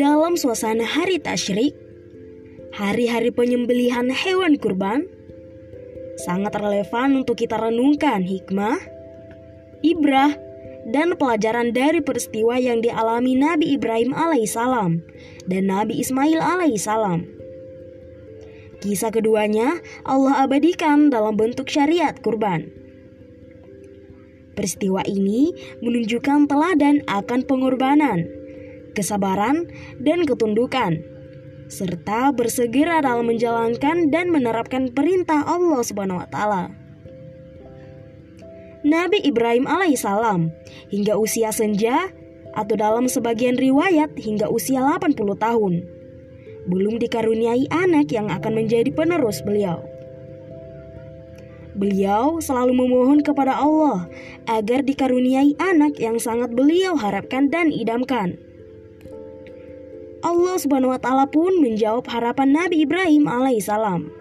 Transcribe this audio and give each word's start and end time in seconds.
dalam 0.00 0.32
suasana 0.32 0.88
hari 0.88 1.20
tasyrik, 1.20 1.76
hari-hari 2.72 3.28
penyembelihan 3.28 4.08
hewan 4.08 4.56
kurban, 4.56 5.04
sangat 6.24 6.56
relevan 6.56 7.20
untuk 7.20 7.36
kita 7.36 7.60
renungkan 7.60 8.24
hikmah, 8.24 8.80
ibrah, 9.84 10.32
dan 10.88 11.12
pelajaran 11.20 11.76
dari 11.76 12.00
peristiwa 12.00 12.56
yang 12.56 12.80
dialami 12.80 13.36
Nabi 13.36 13.76
Ibrahim 13.76 14.16
alaihissalam 14.16 15.04
dan 15.44 15.62
Nabi 15.68 16.00
Ismail 16.00 16.40
alaihissalam. 16.40 17.28
Kisah 18.80 19.12
keduanya 19.12 19.84
Allah 20.08 20.48
abadikan 20.48 21.12
dalam 21.12 21.36
bentuk 21.36 21.68
syariat 21.68 22.16
kurban. 22.16 22.72
Peristiwa 24.56 25.04
ini 25.04 25.52
menunjukkan 25.84 26.48
teladan 26.48 27.04
akan 27.04 27.44
pengorbanan, 27.44 28.39
kesabaran, 28.92 29.70
dan 30.02 30.26
ketundukan, 30.26 31.00
serta 31.70 32.34
bersegera 32.34 33.00
dalam 33.00 33.30
menjalankan 33.30 34.10
dan 34.10 34.34
menerapkan 34.34 34.90
perintah 34.90 35.46
Allah 35.46 35.80
Subhanahu 35.86 36.20
wa 36.20 36.28
taala. 36.28 36.64
Nabi 38.80 39.20
Ibrahim 39.22 39.68
alaihissalam 39.68 40.50
hingga 40.88 41.20
usia 41.20 41.52
senja 41.52 42.08
atau 42.56 42.74
dalam 42.74 43.06
sebagian 43.06 43.60
riwayat 43.60 44.16
hingga 44.16 44.48
usia 44.50 44.80
80 44.82 45.14
tahun 45.36 45.74
belum 46.68 47.00
dikaruniai 47.00 47.70
anak 47.72 48.12
yang 48.12 48.28
akan 48.28 48.52
menjadi 48.64 48.90
penerus 48.92 49.40
beliau. 49.40 49.80
Beliau 51.78 52.42
selalu 52.42 52.76
memohon 52.76 53.22
kepada 53.22 53.56
Allah 53.56 54.10
agar 54.50 54.82
dikaruniai 54.84 55.54
anak 55.56 55.96
yang 56.02 56.18
sangat 56.18 56.50
beliau 56.52 56.98
harapkan 56.98 57.48
dan 57.48 57.70
idamkan. 57.70 58.36
Allah 60.20 60.56
Subhanahu 60.60 60.92
wa 60.92 61.00
taala 61.00 61.24
pun 61.24 61.60
menjawab 61.64 62.04
harapan 62.08 62.52
Nabi 62.52 62.84
Ibrahim 62.84 63.24
alaihissalam. 63.24 64.12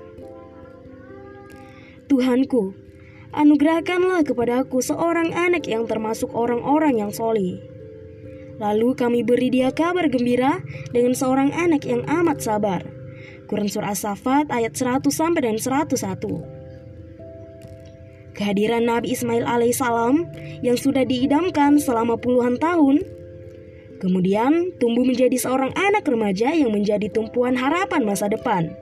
Tuhanku, 2.08 2.73
anugerahkanlah 3.36 4.23
kepadaku 4.25 4.80
seorang 4.81 5.36
anak 5.36 5.67
yang 5.67 5.86
termasuk 5.86 6.31
orang-orang 6.31 7.03
yang 7.03 7.11
solih. 7.11 7.59
Lalu 8.59 8.95
kami 8.95 9.19
beri 9.23 9.52
dia 9.52 9.72
kabar 9.72 10.08
gembira 10.11 10.59
dengan 10.91 11.16
seorang 11.16 11.52
anak 11.56 11.88
yang 11.88 12.03
amat 12.08 12.44
sabar. 12.44 12.81
Quran 13.47 13.72
Surah 13.72 13.95
As-Safat 13.95 14.52
ayat 14.52 14.75
100 14.75 15.09
sampai 15.09 15.41
dan 15.41 15.58
101 15.58 16.59
kehadiran 18.39 18.88
Nabi 18.88 19.11
Ismail 19.11 19.44
alaihissalam 19.44 20.23
yang 20.63 20.80
sudah 20.80 21.03
diidamkan 21.03 21.75
selama 21.75 22.16
puluhan 22.16 22.56
tahun, 22.56 23.03
kemudian 24.00 24.73
tumbuh 24.80 25.03
menjadi 25.03 25.36
seorang 25.36 25.75
anak 25.75 26.08
remaja 26.08 26.55
yang 26.55 26.72
menjadi 26.72 27.11
tumpuan 27.11 27.53
harapan 27.59 28.08
masa 28.08 28.31
depan, 28.31 28.73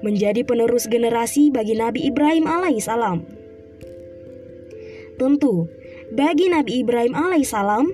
menjadi 0.00 0.46
penerus 0.46 0.86
generasi 0.86 1.50
bagi 1.50 1.74
Nabi 1.74 2.06
Ibrahim 2.06 2.46
alaihissalam. 2.46 3.26
Tentu, 5.18 5.66
bagi 6.14 6.48
Nabi 6.48 6.86
Ibrahim 6.86 7.12
alaihissalam, 7.18 7.90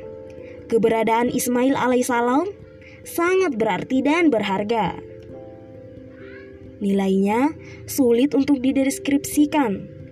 keberadaan 0.69 1.33
Ismail 1.33 1.75
alaihissalam 1.75 2.47
sangat 3.03 3.57
berarti 3.57 4.05
dan 4.05 4.29
berharga. 4.29 5.01
Nilainya 6.83 7.55
sulit 7.87 8.35
untuk 8.35 8.59
dideskripsikan 8.59 10.03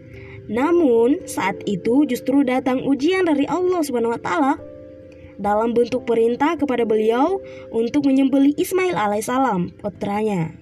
namun, 0.50 1.30
saat 1.30 1.62
itu 1.62 2.02
justru 2.10 2.42
datang 2.42 2.82
ujian 2.82 3.22
dari 3.22 3.46
Allah 3.46 3.86
Subhanahu 3.86 4.18
dalam 5.40 5.72
bentuk 5.72 6.04
perintah 6.04 6.54
kepada 6.60 6.84
beliau 6.84 7.40
untuk 7.72 8.04
menyembeli 8.04 8.52
Ismail 8.60 8.92
alaihissalam, 8.92 9.72
putranya. 9.80 10.52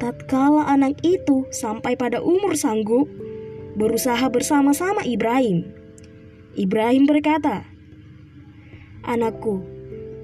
Tatkala 0.00 0.68
anak 0.68 1.00
itu 1.04 1.44
sampai 1.52 1.96
pada 1.96 2.24
umur 2.24 2.56
sanggup, 2.56 3.08
berusaha 3.76 4.24
bersama-sama 4.32 5.04
Ibrahim. 5.04 5.68
Ibrahim 6.56 7.04
berkata, 7.04 7.68
"Anakku, 9.04 9.60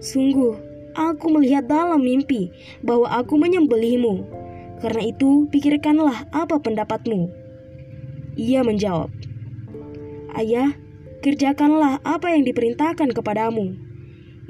sungguh 0.00 0.56
aku 0.96 1.28
melihat 1.32 1.68
dalam 1.68 2.00
mimpi 2.00 2.48
bahwa 2.80 3.12
aku 3.12 3.36
menyembelihmu." 3.36 4.40
Karena 4.80 5.14
itu, 5.14 5.46
pikirkanlah 5.52 6.26
apa 6.34 6.58
pendapatmu. 6.58 7.30
Ia 8.34 8.66
menjawab, 8.66 9.12
Ayah, 10.34 10.74
kerjakanlah 11.22 12.02
apa 12.02 12.34
yang 12.34 12.42
diperintahkan 12.42 13.14
kepadamu. 13.14 13.78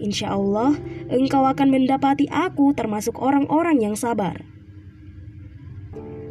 Insya 0.01 0.33
Allah, 0.35 0.75
engkau 1.13 1.45
akan 1.45 1.69
mendapati 1.69 2.27
aku 2.33 2.73
termasuk 2.73 3.21
orang-orang 3.21 3.85
yang 3.85 3.95
sabar. 3.95 4.41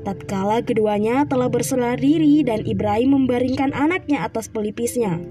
Tatkala 0.01 0.65
keduanya 0.65 1.29
telah 1.29 1.45
berserah 1.45 1.93
diri 1.93 2.41
dan 2.41 2.65
Ibrahim 2.65 3.21
membaringkan 3.21 3.69
anaknya 3.71 4.25
atas 4.25 4.49
pelipisnya. 4.49 5.21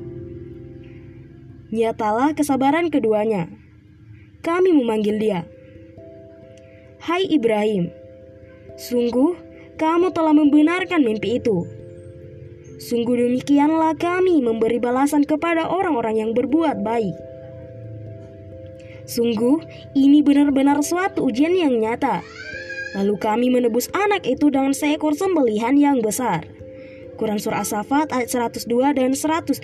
Nyatalah 1.75 2.39
kesabaran 2.39 2.87
keduanya. 2.89 3.51
Kami 4.47 4.71
memanggil 4.71 5.19
dia. 5.19 5.43
Hai 7.03 7.27
Ibrahim, 7.27 7.91
Sungguh, 8.81 9.37
kamu 9.77 10.15
telah 10.17 10.33
membenarkan 10.33 11.05
mimpi 11.05 11.37
itu. 11.37 11.80
Sungguh 12.81 13.29
demikianlah 13.29 13.93
kami 14.01 14.41
memberi 14.41 14.81
balasan 14.81 15.29
kepada 15.29 15.69
orang-orang 15.69 16.25
yang 16.25 16.31
berbuat 16.33 16.81
baik. 16.81 17.13
Sungguh, 19.05 19.61
ini 19.93 20.25
benar-benar 20.25 20.81
suatu 20.81 21.29
ujian 21.29 21.53
yang 21.53 21.77
nyata. 21.77 22.25
Lalu 22.97 23.15
kami 23.21 23.53
menebus 23.53 23.93
anak 23.93 24.25
itu 24.25 24.49
dengan 24.49 24.73
seekor 24.73 25.13
sembelihan 25.13 25.77
yang 25.77 26.01
besar. 26.01 26.49
Quran 27.21 27.37
Surah 27.37 27.61
As-Safat 27.63 28.17
ayat 28.17 28.33
102 28.33 28.97
dan 28.97 29.13
107. 29.13 29.61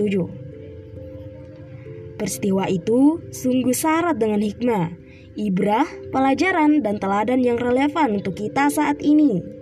Peristiwa 2.21 2.69
itu 2.69 3.25
sungguh 3.33 3.73
syarat 3.73 4.21
dengan 4.21 4.45
hikmah 4.45 5.07
ibrah, 5.37 5.85
pelajaran, 6.11 6.81
dan 6.81 6.97
teladan 6.97 7.45
yang 7.45 7.61
relevan 7.61 8.19
untuk 8.19 8.41
kita 8.41 8.73
saat 8.73 8.99
ini. 9.05 9.56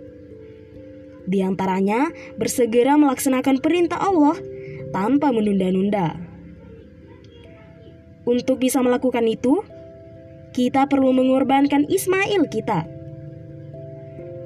Di 1.25 1.41
antaranya, 1.41 2.13
bersegera 2.37 3.01
melaksanakan 3.01 3.61
perintah 3.65 4.01
Allah 4.01 4.37
tanpa 4.93 5.33
menunda-nunda. 5.33 6.21
Untuk 8.25 8.61
bisa 8.61 8.81
melakukan 8.81 9.25
itu, 9.29 9.61
kita 10.57 10.89
perlu 10.89 11.13
mengorbankan 11.13 11.85
Ismail 11.91 12.49
kita. 12.49 12.89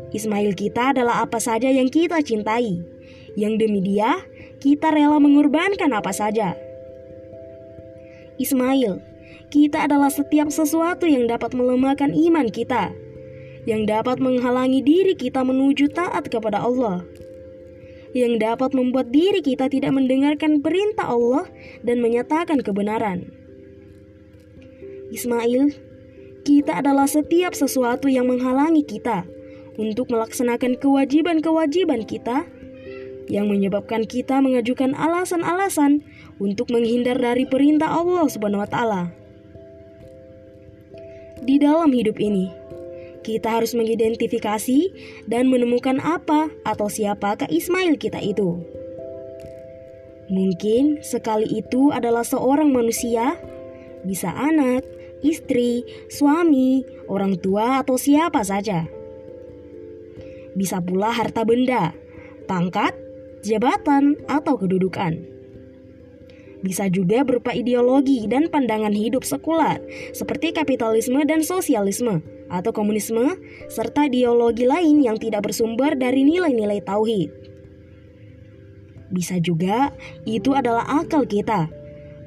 Ismail 0.08 0.56
kita 0.56 0.96
adalah 0.96 1.20
apa 1.22 1.36
saja 1.36 1.68
yang 1.68 1.92
kita 1.92 2.18
cintai, 2.24 2.80
yang 3.36 3.60
demi 3.60 3.84
dia 3.84 4.16
kita 4.58 4.90
rela 4.90 5.20
mengorbankan 5.22 5.92
apa 5.94 6.10
saja. 6.10 6.58
Ismail 8.40 8.98
kita 9.52 9.86
adalah 9.86 10.10
setiap 10.10 10.50
sesuatu 10.50 11.06
yang 11.06 11.28
dapat 11.28 11.54
melemahkan 11.54 12.10
iman 12.12 12.48
kita, 12.50 12.90
yang 13.68 13.84
dapat 13.84 14.16
menghalangi 14.16 14.80
diri 14.80 15.12
kita 15.12 15.44
menuju 15.44 15.92
taat 15.92 16.32
kepada 16.32 16.64
Allah, 16.64 17.04
yang 18.16 18.40
dapat 18.40 18.72
membuat 18.72 19.12
diri 19.12 19.44
kita 19.44 19.68
tidak 19.68 19.92
mendengarkan 19.92 20.64
perintah 20.64 21.12
Allah 21.12 21.44
dan 21.84 22.00
menyatakan 22.00 22.64
kebenaran. 22.64 23.28
Ismail, 25.12 25.76
kita 26.48 26.80
adalah 26.80 27.04
setiap 27.04 27.52
sesuatu 27.52 28.08
yang 28.08 28.32
menghalangi 28.32 28.88
kita 28.88 29.28
untuk 29.76 30.08
melaksanakan 30.08 30.80
kewajiban-kewajiban 30.80 32.08
kita 32.08 32.48
yang 33.28 33.52
menyebabkan 33.52 34.08
kita 34.08 34.40
mengajukan 34.40 34.96
alasan-alasan 34.96 36.00
untuk 36.40 36.72
menghindar 36.72 37.20
dari 37.20 37.44
perintah 37.44 37.92
Allah 37.92 38.24
Subhanahu 38.24 38.64
wa 38.64 39.12
di 41.44 41.60
dalam 41.60 41.92
hidup 41.92 42.16
ini. 42.16 42.67
Kita 43.28 43.60
harus 43.60 43.76
mengidentifikasi 43.76 44.88
dan 45.28 45.52
menemukan 45.52 46.00
apa 46.00 46.48
atau 46.64 46.88
siapakah 46.88 47.44
Ismail 47.52 48.00
kita 48.00 48.24
itu. 48.24 48.56
Mungkin 50.32 51.04
sekali 51.04 51.60
itu 51.60 51.92
adalah 51.92 52.24
seorang 52.24 52.72
manusia, 52.72 53.36
bisa 54.00 54.32
anak, 54.32 54.80
istri, 55.20 55.84
suami, 56.08 56.88
orang 57.04 57.36
tua, 57.36 57.84
atau 57.84 58.00
siapa 58.00 58.40
saja. 58.48 58.88
Bisa 60.56 60.80
pula 60.80 61.12
harta 61.12 61.44
benda, 61.44 61.92
pangkat, 62.48 62.96
jabatan, 63.44 64.16
atau 64.24 64.56
kedudukan 64.56 65.37
bisa 66.62 66.90
juga 66.90 67.22
berupa 67.22 67.54
ideologi 67.54 68.26
dan 68.26 68.50
pandangan 68.50 68.90
hidup 68.90 69.22
sekular, 69.22 69.78
seperti 70.10 70.50
kapitalisme 70.50 71.22
dan 71.22 71.46
sosialisme, 71.46 72.18
atau 72.50 72.70
komunisme, 72.74 73.38
serta 73.70 74.10
ideologi 74.10 74.66
lain 74.66 75.04
yang 75.04 75.16
tidak 75.20 75.46
bersumber 75.46 75.94
dari 75.94 76.26
nilai-nilai 76.26 76.82
tauhid. 76.82 77.30
Bisa 79.08 79.40
juga 79.40 79.94
itu 80.28 80.52
adalah 80.52 80.84
akal 81.00 81.24
kita, 81.24 81.70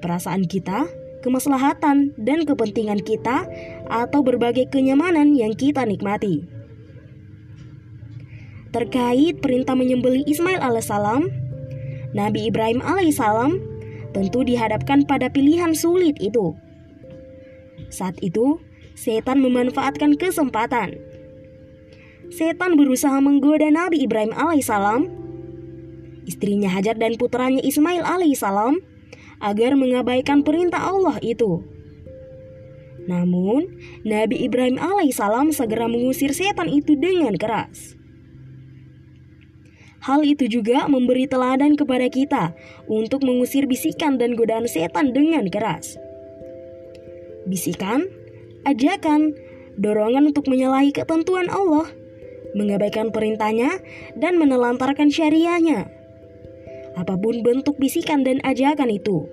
perasaan 0.02 0.50
kita, 0.50 0.90
kemaslahatan, 1.22 2.16
dan 2.18 2.48
kepentingan 2.48 3.04
kita 3.06 3.46
atau 3.92 4.26
berbagai 4.26 4.72
kenyamanan 4.74 5.38
yang 5.38 5.54
kita 5.54 5.86
nikmati. 5.86 6.42
Terkait 8.72 9.38
perintah 9.44 9.76
menyembeli 9.76 10.24
Ismail 10.26 10.64
alaihissalam, 10.64 11.28
Nabi 12.16 12.48
Ibrahim 12.48 12.80
alaihissalam 12.80 13.71
tentu 14.12 14.44
dihadapkan 14.44 15.04
pada 15.08 15.32
pilihan 15.32 15.76
sulit 15.76 16.20
itu. 16.20 16.56
Saat 17.92 18.20
itu, 18.24 18.60
setan 18.96 19.44
memanfaatkan 19.44 20.16
kesempatan. 20.16 20.96
Setan 22.32 22.80
berusaha 22.80 23.20
menggoda 23.20 23.68
Nabi 23.68 24.08
Ibrahim 24.08 24.32
alaihissalam, 24.32 25.12
istrinya 26.24 26.72
Hajar 26.72 26.96
dan 26.96 27.20
putranya 27.20 27.60
Ismail 27.60 28.08
alaihissalam 28.08 28.80
agar 29.44 29.76
mengabaikan 29.76 30.46
perintah 30.46 30.80
Allah 30.80 31.20
itu. 31.20 31.66
Namun, 33.10 33.68
Nabi 34.06 34.46
Ibrahim 34.46 34.78
alaihissalam 34.78 35.52
segera 35.52 35.90
mengusir 35.90 36.32
setan 36.32 36.70
itu 36.70 36.96
dengan 36.96 37.36
keras. 37.36 38.00
Hal 40.02 40.26
itu 40.26 40.50
juga 40.50 40.90
memberi 40.90 41.30
teladan 41.30 41.78
kepada 41.78 42.10
kita 42.10 42.58
untuk 42.90 43.22
mengusir 43.22 43.70
bisikan 43.70 44.18
dan 44.18 44.34
godaan 44.34 44.66
setan 44.66 45.14
dengan 45.14 45.46
keras. 45.48 45.98
Bisikan, 47.46 48.10
ajakan, 48.66 49.38
dorongan 49.78 50.34
untuk 50.34 50.50
menyalahi 50.50 50.90
ketentuan 50.90 51.50
Allah, 51.54 51.86
mengabaikan 52.58 53.14
perintahnya, 53.14 53.78
dan 54.18 54.42
menelantarkan 54.42 55.14
syariahnya 55.14 56.02
apa 56.96 57.16
pun 57.16 57.40
bentuk 57.44 57.80
bisikan 57.80 58.24
dan 58.28 58.44
ajakan 58.44 58.92
itu. 58.92 59.28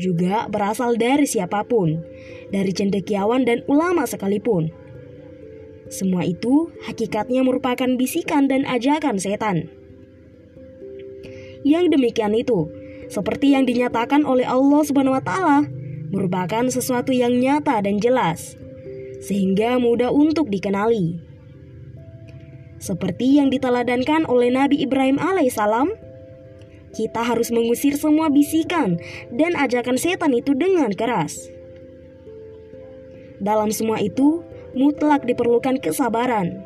Juga 0.00 0.48
berasal 0.48 0.96
dari 0.96 1.28
siapa 1.28 1.68
pun, 1.68 2.00
dari 2.48 2.72
cendekiawan 2.72 3.44
dan 3.44 3.60
ulama 3.68 4.08
sekalipun. 4.08 4.72
Semua 5.92 6.24
itu 6.24 6.72
hakikatnya 6.88 7.44
merupakan 7.44 7.84
bisikan 8.00 8.48
dan 8.48 8.64
ajakan 8.64 9.20
setan. 9.20 9.68
Yang 11.68 11.92
demikian 11.92 12.32
itu, 12.32 12.72
seperti 13.12 13.52
yang 13.52 13.68
dinyatakan 13.68 14.24
oleh 14.24 14.48
Allah 14.48 14.80
Subhanahu 14.88 15.20
wa 15.20 15.20
taala, 15.20 15.68
merupakan 16.08 16.64
sesuatu 16.72 17.12
yang 17.12 17.36
nyata 17.36 17.84
dan 17.84 18.00
jelas, 18.00 18.56
sehingga 19.20 19.76
mudah 19.76 20.08
untuk 20.08 20.48
dikenali. 20.48 21.20
Seperti 22.80 23.36
yang 23.36 23.52
diteladankan 23.52 24.24
oleh 24.26 24.48
Nabi 24.48 24.80
Ibrahim 24.80 25.20
alaihissalam, 25.20 25.92
kita 26.96 27.20
harus 27.20 27.52
mengusir 27.52 28.00
semua 28.00 28.32
bisikan 28.32 28.96
dan 29.28 29.54
ajakan 29.60 30.00
setan 30.00 30.32
itu 30.32 30.56
dengan 30.56 30.88
keras. 30.96 31.52
Dalam 33.38 33.70
semua 33.70 34.02
itu, 34.02 34.42
mutlak 34.76 35.24
diperlukan 35.24 35.80
kesabaran. 35.80 36.64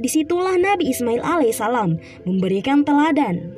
Di 0.00 0.08
situlah 0.08 0.56
Nabi 0.56 0.88
Ismail 0.88 1.20
alaihissalam 1.20 2.00
memberikan 2.24 2.86
teladan. 2.86 3.52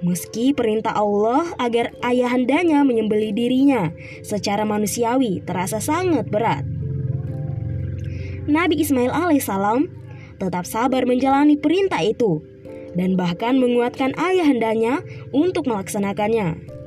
Meski 0.00 0.56
perintah 0.56 0.96
Allah 0.96 1.44
agar 1.60 1.92
ayahandanya 2.00 2.80
menyembeli 2.88 3.36
dirinya 3.36 3.92
secara 4.24 4.64
manusiawi 4.64 5.44
terasa 5.44 5.76
sangat 5.76 6.24
berat. 6.32 6.64
Nabi 8.48 8.80
Ismail 8.80 9.12
alaihissalam 9.12 9.92
tetap 10.40 10.64
sabar 10.64 11.04
menjalani 11.04 11.60
perintah 11.60 12.00
itu 12.00 12.40
dan 12.96 13.14
bahkan 13.14 13.60
menguatkan 13.60 14.16
ayahandanya 14.16 15.04
untuk 15.36 15.68
melaksanakannya. 15.68 16.79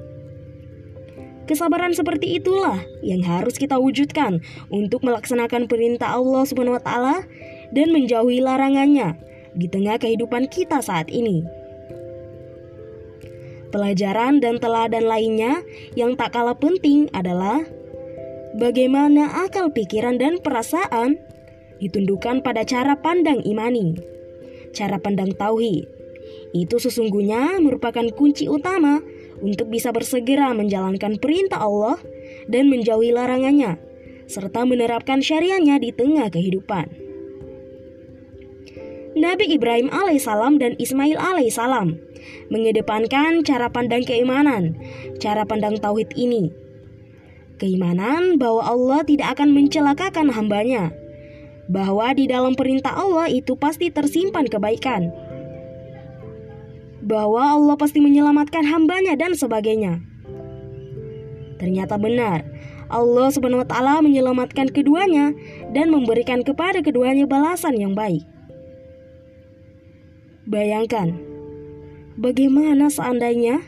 Kesabaran 1.44 1.92
seperti 1.92 2.40
itulah 2.40 2.80
yang 3.04 3.20
harus 3.28 3.60
kita 3.60 3.76
wujudkan 3.76 4.40
untuk 4.72 5.04
melaksanakan 5.04 5.68
perintah 5.68 6.16
Allah 6.16 6.48
Subhanahu 6.48 6.80
wa 6.80 6.84
taala 6.84 7.18
dan 7.76 7.92
menjauhi 7.92 8.40
larangannya 8.40 9.20
di 9.52 9.68
tengah 9.68 10.00
kehidupan 10.00 10.48
kita 10.48 10.80
saat 10.80 11.12
ini. 11.12 11.44
Pelajaran 13.76 14.40
dan 14.40 14.62
teladan 14.62 15.04
lainnya 15.04 15.66
yang 15.98 16.16
tak 16.16 16.32
kalah 16.38 16.56
penting 16.56 17.10
adalah 17.12 17.66
bagaimana 18.56 19.44
akal 19.44 19.74
pikiran 19.74 20.22
dan 20.22 20.40
perasaan 20.40 21.18
ditundukkan 21.82 22.46
pada 22.46 22.64
cara 22.64 22.96
pandang 22.96 23.42
imani, 23.44 23.98
cara 24.72 25.02
pandang 25.02 25.34
tauhid, 25.36 25.90
itu 26.54 26.76
sesungguhnya 26.78 27.58
merupakan 27.60 28.06
kunci 28.14 28.46
utama 28.46 29.02
untuk 29.44 29.68
bisa 29.68 29.92
bersegera 29.92 30.56
menjalankan 30.56 31.20
perintah 31.20 31.60
Allah 31.60 32.00
dan 32.48 32.72
menjauhi 32.72 33.12
larangannya, 33.12 33.76
serta 34.26 34.64
menerapkan 34.64 35.20
syariahnya 35.20 35.84
di 35.84 35.92
tengah 35.92 36.32
kehidupan. 36.32 36.88
Nabi 39.14 39.46
Ibrahim 39.46 39.94
alaihissalam 39.94 40.58
dan 40.58 40.74
Ismail 40.82 41.22
alaihissalam 41.22 42.02
mengedepankan 42.50 43.46
cara 43.46 43.70
pandang 43.70 44.02
keimanan, 44.02 44.74
cara 45.22 45.46
pandang 45.46 45.78
tauhid 45.78 46.10
ini. 46.18 46.50
Keimanan 47.62 48.42
bahwa 48.42 48.66
Allah 48.66 49.06
tidak 49.06 49.38
akan 49.38 49.54
mencelakakan 49.54 50.34
hambanya, 50.34 50.90
bahwa 51.70 52.10
di 52.18 52.26
dalam 52.26 52.58
perintah 52.58 52.98
Allah 52.98 53.30
itu 53.30 53.54
pasti 53.54 53.94
tersimpan 53.94 54.50
kebaikan, 54.50 55.14
bahwa 57.04 57.44
Allah 57.44 57.76
pasti 57.76 58.00
menyelamatkan 58.00 58.64
hambanya 58.64 59.20
dan 59.20 59.36
sebagainya. 59.36 60.00
Ternyata 61.60 62.00
benar, 62.00 62.48
Allah 62.88 63.28
Subhanahu 63.32 63.64
wa 63.64 63.70
taala 63.70 64.00
menyelamatkan 64.00 64.72
keduanya 64.72 65.36
dan 65.76 65.92
memberikan 65.92 66.44
kepada 66.44 66.80
keduanya 66.80 67.28
balasan 67.28 67.76
yang 67.80 67.94
baik. 67.96 68.24
Bayangkan, 70.44 71.16
bagaimana 72.20 72.92
seandainya 72.92 73.64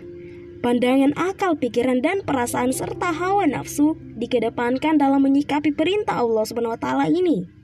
pandangan 0.59 1.15
akal, 1.15 1.55
pikiran 1.55 2.03
dan 2.03 2.19
perasaan 2.27 2.75
serta 2.75 3.15
hawa 3.15 3.47
nafsu 3.47 3.95
dikedepankan 4.19 4.99
dalam 4.99 5.23
menyikapi 5.23 5.71
perintah 5.71 6.19
Allah 6.19 6.43
Subhanahu 6.43 6.75
wa 6.75 6.81
taala 6.81 7.05
ini. 7.07 7.54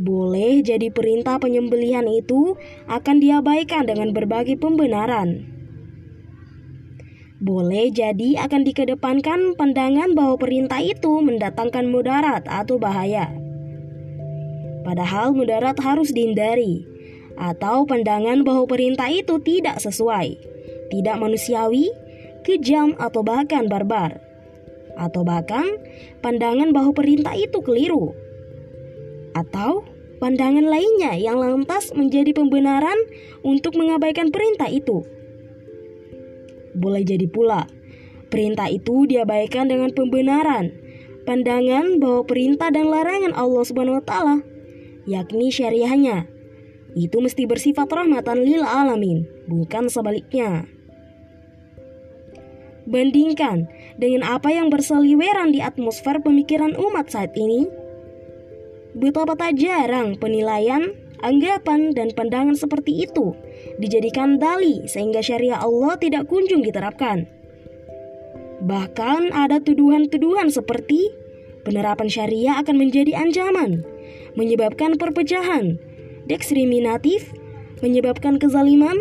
Boleh 0.00 0.64
jadi 0.64 0.88
perintah 0.88 1.36
penyembelihan 1.36 2.08
itu 2.08 2.56
akan 2.88 3.20
diabaikan 3.20 3.84
dengan 3.84 4.16
berbagai 4.16 4.56
pembenaran. 4.56 5.44
Boleh 7.36 7.92
jadi 7.92 8.40
akan 8.48 8.64
dikedepankan 8.64 9.60
pandangan 9.60 10.16
bahwa 10.16 10.40
perintah 10.40 10.80
itu 10.80 11.20
mendatangkan 11.20 11.92
mudarat 11.92 12.48
atau 12.48 12.80
bahaya. 12.80 13.28
Padahal 14.88 15.36
mudarat 15.36 15.76
harus 15.84 16.16
dihindari, 16.16 16.80
atau 17.36 17.84
pandangan 17.84 18.40
bahwa 18.40 18.64
perintah 18.64 19.12
itu 19.12 19.36
tidak 19.44 19.84
sesuai, 19.84 20.40
tidak 20.88 21.16
manusiawi, 21.20 21.92
kejam, 22.40 22.96
atau 22.96 23.20
bahkan 23.20 23.68
barbar, 23.68 24.16
atau 24.96 25.28
bahkan 25.28 25.68
pandangan 26.24 26.72
bahwa 26.72 26.96
perintah 26.96 27.36
itu 27.36 27.60
keliru 27.60 28.16
atau 29.34 29.86
pandangan 30.20 30.68
lainnya 30.68 31.16
yang 31.16 31.40
lantas 31.40 31.90
menjadi 31.96 32.36
pembenaran 32.36 32.96
untuk 33.40 33.74
mengabaikan 33.74 34.28
perintah 34.28 34.68
itu. 34.68 35.02
Boleh 36.76 37.02
jadi 37.02 37.26
pula, 37.26 37.66
perintah 38.30 38.70
itu 38.70 39.08
diabaikan 39.08 39.66
dengan 39.66 39.90
pembenaran, 39.90 40.70
pandangan 41.26 41.98
bahwa 41.98 42.22
perintah 42.28 42.70
dan 42.70 42.86
larangan 42.86 43.34
Allah 43.34 43.64
Subhanahu 43.66 43.98
wa 43.98 44.04
taala, 44.04 44.36
yakni 45.08 45.50
syariahnya, 45.50 46.30
itu 46.94 47.16
mesti 47.18 47.48
bersifat 47.48 47.90
rahmatan 47.90 48.44
lil 48.46 48.62
alamin, 48.62 49.26
bukan 49.50 49.90
sebaliknya. 49.90 50.68
Bandingkan 52.90 53.70
dengan 54.00 54.26
apa 54.26 54.50
yang 54.50 54.72
berseliweran 54.72 55.54
di 55.54 55.62
atmosfer 55.62 56.18
pemikiran 56.18 56.74
umat 56.74 57.12
saat 57.12 57.30
ini, 57.38 57.70
Betapa 58.90 59.38
tak 59.38 59.54
jarang 59.60 60.18
penilaian, 60.18 60.90
anggapan, 61.22 61.94
dan 61.94 62.10
pandangan 62.10 62.58
seperti 62.58 63.06
itu 63.06 63.38
dijadikan 63.78 64.42
dali 64.42 64.88
sehingga 64.90 65.22
syariah 65.22 65.62
Allah 65.62 65.94
tidak 66.00 66.26
kunjung 66.26 66.66
diterapkan. 66.66 67.30
Bahkan 68.60 69.32
ada 69.32 69.62
tuduhan-tuduhan 69.62 70.52
seperti 70.52 71.08
penerapan 71.64 72.10
syariah 72.10 72.60
akan 72.60 72.76
menjadi 72.76 73.16
ancaman, 73.16 73.86
menyebabkan 74.34 74.98
perpecahan, 75.00 75.80
diskriminatif, 76.28 77.30
menyebabkan 77.80 78.36
kezaliman, 78.36 78.96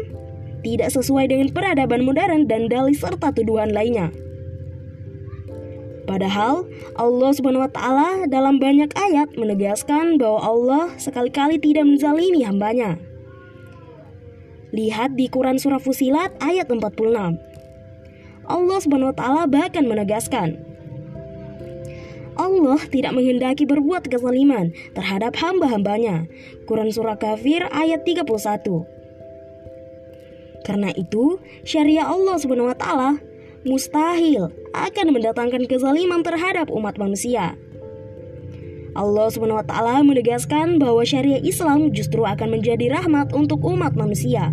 tidak 0.63 0.91
sesuai 0.91 1.31
dengan 1.31 1.49
peradaban 1.51 2.03
modern 2.03 2.47
dan 2.47 2.71
dalih 2.71 2.95
serta 2.95 3.31
tuduhan 3.35 3.71
lainnya. 3.75 4.11
Padahal 6.09 6.65
Allah 6.97 7.29
Subhanahu 7.37 7.69
wa 7.69 7.71
taala 7.71 8.25
dalam 8.25 8.57
banyak 8.57 8.89
ayat 8.97 9.37
menegaskan 9.37 10.17
bahwa 10.17 10.41
Allah 10.41 10.83
sekali-kali 10.97 11.61
tidak 11.61 11.85
menzalimi 11.85 12.41
hambanya. 12.41 12.97
Lihat 14.73 15.13
di 15.13 15.29
Quran 15.29 15.61
surah 15.61 15.77
Fusilat 15.77 16.33
ayat 16.41 16.65
46. 16.65 17.37
Allah 18.49 18.77
Subhanahu 18.81 19.13
wa 19.13 19.17
taala 19.21 19.45
bahkan 19.45 19.85
menegaskan 19.85 20.65
Allah 22.39 22.79
tidak 22.87 23.13
menghendaki 23.13 23.67
berbuat 23.67 24.07
kezaliman 24.07 24.71
terhadap 24.95 25.35
hamba-hambanya. 25.35 26.23
Quran 26.65 26.87
Surah 26.87 27.19
Kafir 27.19 27.67
ayat 27.67 28.07
31 28.07 28.23
Karena 30.63 30.89
itu, 30.95 31.43
syariah 31.67 32.07
Allah 32.07 32.39
taala 32.79 33.19
mustahil 33.67 34.51
akan 34.71 35.07
mendatangkan 35.15 35.65
kezaliman 35.67 36.21
terhadap 36.23 36.71
umat 36.71 36.95
manusia. 36.95 37.55
Allah 38.97 39.29
taala 39.63 40.01
menegaskan 40.01 40.81
bahwa 40.81 41.05
syariah 41.05 41.39
Islam 41.39 41.93
justru 41.93 42.25
akan 42.25 42.59
menjadi 42.59 42.99
rahmat 42.99 43.31
untuk 43.31 43.63
umat 43.63 43.93
manusia. 43.93 44.51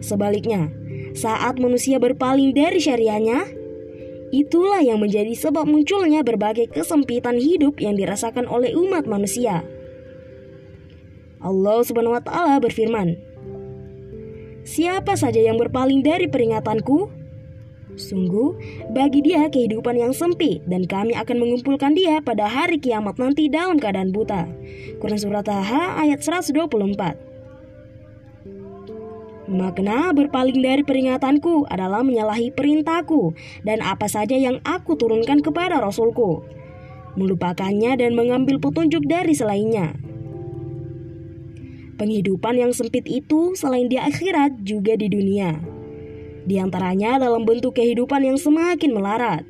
Sebaliknya, 0.00 0.72
saat 1.12 1.60
manusia 1.60 2.00
berpaling 2.00 2.54
dari 2.56 2.80
syariahnya, 2.80 3.60
Itulah 4.30 4.78
yang 4.78 5.02
menjadi 5.02 5.34
sebab 5.34 5.66
munculnya 5.66 6.22
berbagai 6.22 6.70
kesempitan 6.70 7.34
hidup 7.34 7.82
yang 7.82 7.98
dirasakan 7.98 8.46
oleh 8.46 8.70
umat 8.78 9.02
manusia. 9.10 9.66
Allah 11.42 11.82
Subhanahu 11.82 12.14
wa 12.14 12.22
taala 12.22 12.62
berfirman, 12.62 13.18
Siapa 14.62 15.18
saja 15.18 15.42
yang 15.42 15.58
berpaling 15.58 16.06
dari 16.06 16.30
peringatanku, 16.30 17.10
sungguh 17.96 18.54
bagi 18.92 19.24
dia 19.24 19.48
kehidupan 19.50 19.96
yang 19.98 20.12
sempit 20.14 20.62
dan 20.66 20.86
kami 20.86 21.16
akan 21.16 21.36
mengumpulkan 21.40 21.94
dia 21.94 22.22
pada 22.22 22.46
hari 22.46 22.78
kiamat 22.78 23.18
nanti 23.18 23.50
dalam 23.50 23.80
keadaan 23.80 24.12
buta. 24.14 24.46
Quran 25.02 25.18
surat 25.18 25.46
Taha 25.46 25.98
ayat 26.02 26.20
124. 26.22 27.30
Makna 29.50 30.14
berpaling 30.14 30.62
dari 30.62 30.86
peringatanku 30.86 31.66
adalah 31.66 32.06
menyalahi 32.06 32.54
perintahku 32.54 33.34
dan 33.66 33.82
apa 33.82 34.06
saja 34.06 34.38
yang 34.38 34.62
aku 34.62 34.94
turunkan 34.94 35.42
kepada 35.42 35.82
Rasulku. 35.82 36.46
Melupakannya 37.18 37.98
dan 37.98 38.14
mengambil 38.14 38.62
petunjuk 38.62 39.02
dari 39.10 39.34
selainnya. 39.34 39.98
Penghidupan 41.98 42.62
yang 42.62 42.70
sempit 42.70 43.04
itu 43.10 43.58
selain 43.58 43.90
di 43.90 43.98
akhirat 43.98 44.62
juga 44.62 44.94
di 44.94 45.10
dunia. 45.10 45.79
Di 46.44 46.56
antaranya 46.56 47.20
dalam 47.20 47.44
bentuk 47.44 47.76
kehidupan 47.76 48.24
yang 48.24 48.38
semakin 48.40 48.96
melarat. 48.96 49.44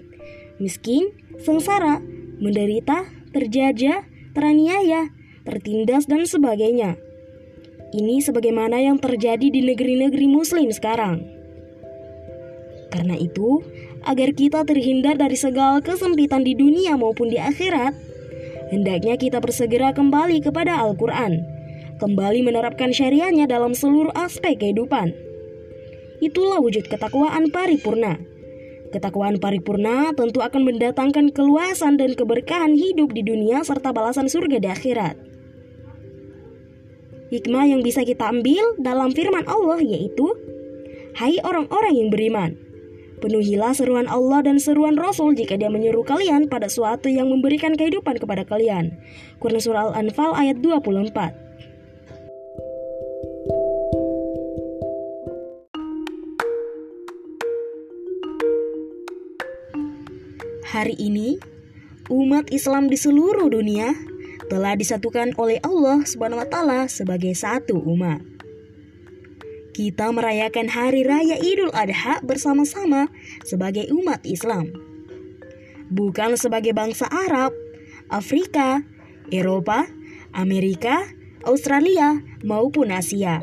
Miskin, 0.59 1.15
sengsara, 1.41 2.03
menderita, 2.43 3.07
terjajah, 3.31 4.05
teraniaya, 4.35 5.15
tertindas 5.47 6.07
dan 6.11 6.27
sebagainya. 6.27 6.99
Ini 7.91 8.23
sebagaimana 8.23 8.79
yang 8.79 9.03
terjadi 9.03 9.51
di 9.51 9.67
negeri-negeri 9.67 10.27
Muslim 10.31 10.71
sekarang. 10.71 11.27
Karena 12.91 13.15
itu, 13.19 13.63
agar 14.07 14.35
kita 14.35 14.67
terhindar 14.67 15.19
dari 15.19 15.39
segala 15.39 15.79
kesempitan 15.83 16.43
di 16.43 16.55
dunia 16.55 16.99
maupun 16.99 17.31
di 17.31 17.39
akhirat, 17.39 17.95
hendaknya 18.75 19.15
kita 19.19 19.39
bersegera 19.39 19.95
kembali 19.95 20.43
kepada 20.43 20.79
Al-Quran, 20.83 21.43
kembali 21.99 22.47
menerapkan 22.47 22.91
syariahnya 22.95 23.47
dalam 23.47 23.75
seluruh 23.75 24.15
aspek 24.15 24.59
kehidupan. 24.59 25.30
Itulah 26.21 26.61
wujud 26.61 26.85
ketakwaan 26.87 27.49
paripurna. 27.49 28.21
Ketakwaan 28.93 29.41
paripurna 29.41 30.13
tentu 30.13 30.45
akan 30.45 30.69
mendatangkan 30.69 31.33
keluasan 31.33 31.97
dan 31.97 32.13
keberkahan 32.13 32.77
hidup 32.77 33.17
di 33.17 33.25
dunia 33.25 33.65
serta 33.65 33.91
balasan 33.97 34.29
surga 34.29 34.61
di 34.61 34.69
akhirat. 34.69 35.17
Hikmah 37.31 37.65
yang 37.71 37.81
bisa 37.81 38.03
kita 38.03 38.29
ambil 38.29 38.77
dalam 38.83 39.15
firman 39.15 39.47
Allah 39.47 39.79
yaitu 39.81 40.35
Hai 41.15 41.39
orang-orang 41.43 41.95
yang 41.95 42.09
beriman 42.11 42.59
Penuhilah 43.21 43.77
seruan 43.77 44.09
Allah 44.09 44.41
dan 44.41 44.57
seruan 44.57 44.97
Rasul 44.97 45.37
jika 45.37 45.61
dia 45.61 45.69
menyuruh 45.69 46.09
kalian 46.09 46.49
pada 46.49 46.73
suatu 46.73 47.13
yang 47.13 47.29
memberikan 47.29 47.77
kehidupan 47.77 48.17
kepada 48.17 48.49
kalian. 48.49 48.97
Quran 49.45 49.61
Surah 49.61 49.93
Al-Anfal 49.93 50.33
ayat 50.33 50.65
24 50.65 51.50
Hari 60.71 60.95
ini, 61.03 61.35
umat 62.15 62.55
Islam 62.55 62.87
di 62.87 62.95
seluruh 62.95 63.51
dunia 63.51 63.91
telah 64.47 64.79
disatukan 64.79 65.35
oleh 65.35 65.59
Allah 65.67 66.07
Subhanahu 66.07 66.39
wa 66.39 66.47
taala 66.47 66.81
sebagai 66.87 67.35
satu 67.35 67.75
umat. 67.91 68.23
Kita 69.75 70.15
merayakan 70.15 70.71
hari 70.71 71.03
raya 71.03 71.43
Idul 71.43 71.75
Adha 71.75 72.23
bersama-sama 72.23 73.11
sebagai 73.43 73.91
umat 73.91 74.23
Islam. 74.23 74.71
Bukan 75.91 76.39
sebagai 76.39 76.71
bangsa 76.71 77.11
Arab, 77.11 77.51
Afrika, 78.07 78.87
Eropa, 79.35 79.91
Amerika, 80.31 81.03
Australia, 81.43 82.23
maupun 82.47 82.95
Asia. 82.95 83.43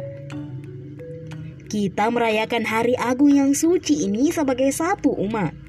Kita 1.67 2.07
merayakan 2.07 2.63
hari 2.63 2.95
agung 2.95 3.35
yang 3.35 3.51
suci 3.51 4.07
ini 4.07 4.31
sebagai 4.31 4.71
satu 4.71 5.11
umat. 5.27 5.66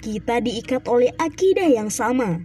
Kita 0.00 0.40
diikat 0.40 0.88
oleh 0.88 1.12
akidah 1.20 1.68
yang 1.68 1.92
sama, 1.92 2.40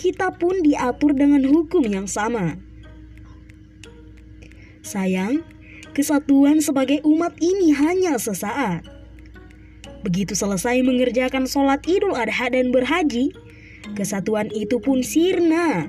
kita 0.00 0.32
pun 0.32 0.64
diatur 0.64 1.12
dengan 1.12 1.44
hukum 1.44 1.84
yang 1.84 2.08
sama. 2.08 2.56
Sayang, 4.80 5.44
kesatuan 5.92 6.64
sebagai 6.64 7.04
umat 7.04 7.36
ini 7.36 7.76
hanya 7.76 8.16
sesaat. 8.16 8.80
Begitu 10.00 10.32
selesai 10.32 10.80
mengerjakan 10.80 11.44
sholat 11.44 11.84
idul 11.84 12.16
adha 12.16 12.48
dan 12.48 12.72
berhaji, 12.72 13.36
kesatuan 13.92 14.48
itu 14.56 14.80
pun 14.80 15.04
sirna. 15.04 15.84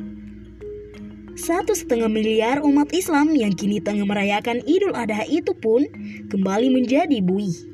Satu 1.40 1.72
setengah 1.72 2.12
miliar 2.12 2.60
umat 2.68 2.92
Islam 2.92 3.32
yang 3.32 3.56
kini 3.56 3.80
tengah 3.80 4.04
merayakan 4.04 4.60
idul 4.68 4.92
adha 4.92 5.24
itu 5.24 5.56
pun 5.56 5.88
kembali 6.28 6.68
menjadi 6.68 7.24
buih. 7.24 7.71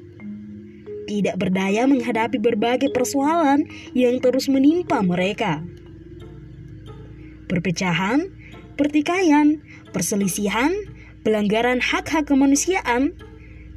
Tidak 1.08 1.40
berdaya 1.40 1.88
menghadapi 1.88 2.36
berbagai 2.38 2.92
persoalan 2.92 3.64
yang 3.96 4.20
terus 4.20 4.52
menimpa 4.52 5.00
mereka 5.00 5.64
perpecahan, 7.48 8.28
pertikaian, 8.76 9.64
perselisihan, 9.96 10.76
pelanggaran 11.24 11.80
hak-hak 11.80 12.28
kemanusiaan, 12.28 13.16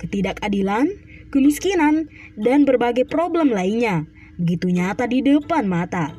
ketidakadilan, 0.02 0.90
kemiskinan, 1.30 2.10
dan 2.36 2.66
berbagai 2.66 3.06
problem 3.06 3.54
lainnya 3.54 4.04
begitu 4.36 4.72
nyata 4.72 5.06
di 5.06 5.22
depan 5.22 5.64
mata. 5.70 6.16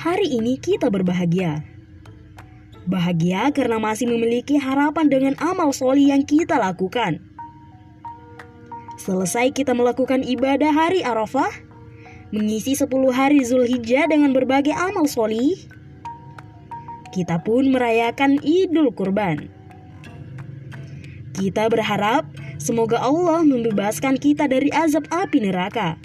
Hari 0.00 0.32
ini 0.32 0.56
kita 0.56 0.88
berbahagia. 0.88 1.62
Bahagia 2.88 3.52
karena 3.52 3.76
masih 3.76 4.08
memiliki 4.08 4.56
harapan 4.56 5.06
dengan 5.12 5.34
amal 5.38 5.70
soli 5.70 6.08
yang 6.08 6.24
kita 6.24 6.56
lakukan. 6.56 7.29
Selesai 9.00 9.56
kita 9.56 9.72
melakukan 9.72 10.20
ibadah 10.20 10.76
hari 10.76 11.00
Arafah, 11.00 11.48
mengisi 12.36 12.76
10 12.76 12.92
hari 13.08 13.40
Zulhijjah 13.40 14.04
dengan 14.12 14.36
berbagai 14.36 14.76
amal 14.76 15.08
solih, 15.08 15.56
kita 17.08 17.40
pun 17.40 17.72
merayakan 17.72 18.36
Idul 18.44 18.92
Kurban. 18.92 19.48
Kita 21.32 21.72
berharap 21.72 22.28
semoga 22.60 23.00
Allah 23.00 23.40
membebaskan 23.40 24.20
kita 24.20 24.44
dari 24.44 24.68
azab 24.68 25.08
api 25.08 25.48
neraka. 25.48 25.96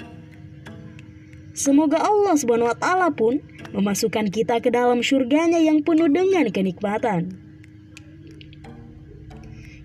Semoga 1.52 2.00
Allah 2.00 2.40
Subhanahu 2.40 2.72
wa 2.72 2.80
taala 2.80 3.12
pun 3.12 3.44
memasukkan 3.76 4.32
kita 4.32 4.64
ke 4.64 4.72
dalam 4.72 5.04
surganya 5.04 5.60
yang 5.60 5.84
penuh 5.84 6.08
dengan 6.08 6.48
kenikmatan. 6.48 7.44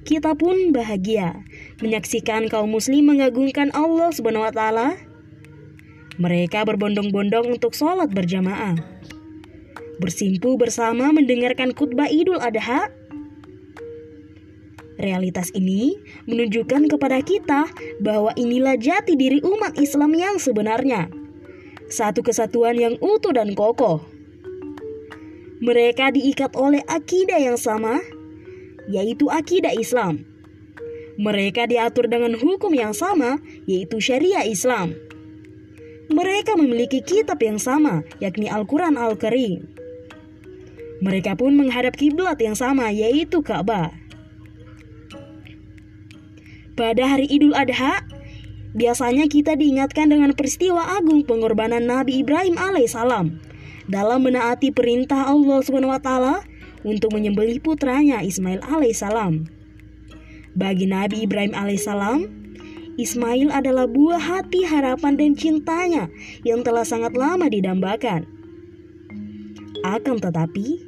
Kita 0.07 0.38
pun 0.38 0.71
bahagia 0.71 1.50
menyaksikan 1.81 2.49
kaum 2.49 2.73
muslim 2.73 3.09
mengagungkan 3.09 3.73
Allah 3.73 4.13
Subhanahu 4.13 4.45
wa 4.45 4.53
taala 4.53 5.11
mereka 6.21 6.69
berbondong-bondong 6.69 7.57
untuk 7.57 7.73
sholat 7.73 8.13
berjamaah. 8.13 8.77
Bersimpu 10.05 10.61
bersama 10.61 11.09
mendengarkan 11.17 11.73
khutbah 11.73 12.13
Idul 12.13 12.37
Adha. 12.37 12.93
Realitas 15.01 15.49
ini 15.57 15.97
menunjukkan 16.29 16.93
kepada 16.93 17.25
kita 17.25 17.73
bahwa 18.05 18.37
inilah 18.37 18.77
jati 18.77 19.17
diri 19.17 19.41
umat 19.41 19.81
Islam 19.81 20.13
yang 20.13 20.37
sebenarnya. 20.37 21.09
Satu 21.89 22.21
kesatuan 22.21 22.77
yang 22.77 23.01
utuh 23.01 23.33
dan 23.33 23.57
kokoh. 23.57 24.05
Mereka 25.65 26.13
diikat 26.13 26.53
oleh 26.53 26.85
akidah 26.85 27.41
yang 27.41 27.57
sama, 27.57 27.97
yaitu 28.93 29.33
akidah 29.33 29.73
Islam. 29.73 30.30
Mereka 31.21 31.69
diatur 31.69 32.09
dengan 32.09 32.33
hukum 32.33 32.73
yang 32.73 32.97
sama, 32.97 33.37
yaitu 33.69 34.00
syariah 34.00 34.49
Islam. 34.49 34.97
Mereka 36.09 36.57
memiliki 36.57 37.05
kitab 37.05 37.45
yang 37.45 37.61
sama, 37.61 38.00
yakni 38.25 38.49
Al-Quran 38.49 38.97
Al-Karim. 38.97 39.69
Mereka 41.05 41.37
pun 41.37 41.61
menghadap 41.61 41.93
kiblat 42.00 42.41
yang 42.41 42.57
sama, 42.57 42.89
yaitu 42.89 43.45
Ka'bah. 43.45 43.93
Pada 46.73 47.05
hari 47.05 47.29
Idul 47.29 47.53
Adha, 47.53 48.00
biasanya 48.73 49.29
kita 49.29 49.61
diingatkan 49.61 50.09
dengan 50.09 50.33
peristiwa 50.33 50.97
agung 50.97 51.29
pengorbanan 51.29 51.85
Nabi 51.85 52.25
Ibrahim 52.25 52.57
alaihissalam 52.57 53.37
dalam 53.93 54.25
menaati 54.25 54.73
perintah 54.73 55.29
Allah 55.29 55.61
taala 56.00 56.41
untuk 56.81 57.12
menyembelih 57.12 57.61
putranya 57.61 58.25
Ismail 58.25 58.65
alaihissalam. 58.65 59.60
Bagi 60.59 60.90
Nabi 60.90 61.23
Ibrahim 61.23 61.54
alaihissalam, 61.54 62.26
Ismail 62.99 63.54
adalah 63.54 63.87
buah 63.87 64.19
hati 64.19 64.66
harapan 64.66 65.14
dan 65.14 65.33
cintanya 65.38 66.11
yang 66.42 66.66
telah 66.66 66.83
sangat 66.83 67.14
lama 67.14 67.47
didambakan. 67.47 68.26
Akan 69.87 70.19
tetapi, 70.19 70.83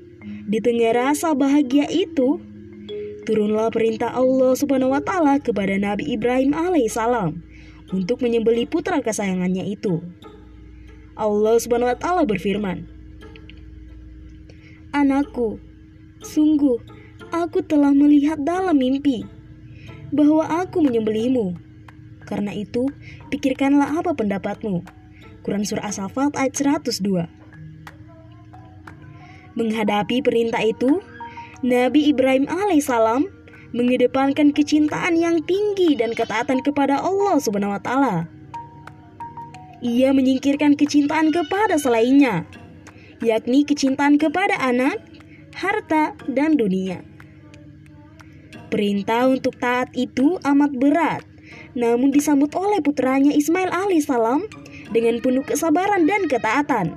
di 0.50 0.58
tengah 0.58 0.92
rasa 0.92 1.32
bahagia 1.32 1.86
itu, 1.88 2.42
turunlah 3.22 3.70
perintah 3.70 4.10
Allah 4.10 4.52
Subhanahu 4.58 4.92
wa 4.92 5.00
taala 5.00 5.38
kepada 5.38 5.78
Nabi 5.78 6.10
Ibrahim 6.18 6.52
alaihissalam 6.52 7.38
untuk 7.94 8.18
menyembelih 8.18 8.66
putra 8.66 8.98
kesayangannya 8.98 9.62
itu. 9.70 10.02
Allah 11.14 11.54
Subhanahu 11.62 11.94
wa 11.94 11.98
taala 12.02 12.26
berfirman, 12.26 12.84
"Anakku, 14.90 15.62
sungguh 16.20 16.82
aku 17.30 17.62
telah 17.62 17.94
melihat 17.94 18.42
dalam 18.42 18.76
mimpi 18.76 19.22
bahwa 20.12 20.44
aku 20.62 20.84
menyembelihmu. 20.84 21.56
Karena 22.28 22.54
itu, 22.54 22.86
pikirkanlah 23.32 23.98
apa 23.98 24.14
pendapatmu." 24.14 24.84
Quran 25.42 25.66
Surah 25.66 25.90
As-Saffat 25.90 26.38
ayat 26.38 26.54
102 26.54 27.26
Menghadapi 29.58 30.22
perintah 30.22 30.62
itu, 30.62 31.02
Nabi 31.60 32.08
Ibrahim 32.08 32.48
alaihissalam 32.48 33.28
mengedepankan 33.72 34.52
kecintaan 34.52 35.16
yang 35.16 35.40
tinggi 35.44 35.96
dan 35.96 36.16
ketaatan 36.16 36.60
kepada 36.64 37.00
Allah 37.00 37.36
Subhanahu 37.40 37.76
wa 37.76 37.82
taala. 37.82 38.16
Ia 39.82 40.14
menyingkirkan 40.14 40.78
kecintaan 40.78 41.34
kepada 41.34 41.74
selainnya, 41.74 42.46
yakni 43.18 43.66
kecintaan 43.66 44.16
kepada 44.16 44.54
anak, 44.62 45.02
harta, 45.58 46.14
dan 46.30 46.54
dunia. 46.54 47.02
Perintah 48.72 49.28
untuk 49.28 49.60
taat 49.60 49.92
itu 49.92 50.40
amat 50.40 50.72
berat, 50.72 51.20
namun 51.76 52.08
disambut 52.08 52.48
oleh 52.56 52.80
putranya 52.80 53.28
Ismail 53.28 53.68
alaihissalam 53.68 54.48
dengan 54.96 55.20
penuh 55.20 55.44
kesabaran 55.44 56.08
dan 56.08 56.24
ketaatan. 56.24 56.96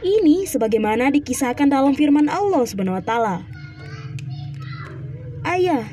Ini 0.00 0.48
sebagaimana 0.48 1.12
dikisahkan 1.12 1.68
dalam 1.68 1.92
firman 1.92 2.32
Allah 2.32 2.64
Subhanahu. 2.64 3.04
Ayah, 5.44 5.84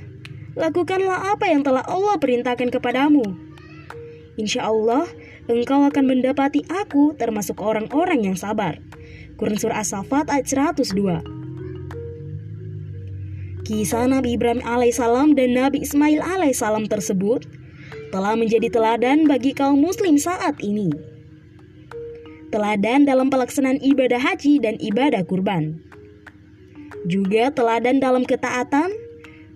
lakukanlah 0.56 1.36
apa 1.36 1.52
yang 1.52 1.68
telah 1.68 1.84
Allah 1.84 2.16
perintahkan 2.16 2.72
kepadamu. 2.72 3.28
Insya 4.40 4.72
Allah, 4.72 5.12
engkau 5.52 5.84
akan 5.84 6.08
mendapati 6.08 6.64
aku 6.72 7.20
termasuk 7.20 7.60
orang-orang 7.60 8.32
yang 8.32 8.40
sabar. 8.40 8.80
Quran 9.36 9.60
Surah 9.60 9.84
As-Safat 9.84 10.32
ayat 10.32 10.48
102 10.48 11.47
Kisah 13.68 14.08
Nabi 14.08 14.40
Ibrahim 14.40 14.64
alaihissalam 14.64 15.36
dan 15.36 15.52
Nabi 15.52 15.84
Ismail 15.84 16.24
alaihissalam 16.24 16.88
tersebut 16.88 17.44
telah 18.16 18.40
menjadi 18.40 18.72
teladan 18.72 19.28
bagi 19.28 19.52
kaum 19.52 19.84
muslim 19.84 20.16
saat 20.16 20.56
ini 20.64 20.88
teladan 22.48 23.04
dalam 23.04 23.28
pelaksanaan 23.28 23.84
ibadah 23.84 24.24
haji 24.24 24.64
dan 24.64 24.80
ibadah 24.80 25.20
kurban. 25.28 25.84
Juga 27.08 27.52
teladan 27.52 28.00
dalam 28.00 28.24
ketaatan, 28.24 28.88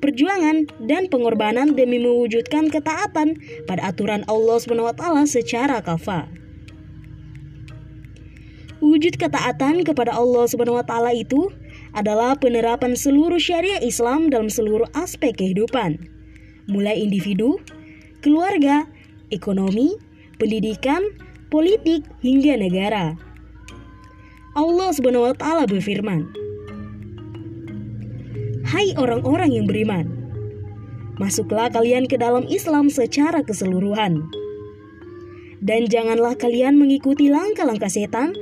perjuangan, 0.03 0.67
dan 0.83 1.07
pengorbanan 1.07 1.71
demi 1.75 1.99
mewujudkan 1.99 2.67
ketaatan 2.67 3.39
pada 3.63 3.95
aturan 3.95 4.27
Allah 4.27 4.59
SWT 4.59 5.03
secara 5.27 5.79
kafa. 5.79 6.27
Wujud 8.81 9.15
ketaatan 9.15 9.87
kepada 9.87 10.11
Allah 10.11 10.43
SWT 10.51 10.93
itu 11.15 11.47
adalah 11.91 12.39
penerapan 12.39 12.95
seluruh 12.95 13.39
syariah 13.39 13.83
Islam 13.83 14.31
dalam 14.31 14.47
seluruh 14.47 14.87
aspek 14.95 15.35
kehidupan, 15.35 15.99
mulai 16.71 16.99
individu, 17.03 17.59
keluarga, 18.23 18.87
ekonomi, 19.31 19.99
pendidikan, 20.39 21.03
politik, 21.51 22.07
hingga 22.23 22.55
negara. 22.55 23.19
Allah 24.55 24.89
Subhanahu 24.91 25.35
berfirman, 25.67 26.27
"Hai 28.67 28.95
orang-orang 28.95 29.51
yang 29.55 29.67
beriman, 29.67 30.21
masuklah 31.21 31.69
kalian 31.69 32.09
ke 32.09 32.17
dalam 32.17 32.49
Islam 32.49 32.89
secara 32.89 33.45
keseluruhan. 33.45 34.25
Dan 35.61 35.85
janganlah 35.85 36.33
kalian 36.41 36.81
mengikuti 36.81 37.29
langkah-langkah 37.29 37.93
setan. 37.93 38.33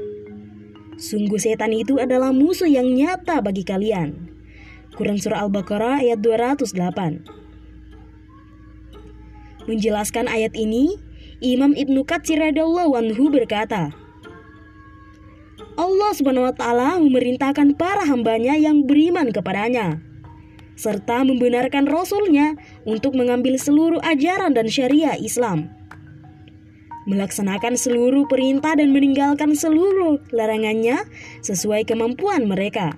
Sungguh 1.00 1.40
setan 1.40 1.72
itu 1.72 1.96
adalah 1.96 2.36
musuh 2.36 2.68
yang 2.68 2.92
nyata 2.92 3.40
bagi 3.40 3.64
kalian." 3.64 4.30
Quran 5.00 5.16
Surah 5.16 5.48
Al-Baqarah 5.48 6.04
ayat 6.04 6.20
208 6.20 7.24
Menjelaskan 9.64 10.28
ayat 10.28 10.52
ini, 10.60 11.00
Imam 11.40 11.72
Ibnu 11.72 12.04
Katsir 12.04 12.44
radhiyallahu 12.44 13.00
anhu 13.00 13.32
berkata, 13.32 13.96
Allah 15.80 16.12
Subhanahu 16.12 16.52
wa 16.52 16.56
taala 16.56 17.00
memerintahkan 17.00 17.80
para 17.80 18.04
hambanya 18.04 18.60
yang 18.60 18.84
beriman 18.84 19.32
kepadanya 19.32 20.04
serta 20.76 21.24
membenarkan 21.24 21.88
rasulnya 21.88 22.60
untuk 22.84 23.16
mengambil 23.16 23.56
seluruh 23.56 24.04
ajaran 24.04 24.52
dan 24.52 24.68
syariah 24.68 25.16
Islam 25.16 25.72
melaksanakan 27.08 27.80
seluruh 27.80 28.28
perintah 28.28 28.76
dan 28.76 28.92
meninggalkan 28.92 29.56
seluruh 29.56 30.20
larangannya 30.34 31.06
sesuai 31.46 31.88
kemampuan 31.88 32.48
mereka. 32.50 32.98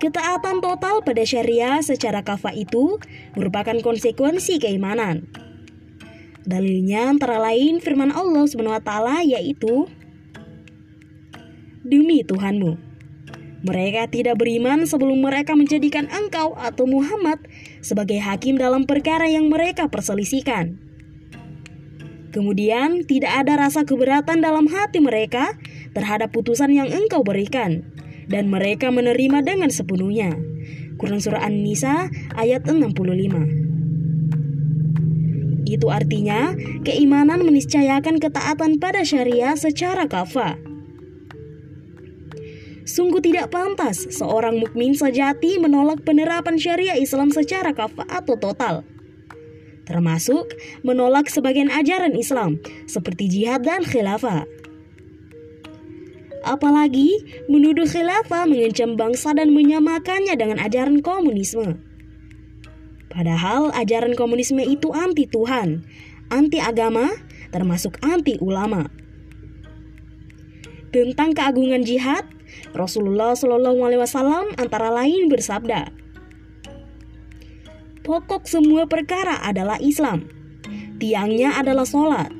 Ketaatan 0.00 0.64
total 0.64 1.04
pada 1.04 1.22
syariah 1.28 1.84
secara 1.84 2.24
kafah 2.24 2.56
itu 2.56 2.96
merupakan 3.36 3.76
konsekuensi 3.84 4.56
keimanan. 4.56 5.28
Dalilnya 6.46 7.12
antara 7.12 7.36
lain 7.36 7.84
firman 7.84 8.08
Allah 8.08 8.48
taala 8.80 9.20
yaitu 9.20 9.84
Demi 11.84 12.24
Tuhanmu 12.24 12.90
mereka 13.60 14.08
tidak 14.08 14.40
beriman 14.40 14.88
sebelum 14.88 15.20
mereka 15.20 15.52
menjadikan 15.52 16.08
engkau 16.08 16.56
atau 16.56 16.88
Muhammad 16.88 17.44
sebagai 17.84 18.16
hakim 18.16 18.56
dalam 18.56 18.88
perkara 18.88 19.28
yang 19.28 19.52
mereka 19.52 19.92
perselisihkan. 19.92 20.89
Kemudian 22.30 23.02
tidak 23.10 23.42
ada 23.42 23.58
rasa 23.58 23.82
keberatan 23.82 24.38
dalam 24.38 24.70
hati 24.70 25.02
mereka 25.02 25.58
terhadap 25.90 26.30
putusan 26.30 26.70
yang 26.70 26.86
engkau 26.86 27.26
berikan 27.26 27.82
dan 28.30 28.46
mereka 28.46 28.94
menerima 28.94 29.42
dengan 29.42 29.66
sepenuhnya. 29.66 30.38
Quran 30.94 31.18
Surah 31.18 31.42
An-Nisa 31.42 32.06
ayat 32.38 32.70
65 32.70 35.66
Itu 35.66 35.90
artinya 35.90 36.54
keimanan 36.86 37.42
meniscayakan 37.42 38.22
ketaatan 38.22 38.78
pada 38.78 39.02
syariah 39.02 39.58
secara 39.58 40.06
kafa. 40.06 40.54
Sungguh 42.86 43.18
tidak 43.22 43.50
pantas 43.50 44.06
seorang 44.14 44.62
mukmin 44.62 44.94
sejati 44.94 45.58
menolak 45.58 46.06
penerapan 46.06 46.54
syariah 46.58 46.98
Islam 46.98 47.30
secara 47.34 47.74
kafa 47.74 48.06
atau 48.06 48.38
total 48.38 48.86
termasuk 49.90 50.54
menolak 50.86 51.26
sebagian 51.26 51.66
ajaran 51.66 52.14
Islam 52.14 52.62
seperti 52.86 53.26
jihad 53.26 53.66
dan 53.66 53.82
khilafah. 53.82 54.46
Apalagi 56.46 57.42
menuduh 57.50 57.90
khilafah 57.90 58.46
mengancam 58.46 58.94
bangsa 58.94 59.34
dan 59.34 59.50
menyamakannya 59.50 60.38
dengan 60.38 60.62
ajaran 60.62 61.02
komunisme. 61.02 61.82
Padahal 63.10 63.74
ajaran 63.74 64.14
komunisme 64.14 64.62
itu 64.62 64.94
anti 64.94 65.26
Tuhan, 65.26 65.82
anti 66.30 66.62
agama, 66.62 67.10
termasuk 67.50 67.98
anti 68.06 68.38
ulama. 68.38 68.86
Tentang 70.94 71.34
keagungan 71.34 71.82
jihad, 71.82 72.22
Rasulullah 72.70 73.34
Shallallahu 73.34 73.82
Alaihi 73.82 74.02
Wasallam 74.02 74.54
antara 74.54 74.94
lain 74.94 75.26
bersabda, 75.26 75.90
"Pokok 78.10 78.50
semua 78.50 78.90
perkara 78.90 79.38
adalah 79.38 79.78
Islam, 79.78 80.26
tiangnya 80.98 81.54
adalah 81.54 81.86
sholat, 81.86 82.34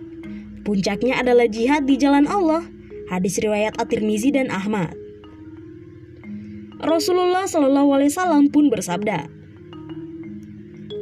puncaknya 0.67 1.23
adalah 1.23 1.47
jihad 1.47 1.87
di 1.87 1.95
jalan 1.95 2.27
Allah." 2.27 2.67
Hadis 3.07 3.39
riwayat 3.39 3.79
At-Tirmizi 3.79 4.35
dan 4.35 4.51
Ahmad. 4.51 4.99
Rasulullah 6.83 7.47
Shallallahu 7.47 7.91
Alaihi 7.95 8.11
Wasallam 8.11 8.51
pun 8.51 8.67
bersabda, 8.67 9.31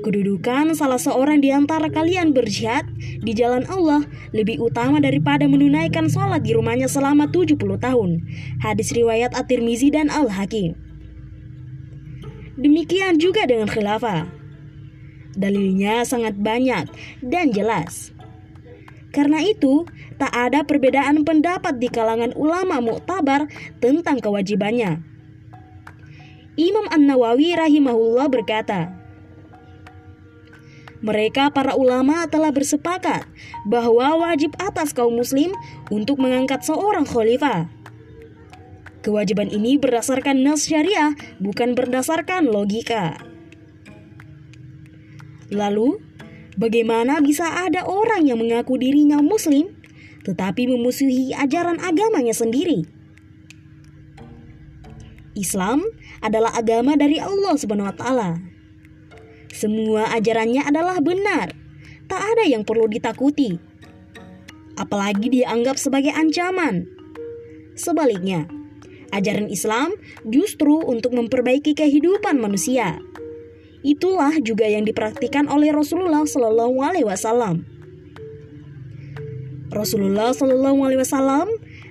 Kedudukan 0.05 0.73
salah 0.73 0.97
seorang 0.97 1.45
di 1.45 1.53
antara 1.53 1.91
kalian 1.93 2.33
berjihad 2.33 2.89
di 3.25 3.33
jalan 3.37 3.69
Allah 3.69 4.09
lebih 4.31 4.57
utama 4.63 5.05
daripada 5.05 5.45
menunaikan 5.45 6.09
sholat 6.09 6.45
di 6.45 6.57
rumahnya 6.57 6.89
selama 6.89 7.29
70 7.29 7.57
tahun. 7.59 8.11
Hadis 8.63 8.95
riwayat 8.95 9.37
At-Tirmizi 9.37 9.91
dan 9.91 10.09
Al-Hakim. 10.09 10.77
Demikian 12.57 13.21
juga 13.21 13.45
dengan 13.45 13.69
khilafah. 13.69 14.38
Dalilnya 15.39 16.03
sangat 16.03 16.35
banyak 16.35 16.91
dan 17.23 17.55
jelas. 17.55 18.11
Karena 19.15 19.39
itu, 19.41 19.87
tak 20.19 20.35
ada 20.35 20.67
perbedaan 20.67 21.23
pendapat 21.23 21.79
di 21.79 21.87
kalangan 21.87 22.35
ulama 22.35 22.83
muktabar 22.83 23.47
tentang 23.79 24.19
kewajibannya. 24.19 25.01
Imam 26.59 26.91
An-Nawawi 26.91 27.55
rahimahullah 27.55 28.27
berkata, 28.27 28.99
mereka 30.99 31.55
para 31.55 31.79
ulama 31.79 32.27
telah 32.27 32.51
bersepakat 32.51 33.23
bahwa 33.63 34.19
wajib 34.19 34.51
atas 34.59 34.91
kaum 34.91 35.15
muslim 35.15 35.55
untuk 35.95 36.19
mengangkat 36.19 36.67
seorang 36.67 37.07
khalifah. 37.07 37.71
Kewajiban 39.07 39.47
ini 39.47 39.79
berdasarkan 39.79 40.43
nas 40.43 40.67
syariah, 40.67 41.15
bukan 41.39 41.79
berdasarkan 41.79 42.51
logika. 42.51 43.28
Lalu, 45.49 45.97
bagaimana 46.61 47.25
bisa 47.25 47.65
ada 47.65 47.89
orang 47.89 48.29
yang 48.29 48.41
mengaku 48.41 48.77
dirinya 48.77 49.21
muslim 49.21 49.73
tetapi 50.29 50.69
memusuhi 50.69 51.33
ajaran 51.33 51.81
agamanya 51.81 52.37
sendiri? 52.37 52.85
Islam 55.39 55.87
adalah 56.21 56.53
agama 56.53 56.99
dari 56.99 57.23
Allah 57.23 57.55
Subhanahu 57.55 57.89
wa 57.89 57.97
taala. 57.97 58.31
Semua 59.55 60.13
ajarannya 60.13 60.67
adalah 60.67 61.01
benar. 61.01 61.55
Tak 62.11 62.21
ada 62.35 62.45
yang 62.45 62.67
perlu 62.67 62.91
ditakuti. 62.91 63.57
Apalagi 64.77 65.31
dianggap 65.33 65.79
sebagai 65.79 66.13
ancaman. 66.13 66.87
Sebaliknya, 67.79 68.51
ajaran 69.15 69.49
Islam 69.49 69.95
justru 70.27 70.83
untuk 70.83 71.15
memperbaiki 71.15 71.73
kehidupan 71.73 72.37
manusia. 72.43 73.01
Itulah 73.87 74.35
juga 74.43 74.67
yang 74.67 74.83
dipraktikkan 74.83 75.47
oleh 75.47 75.71
Rasulullah 75.71 76.27
Shallallahu 76.27 76.77
Alaihi 76.83 77.07
Wasallam. 77.07 77.63
Rasulullah 79.71 80.35
Shallallahu 80.35 80.79
Alaihi 80.83 81.01
Wasallam 81.05 81.47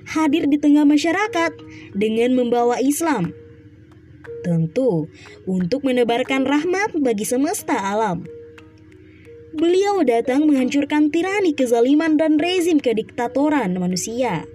hadir 0.07 0.51
di 0.51 0.59
tengah 0.59 0.83
masyarakat 0.83 1.51
dengan 1.95 2.35
membawa 2.35 2.81
Islam. 2.83 3.31
Tentu 4.43 5.07
untuk 5.47 5.83
menebarkan 5.87 6.43
rahmat 6.43 6.95
bagi 6.99 7.23
semesta 7.23 7.75
alam. 7.75 8.27
Beliau 9.57 10.03
datang 10.05 10.45
menghancurkan 10.45 11.09
tirani 11.09 11.55
kezaliman 11.55 12.19
dan 12.19 12.37
rezim 12.37 12.77
kediktatoran 12.77 13.73
manusia. 13.79 14.45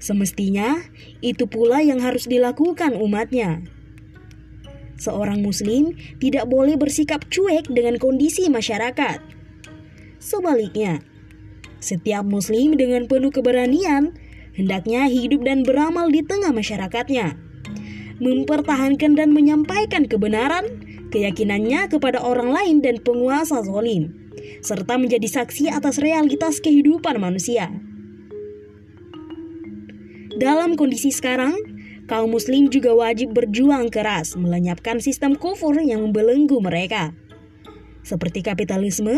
Semestinya 0.00 0.84
itu 1.24 1.48
pula 1.48 1.80
yang 1.80 2.00
harus 2.00 2.28
dilakukan 2.28 2.96
umatnya. 2.96 3.64
Seorang 5.04 5.44
muslim 5.44 5.92
tidak 6.16 6.48
boleh 6.48 6.80
bersikap 6.80 7.28
cuek 7.28 7.68
dengan 7.68 8.00
kondisi 8.00 8.48
masyarakat. 8.48 9.20
Sebaliknya, 10.16 11.04
setiap 11.84 12.24
muslim 12.24 12.80
dengan 12.80 13.04
penuh 13.04 13.28
keberanian 13.28 14.16
hendaknya 14.56 15.04
hidup 15.04 15.44
dan 15.44 15.60
beramal 15.60 16.08
di 16.08 16.24
tengah 16.24 16.56
masyarakatnya. 16.56 17.36
Mempertahankan 18.24 19.12
dan 19.12 19.36
menyampaikan 19.36 20.08
kebenaran, 20.08 20.80
keyakinannya 21.12 21.92
kepada 21.92 22.24
orang 22.24 22.48
lain 22.48 22.80
dan 22.80 22.96
penguasa 23.04 23.60
zolim, 23.60 24.32
serta 24.64 24.96
menjadi 24.96 25.28
saksi 25.28 25.68
atas 25.68 26.00
realitas 26.00 26.64
kehidupan 26.64 27.20
manusia. 27.20 27.68
Dalam 30.40 30.80
kondisi 30.80 31.12
sekarang, 31.12 31.73
kaum 32.04 32.36
muslim 32.36 32.68
juga 32.68 32.92
wajib 32.92 33.32
berjuang 33.32 33.88
keras 33.88 34.36
melenyapkan 34.36 35.00
sistem 35.00 35.36
kufur 35.36 35.76
yang 35.80 36.04
membelenggu 36.04 36.60
mereka. 36.60 37.16
Seperti 38.04 38.44
kapitalisme, 38.44 39.16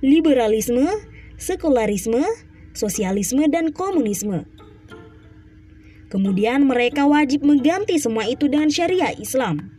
liberalisme, 0.00 0.88
sekularisme, 1.36 2.24
sosialisme, 2.72 3.44
dan 3.52 3.70
komunisme. 3.76 4.48
Kemudian 6.08 6.68
mereka 6.68 7.08
wajib 7.08 7.44
mengganti 7.44 7.96
semua 7.96 8.28
itu 8.28 8.48
dengan 8.48 8.68
syariah 8.68 9.16
Islam. 9.16 9.72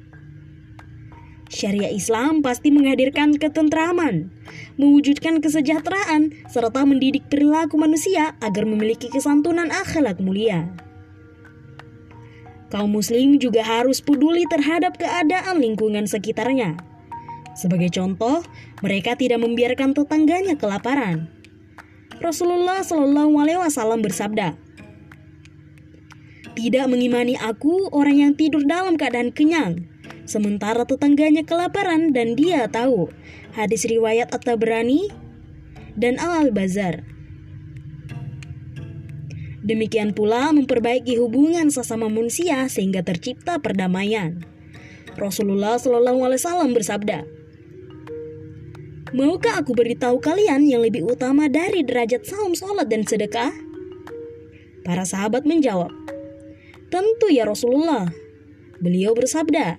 Syariah 1.54 1.94
Islam 1.94 2.42
pasti 2.42 2.74
menghadirkan 2.74 3.38
ketentraman, 3.38 4.34
mewujudkan 4.82 5.38
kesejahteraan, 5.38 6.34
serta 6.50 6.82
mendidik 6.82 7.30
perilaku 7.30 7.78
manusia 7.78 8.34
agar 8.42 8.66
memiliki 8.66 9.06
kesantunan 9.14 9.70
akhlak 9.70 10.18
mulia. 10.18 10.83
Kaum 12.74 12.90
muslim 12.90 13.38
juga 13.38 13.62
harus 13.62 14.02
peduli 14.02 14.50
terhadap 14.50 14.98
keadaan 14.98 15.62
lingkungan 15.62 16.10
sekitarnya. 16.10 16.74
Sebagai 17.54 17.94
contoh, 17.94 18.42
mereka 18.82 19.14
tidak 19.14 19.46
membiarkan 19.46 19.94
tetangganya 19.94 20.58
kelaparan. 20.58 21.30
Rasulullah 22.18 22.82
Shallallahu 22.82 23.38
Alaihi 23.38 23.62
Wasallam 23.62 24.02
bersabda, 24.02 24.58
tidak 26.58 26.86
mengimani 26.90 27.38
aku 27.38 27.94
orang 27.94 28.26
yang 28.26 28.34
tidur 28.34 28.66
dalam 28.66 28.98
keadaan 28.98 29.30
kenyang, 29.30 29.86
sementara 30.26 30.82
tetangganya 30.82 31.46
kelaparan 31.46 32.10
dan 32.10 32.34
dia 32.34 32.66
tahu. 32.74 33.14
Hadis 33.54 33.86
riwayat 33.86 34.34
At-Tabrani 34.34 35.14
dan 35.94 36.18
Al-Bazar. 36.18 37.13
Demikian 39.64 40.12
pula 40.12 40.52
memperbaiki 40.52 41.16
hubungan 41.24 41.72
sesama 41.72 42.12
manusia 42.12 42.68
sehingga 42.68 43.00
tercipta 43.00 43.64
perdamaian. 43.64 44.44
Rasulullah 45.16 45.80
Shallallahu 45.80 46.20
Alaihi 46.28 46.42
Wasallam 46.44 46.72
bersabda, 46.76 47.24
Maukah 49.14 49.62
aku 49.62 49.78
beritahu 49.78 50.18
kalian 50.20 50.66
yang 50.66 50.82
lebih 50.82 51.06
utama 51.06 51.46
dari 51.48 51.86
derajat 51.86 52.26
saum, 52.26 52.58
sholat, 52.58 52.90
dan 52.90 53.06
sedekah? 53.06 53.54
Para 54.82 55.06
sahabat 55.06 55.46
menjawab, 55.46 55.94
Tentu 56.90 57.30
ya 57.30 57.46
Rasulullah. 57.46 58.10
Beliau 58.82 59.14
bersabda, 59.14 59.78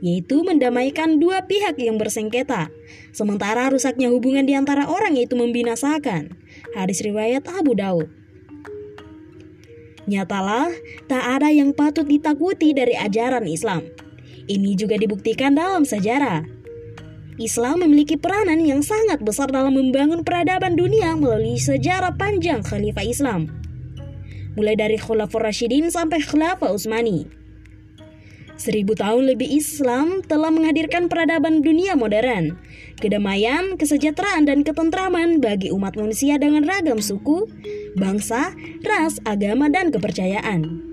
yaitu 0.00 0.46
mendamaikan 0.46 1.18
dua 1.20 1.44
pihak 1.44 1.76
yang 1.82 2.00
bersengketa, 2.00 2.72
sementara 3.12 3.68
rusaknya 3.68 4.08
hubungan 4.08 4.48
di 4.48 4.56
antara 4.56 4.88
orang 4.88 5.18
yaitu 5.18 5.36
membinasakan. 5.36 6.38
Hadis 6.72 7.04
riwayat 7.04 7.44
Abu 7.50 7.76
Daud. 7.76 8.19
Nyatalah, 10.10 10.74
tak 11.06 11.22
ada 11.38 11.54
yang 11.54 11.70
patut 11.70 12.02
ditakuti 12.02 12.74
dari 12.74 12.98
ajaran 12.98 13.46
Islam. 13.46 13.86
Ini 14.50 14.74
juga 14.74 14.98
dibuktikan 14.98 15.54
dalam 15.54 15.86
sejarah. 15.86 16.42
Islam 17.38 17.86
memiliki 17.86 18.18
peranan 18.18 18.58
yang 18.66 18.82
sangat 18.82 19.22
besar 19.22 19.54
dalam 19.54 19.78
membangun 19.78 20.26
peradaban 20.26 20.74
dunia 20.74 21.14
melalui 21.14 21.56
sejarah 21.62 22.18
panjang 22.18 22.60
Khalifah 22.66 23.06
Islam 23.06 23.60
mulai 24.58 24.74
dari 24.74 24.98
Khulafaur 24.98 25.46
Rashidin 25.46 25.88
sampai 25.88 26.22
Khilafah 26.22 26.74
Utsmani. 26.74 27.39
Seribu 28.60 28.92
tahun 28.92 29.24
lebih 29.24 29.48
Islam 29.56 30.20
telah 30.20 30.52
menghadirkan 30.52 31.08
peradaban 31.08 31.64
dunia 31.64 31.96
modern, 31.96 32.60
kedamaian, 33.00 33.80
kesejahteraan, 33.80 34.44
dan 34.44 34.60
ketentraman 34.60 35.40
bagi 35.40 35.72
umat 35.72 35.96
manusia 35.96 36.36
dengan 36.36 36.68
ragam 36.68 37.00
suku, 37.00 37.48
bangsa, 37.96 38.52
ras, 38.84 39.16
agama, 39.24 39.72
dan 39.72 39.88
kepercayaan. 39.88 40.84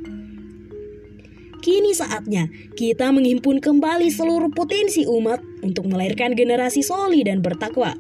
Kini 1.60 1.92
saatnya 1.92 2.48
kita 2.80 3.12
menghimpun 3.12 3.60
kembali 3.60 4.08
seluruh 4.16 4.48
potensi 4.56 5.04
umat 5.04 5.44
untuk 5.60 5.92
melahirkan 5.92 6.40
generasi 6.40 6.80
soli 6.80 7.28
dan 7.28 7.44
bertakwa. 7.44 7.92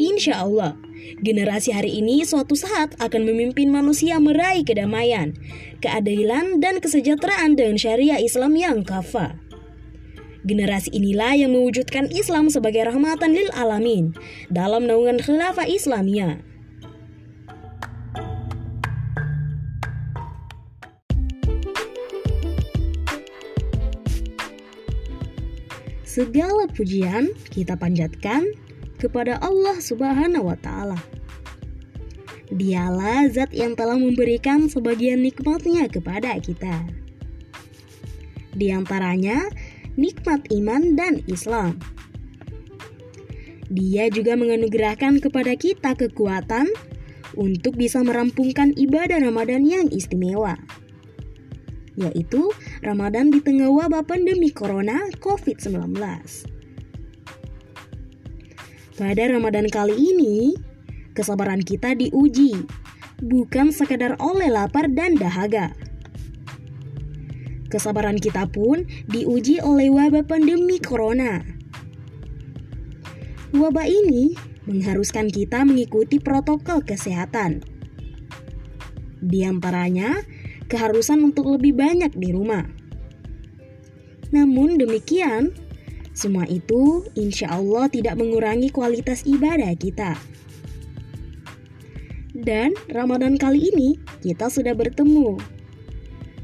Insya 0.00 0.40
Allah, 0.40 0.80
Generasi 1.20 1.74
hari 1.74 2.00
ini 2.00 2.24
suatu 2.24 2.56
saat 2.56 2.96
akan 2.96 3.28
memimpin 3.28 3.68
manusia 3.68 4.16
meraih 4.16 4.64
kedamaian, 4.64 5.36
keadilan, 5.84 6.62
dan 6.62 6.80
kesejahteraan 6.80 7.58
dengan 7.58 7.76
syariah 7.76 8.20
Islam 8.22 8.56
yang 8.56 8.80
kafa. 8.86 9.36
Generasi 10.40 10.96
inilah 10.96 11.36
yang 11.36 11.52
mewujudkan 11.52 12.08
Islam 12.08 12.48
sebagai 12.48 12.88
rahmatan 12.88 13.36
lil 13.36 13.52
alamin 13.52 14.16
dalam 14.48 14.88
naungan 14.88 15.20
khilafah 15.20 15.68
Islamiyah. 15.68 16.40
Segala 26.10 26.66
pujian 26.74 27.30
kita 27.54 27.78
panjatkan 27.78 28.42
kepada 29.00 29.40
Allah 29.40 29.80
Subhanahu 29.80 30.52
wa 30.52 30.58
Ta'ala. 30.60 31.00
Dialah 32.52 33.32
zat 33.32 33.56
yang 33.56 33.72
telah 33.72 33.96
memberikan 33.96 34.68
sebagian 34.68 35.24
nikmatnya 35.24 35.88
kepada 35.88 36.36
kita. 36.36 36.84
Di 38.52 38.68
antaranya, 38.74 39.48
nikmat 39.96 40.50
iman 40.52 40.98
dan 40.98 41.24
Islam. 41.30 41.80
Dia 43.70 44.10
juga 44.10 44.34
menganugerahkan 44.34 45.22
kepada 45.22 45.54
kita 45.54 45.94
kekuatan 45.94 46.66
untuk 47.38 47.78
bisa 47.78 48.02
merampungkan 48.02 48.74
ibadah 48.74 49.22
Ramadan 49.22 49.62
yang 49.62 49.86
istimewa, 49.86 50.58
yaitu 51.94 52.50
Ramadan 52.82 53.30
di 53.30 53.38
tengah 53.38 53.70
wabah 53.70 54.02
pandemi 54.02 54.50
Corona 54.50 55.06
COVID-19. 55.22 56.49
Pada 59.00 59.32
Ramadan 59.32 59.64
kali 59.64 59.96
ini, 59.96 60.52
kesabaran 61.16 61.64
kita 61.64 61.96
diuji, 61.96 62.68
bukan 63.24 63.72
sekadar 63.72 64.20
oleh 64.20 64.52
lapar 64.52 64.92
dan 64.92 65.16
dahaga. 65.16 65.72
Kesabaran 67.72 68.20
kita 68.20 68.44
pun 68.52 68.84
diuji 69.08 69.56
oleh 69.64 69.88
wabah 69.88 70.28
pandemi 70.28 70.76
corona. 70.76 71.40
Wabah 73.56 73.88
ini 73.88 74.36
mengharuskan 74.68 75.32
kita 75.32 75.64
mengikuti 75.64 76.20
protokol 76.20 76.84
kesehatan. 76.84 77.64
Di 79.24 79.48
antaranya, 79.48 80.20
keharusan 80.68 81.24
untuk 81.24 81.48
lebih 81.48 81.72
banyak 81.72 82.12
di 82.20 82.36
rumah. 82.36 82.68
Namun 84.28 84.76
demikian, 84.76 85.56
semua 86.20 86.44
itu 86.44 87.08
insya 87.16 87.48
Allah 87.48 87.88
tidak 87.88 88.20
mengurangi 88.20 88.68
kualitas 88.68 89.24
ibadah 89.24 89.72
kita. 89.72 90.20
Dan 92.36 92.76
Ramadan 92.92 93.40
kali 93.40 93.72
ini 93.72 93.96
kita 94.20 94.52
sudah 94.52 94.76
bertemu. 94.76 95.40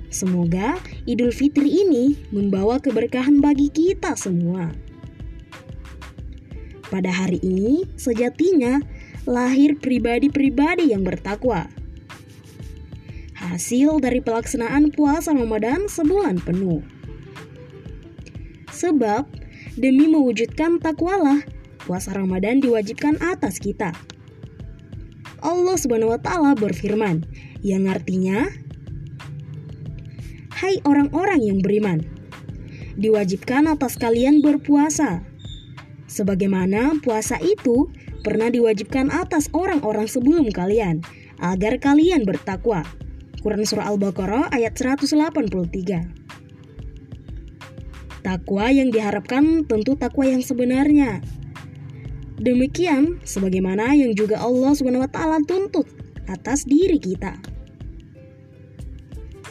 Semoga 0.08 0.80
Idul 1.04 1.28
Fitri 1.28 1.84
ini 1.84 2.16
membawa 2.32 2.80
keberkahan 2.80 3.44
bagi 3.44 3.68
kita 3.68 4.16
semua. 4.16 4.72
Pada 6.88 7.12
hari 7.12 7.36
ini, 7.44 7.84
sejatinya 8.00 8.80
lahir 9.28 9.76
pribadi-pribadi 9.76 10.96
yang 10.96 11.04
bertakwa. 11.04 11.68
Hasil 13.36 14.00
dari 14.00 14.24
pelaksanaan 14.24 14.88
puasa 14.94 15.36
Ramadan 15.36 15.84
sebulan 15.90 16.40
penuh. 16.40 16.80
Sebab 18.72 19.35
demi 19.76 20.08
mewujudkan 20.08 20.80
takwalah, 20.80 21.44
puasa 21.84 22.16
Ramadan 22.16 22.64
diwajibkan 22.64 23.20
atas 23.20 23.60
kita. 23.60 23.92
Allah 25.44 25.76
Subhanahu 25.76 26.16
wa 26.16 26.20
taala 26.20 26.56
berfirman 26.56 27.22
yang 27.60 27.86
artinya 27.86 28.48
Hai 30.56 30.80
orang-orang 30.88 31.44
yang 31.44 31.58
beriman 31.60 32.00
diwajibkan 32.96 33.68
atas 33.68 34.00
kalian 34.00 34.40
berpuasa. 34.40 35.20
Sebagaimana 36.08 36.96
puasa 37.04 37.36
itu 37.44 37.92
pernah 38.24 38.48
diwajibkan 38.48 39.12
atas 39.12 39.52
orang-orang 39.52 40.08
sebelum 40.08 40.48
kalian 40.48 41.04
agar 41.44 41.76
kalian 41.76 42.24
bertakwa. 42.24 42.88
Quran 43.44 43.68
Surah 43.68 43.92
Al-Baqarah 43.92 44.48
ayat 44.48 44.80
183 44.80 46.08
Takwa 48.26 48.74
yang 48.74 48.90
diharapkan 48.90 49.62
tentu 49.70 49.94
takwa 49.94 50.26
yang 50.26 50.42
sebenarnya 50.42 51.22
Demikian 52.36 53.16
sebagaimana 53.24 53.96
yang 53.96 54.12
juga 54.12 54.36
Allah 54.36 54.76
Subhanahu 54.76 55.08
wa 55.08 55.10
taala 55.10 55.40
tuntut 55.48 55.88
atas 56.28 56.68
diri 56.68 57.00
kita. 57.00 57.32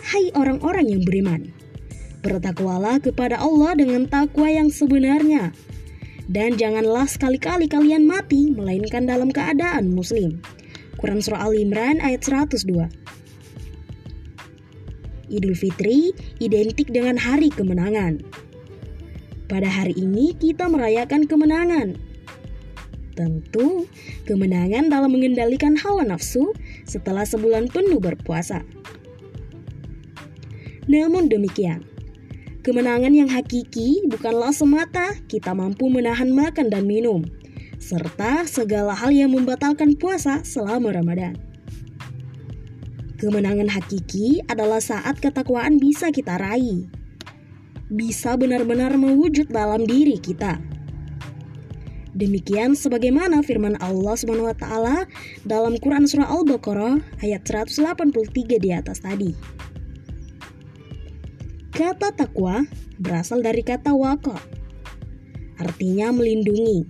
Hai 0.06 0.30
orang-orang 0.38 0.94
yang 0.94 1.02
beriman, 1.02 1.50
bertakwalah 2.22 3.02
kepada 3.02 3.42
Allah 3.42 3.74
dengan 3.74 4.06
takwa 4.06 4.46
yang 4.46 4.70
sebenarnya. 4.70 5.50
Dan 6.30 6.62
janganlah 6.62 7.10
sekali-kali 7.10 7.66
kalian 7.66 8.06
mati 8.06 8.54
melainkan 8.54 9.10
dalam 9.10 9.34
keadaan 9.34 9.90
muslim. 9.90 10.38
Quran 11.02 11.22
Surah 11.26 11.42
Al-Imran 11.42 12.02
ayat 12.02 12.22
102 12.22 12.70
Idul 15.34 15.58
Fitri 15.58 16.14
identik 16.38 16.94
dengan 16.94 17.18
hari 17.18 17.50
kemenangan. 17.50 18.45
Pada 19.46 19.70
hari 19.70 19.94
ini 19.94 20.34
kita 20.34 20.66
merayakan 20.66 21.30
kemenangan 21.30 22.16
Tentu, 23.16 23.88
kemenangan 24.28 24.92
dalam 24.92 25.08
mengendalikan 25.16 25.80
hawa 25.80 26.04
nafsu 26.04 26.52
setelah 26.84 27.24
sebulan 27.24 27.72
penuh 27.72 28.04
berpuasa. 28.04 28.60
Namun 30.92 31.32
demikian, 31.32 31.88
kemenangan 32.60 33.16
yang 33.16 33.32
hakiki 33.32 34.04
bukanlah 34.12 34.52
semata 34.52 35.16
kita 35.32 35.56
mampu 35.56 35.88
menahan 35.88 36.28
makan 36.36 36.68
dan 36.68 36.84
minum, 36.84 37.24
serta 37.80 38.44
segala 38.52 38.92
hal 38.92 39.16
yang 39.16 39.32
membatalkan 39.32 39.96
puasa 39.96 40.44
selama 40.44 40.92
Ramadan. 40.92 41.40
Kemenangan 43.16 43.72
hakiki 43.72 44.44
adalah 44.52 44.84
saat 44.84 45.24
ketakwaan 45.24 45.80
bisa 45.80 46.12
kita 46.12 46.36
raih, 46.36 46.92
bisa 47.96 48.36
benar-benar 48.36 49.00
mewujud 49.00 49.48
dalam 49.48 49.88
diri 49.88 50.20
kita 50.20 50.60
Demikian 52.16 52.80
sebagaimana 52.80 53.44
firman 53.44 53.76
Allah 53.84 54.16
Subhanahu 54.16 54.48
wa 54.48 54.56
taala 54.56 55.04
dalam 55.44 55.76
Quran 55.76 56.08
surah 56.08 56.32
Al-Baqarah 56.32 57.04
ayat 57.20 57.44
183 57.44 58.56
di 58.56 58.72
atas 58.72 59.04
tadi. 59.04 59.36
Kata 61.76 62.16
takwa 62.16 62.64
berasal 62.96 63.44
dari 63.44 63.60
kata 63.68 63.92
waqa. 63.92 64.40
Artinya 65.60 66.16
melindungi. 66.16 66.88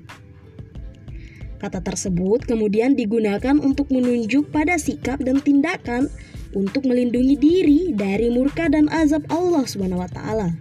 Kata 1.58 1.82
tersebut 1.82 2.46
kemudian 2.46 2.94
digunakan 2.94 3.58
untuk 3.58 3.90
menunjuk 3.90 4.54
pada 4.54 4.78
sikap 4.78 5.18
dan 5.26 5.42
tindakan 5.42 6.06
untuk 6.54 6.86
melindungi 6.86 7.34
diri 7.34 7.82
dari 7.98 8.30
murka 8.30 8.70
dan 8.70 8.86
azab 8.94 9.26
Allah 9.34 9.66
Subhanahu 9.66 10.06
wa 10.06 10.10
taala. 10.14 10.54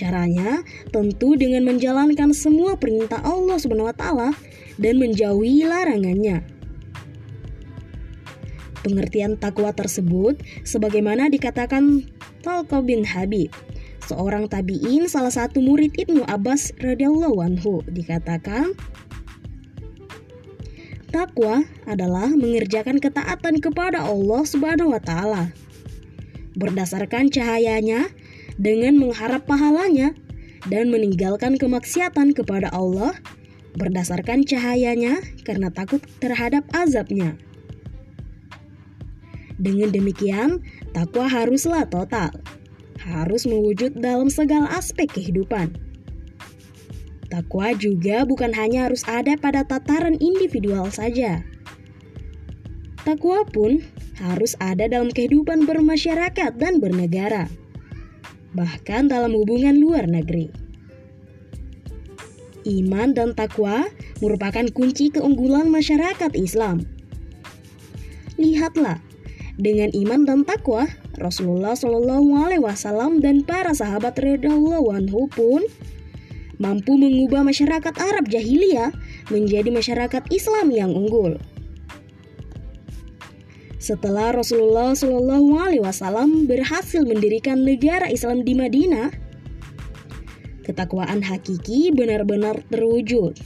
Caranya 0.00 0.64
tentu 0.88 1.36
dengan 1.36 1.68
menjalankan 1.68 2.32
semua 2.32 2.80
perintah 2.80 3.20
Allah 3.20 3.60
Subhanahu 3.60 3.92
wa 3.92 3.96
taala 3.96 4.32
dan 4.80 4.96
menjauhi 4.96 5.68
larangannya. 5.68 6.40
Pengertian 8.80 9.36
takwa 9.36 9.76
tersebut 9.76 10.40
sebagaimana 10.64 11.28
dikatakan 11.28 12.08
Talqa 12.40 12.80
bin 12.80 13.04
Habib, 13.04 13.52
seorang 14.08 14.48
tabi'in 14.48 15.04
salah 15.04 15.28
satu 15.28 15.60
murid 15.60 15.92
Ibnu 16.00 16.24
Abbas 16.24 16.72
radhiyallahu 16.80 17.36
anhu 17.44 17.84
dikatakan 17.84 18.72
Takwa 21.12 21.66
adalah 21.90 22.30
mengerjakan 22.32 23.02
ketaatan 23.02 23.58
kepada 23.60 24.06
Allah 24.06 24.46
Subhanahu 24.46 24.94
wa 24.94 25.02
taala. 25.02 25.50
Berdasarkan 26.54 27.28
cahayanya 27.34 28.08
dengan 28.60 29.00
mengharap 29.00 29.48
pahalanya 29.48 30.12
dan 30.68 30.92
meninggalkan 30.92 31.56
kemaksiatan 31.56 32.36
kepada 32.36 32.68
Allah 32.76 33.16
berdasarkan 33.80 34.44
cahayanya 34.44 35.24
karena 35.48 35.72
takut 35.72 36.04
terhadap 36.20 36.68
azabnya. 36.76 37.40
Dengan 39.56 39.88
demikian, 39.88 40.60
takwa 40.92 41.28
haruslah 41.28 41.88
total, 41.88 42.32
harus 43.00 43.48
mewujud 43.48 43.96
dalam 43.96 44.28
segala 44.28 44.68
aspek 44.76 45.08
kehidupan. 45.08 45.72
Takwa 47.32 47.72
juga 47.76 48.26
bukan 48.28 48.52
hanya 48.52 48.90
harus 48.90 49.06
ada 49.08 49.38
pada 49.40 49.64
tataran 49.64 50.20
individual 50.20 50.90
saja. 50.92 51.40
Takwa 53.06 53.46
pun 53.48 53.80
harus 54.20 54.52
ada 54.60 54.84
dalam 54.90 55.08
kehidupan 55.08 55.64
bermasyarakat 55.64 56.52
dan 56.60 56.82
bernegara 56.82 57.48
bahkan 58.54 59.06
dalam 59.06 59.34
hubungan 59.34 59.78
luar 59.78 60.06
negeri. 60.06 60.50
Iman 62.68 63.16
dan 63.16 63.32
takwa 63.32 63.88
merupakan 64.20 64.66
kunci 64.76 65.08
keunggulan 65.08 65.72
masyarakat 65.72 66.36
Islam. 66.36 66.84
Lihatlah, 68.36 69.00
dengan 69.60 69.92
iman 69.92 70.24
dan 70.24 70.40
takwa, 70.44 70.88
Rasulullah 71.20 71.76
Shallallahu 71.76 72.32
Alaihi 72.32 72.64
Wasallam 72.64 73.20
dan 73.20 73.44
para 73.44 73.76
sahabat 73.76 74.16
radhiyallahu 74.16 74.88
anhu 74.92 75.28
pun 75.28 75.60
mampu 76.56 76.96
mengubah 76.96 77.44
masyarakat 77.44 77.92
Arab 78.00 78.28
jahiliyah 78.28 78.92
menjadi 79.28 79.68
masyarakat 79.68 80.28
Islam 80.32 80.72
yang 80.72 80.92
unggul. 80.96 81.36
Setelah 83.80 84.36
Rasulullah 84.36 84.92
Shallallahu 84.92 85.56
Alaihi 85.56 85.80
Wasallam 85.80 86.44
berhasil 86.44 87.00
mendirikan 87.00 87.64
negara 87.64 88.12
Islam 88.12 88.44
di 88.44 88.52
Madinah, 88.52 89.08
ketakwaan 90.68 91.24
hakiki 91.24 91.88
benar-benar 91.88 92.60
terwujud. 92.68 93.40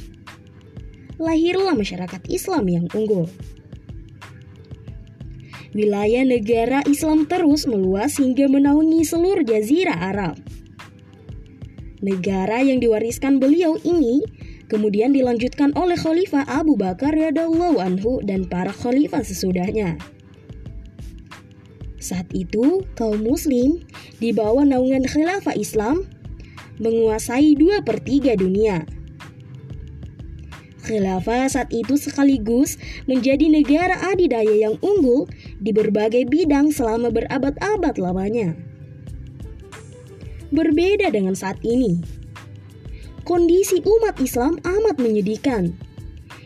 Lahirlah 1.23 1.79
masyarakat 1.79 2.19
Islam 2.27 2.67
yang 2.67 2.91
unggul. 2.99 3.31
Wilayah 5.71 6.27
negara 6.27 6.83
Islam 6.91 7.31
terus 7.31 7.71
meluas 7.71 8.19
hingga 8.19 8.51
menaungi 8.51 9.07
seluruh 9.07 9.47
jazirah 9.47 10.03
Arab. 10.03 10.35
Negara 12.03 12.59
yang 12.59 12.83
diwariskan 12.83 13.39
beliau 13.39 13.79
ini 13.87 14.27
kemudian 14.67 15.15
dilanjutkan 15.15 15.71
oleh 15.79 15.95
Khalifah 15.95 16.43
Abu 16.51 16.75
Bakar 16.75 17.15
radhiyallahu 17.15 17.79
anhu 17.79 18.19
dan 18.27 18.51
para 18.51 18.75
khalifah 18.75 19.23
sesudahnya. 19.23 19.95
Saat 22.05 22.29
itu, 22.37 22.85
kaum 23.01 23.25
muslim 23.25 23.81
di 24.21 24.29
bawah 24.37 24.61
naungan 24.61 25.09
khilafah 25.09 25.57
Islam 25.57 26.05
menguasai 26.77 27.57
dua 27.57 27.81
per 27.81 28.05
tiga 28.05 28.37
dunia. 28.37 28.85
Khilafah 30.85 31.49
saat 31.49 31.73
itu 31.73 31.97
sekaligus 31.97 32.77
menjadi 33.09 33.49
negara 33.49 33.97
adidaya 34.13 34.69
yang 34.69 34.77
unggul 34.85 35.25
di 35.57 35.73
berbagai 35.73 36.29
bidang 36.29 36.69
selama 36.77 37.09
berabad-abad 37.09 37.97
lamanya. 37.97 38.53
Berbeda 40.53 41.09
dengan 41.09 41.33
saat 41.33 41.57
ini, 41.65 42.05
kondisi 43.25 43.81
umat 43.81 44.21
Islam 44.21 44.61
amat 44.61 45.01
menyedihkan. 45.01 45.73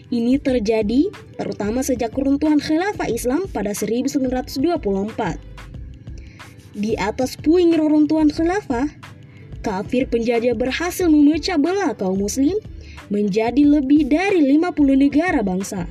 Ini 0.09 0.41
terjadi 0.41 1.13
terutama 1.37 1.85
sejak 1.85 2.17
keruntuhan 2.17 2.57
khilafah 2.65 3.13
Islam 3.13 3.45
pada 3.53 3.77
1924. 3.77 5.37
Di 6.73 6.97
atas 6.97 7.37
puing 7.37 7.77
reruntuhan 7.77 8.33
khilafah, 8.33 8.89
kafir 9.61 10.09
penjajah 10.09 10.57
berhasil 10.57 11.13
memecah 11.13 11.61
belah 11.61 11.93
kaum 11.93 12.25
muslim 12.25 12.57
menjadi 13.13 13.61
lebih 13.61 14.09
dari 14.09 14.41
50 14.57 14.97
negara 14.97 15.45
bangsa. 15.45 15.85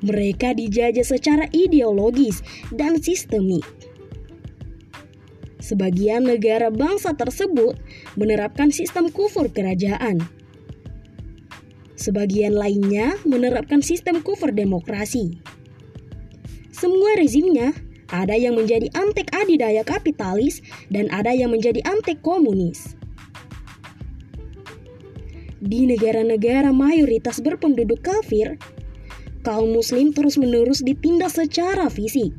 Mereka 0.00 0.56
dijajah 0.56 1.04
secara 1.04 1.52
ideologis 1.52 2.40
dan 2.72 2.96
sistemik. 2.96 3.62
Sebagian 5.62 6.26
negara 6.26 6.72
bangsa 6.72 7.12
tersebut 7.14 7.76
menerapkan 8.18 8.74
sistem 8.74 9.12
kufur 9.12 9.46
kerajaan. 9.52 10.41
Sebagian 12.02 12.58
lainnya 12.58 13.14
menerapkan 13.22 13.78
sistem 13.78 14.26
kufur 14.26 14.50
demokrasi. 14.50 15.38
Semua 16.74 17.14
rezimnya 17.14 17.70
ada 18.10 18.34
yang 18.34 18.58
menjadi 18.58 18.90
antek 18.98 19.30
adidaya 19.30 19.86
kapitalis 19.86 20.58
dan 20.90 21.06
ada 21.14 21.30
yang 21.30 21.54
menjadi 21.54 21.78
antek 21.86 22.18
komunis 22.26 22.98
di 25.62 25.86
negara-negara 25.86 26.74
mayoritas 26.74 27.38
berpenduduk 27.38 28.02
kafir, 28.02 28.58
kaum 29.46 29.70
muslim 29.70 30.10
terus-menerus 30.10 30.82
ditindas 30.82 31.38
secara 31.38 31.86
fisik. 31.86 32.34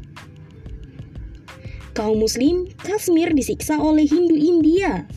Kaum 1.96 2.20
muslim 2.20 2.68
Kashmir 2.84 3.32
disiksa 3.32 3.80
oleh 3.80 4.04
Hindu 4.04 4.36
India. 4.36 5.08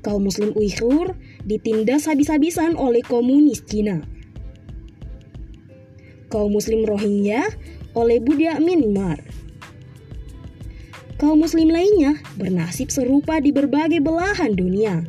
Kaum 0.00 0.24
muslim 0.24 0.56
Uighur 0.56 1.12
ditindas 1.44 2.08
habis-habisan 2.08 2.76
oleh 2.80 3.04
komunis 3.04 3.60
Cina. 3.68 4.00
Kaum 6.32 6.56
muslim 6.56 6.88
Rohingya 6.88 7.44
oleh 7.92 8.22
Buddha 8.22 8.56
Myanmar. 8.62 9.20
Kaum 11.20 11.44
muslim 11.44 11.68
lainnya 11.68 12.16
bernasib 12.40 12.88
serupa 12.88 13.44
di 13.44 13.52
berbagai 13.52 14.00
belahan 14.00 14.56
dunia. 14.56 15.04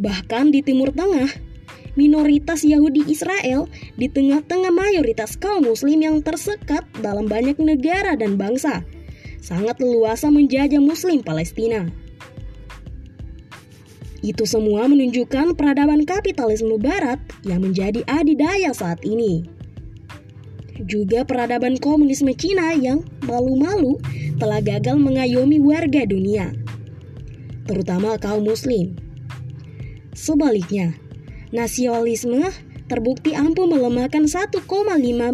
Bahkan 0.00 0.54
di 0.54 0.64
Timur 0.64 0.94
Tengah, 0.94 1.28
minoritas 1.98 2.64
Yahudi 2.64 3.04
Israel 3.10 3.66
di 3.98 4.06
tengah-tengah 4.06 4.70
mayoritas 4.70 5.34
kaum 5.36 5.66
muslim 5.66 5.98
yang 5.98 6.22
tersekat 6.22 6.86
dalam 7.02 7.26
banyak 7.26 7.58
negara 7.58 8.14
dan 8.14 8.38
bangsa, 8.38 8.86
sangat 9.42 9.76
leluasa 9.82 10.30
menjajah 10.30 10.80
muslim 10.80 11.20
Palestina. 11.20 12.07
Itu 14.18 14.50
semua 14.50 14.90
menunjukkan 14.90 15.54
peradaban 15.54 16.02
kapitalisme 16.02 16.74
barat 16.82 17.22
yang 17.46 17.62
menjadi 17.62 18.02
adidaya 18.10 18.74
saat 18.74 18.98
ini. 19.06 19.46
Juga 20.82 21.22
peradaban 21.26 21.78
komunisme 21.78 22.34
Cina 22.34 22.74
yang 22.74 23.02
malu-malu 23.26 23.98
telah 24.38 24.62
gagal 24.62 24.94
mengayomi 24.98 25.58
warga 25.58 26.06
dunia, 26.06 26.54
terutama 27.66 28.14
kaum 28.18 28.46
muslim. 28.46 28.94
Sebaliknya, 30.14 30.94
nasionalisme 31.50 32.46
terbukti 32.86 33.34
ampuh 33.34 33.66
melemahkan 33.66 34.26
1,5 34.26 34.64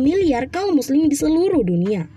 miliar 0.00 0.48
kaum 0.48 0.76
muslim 0.76 1.08
di 1.08 1.16
seluruh 1.16 1.60
dunia. 1.60 2.08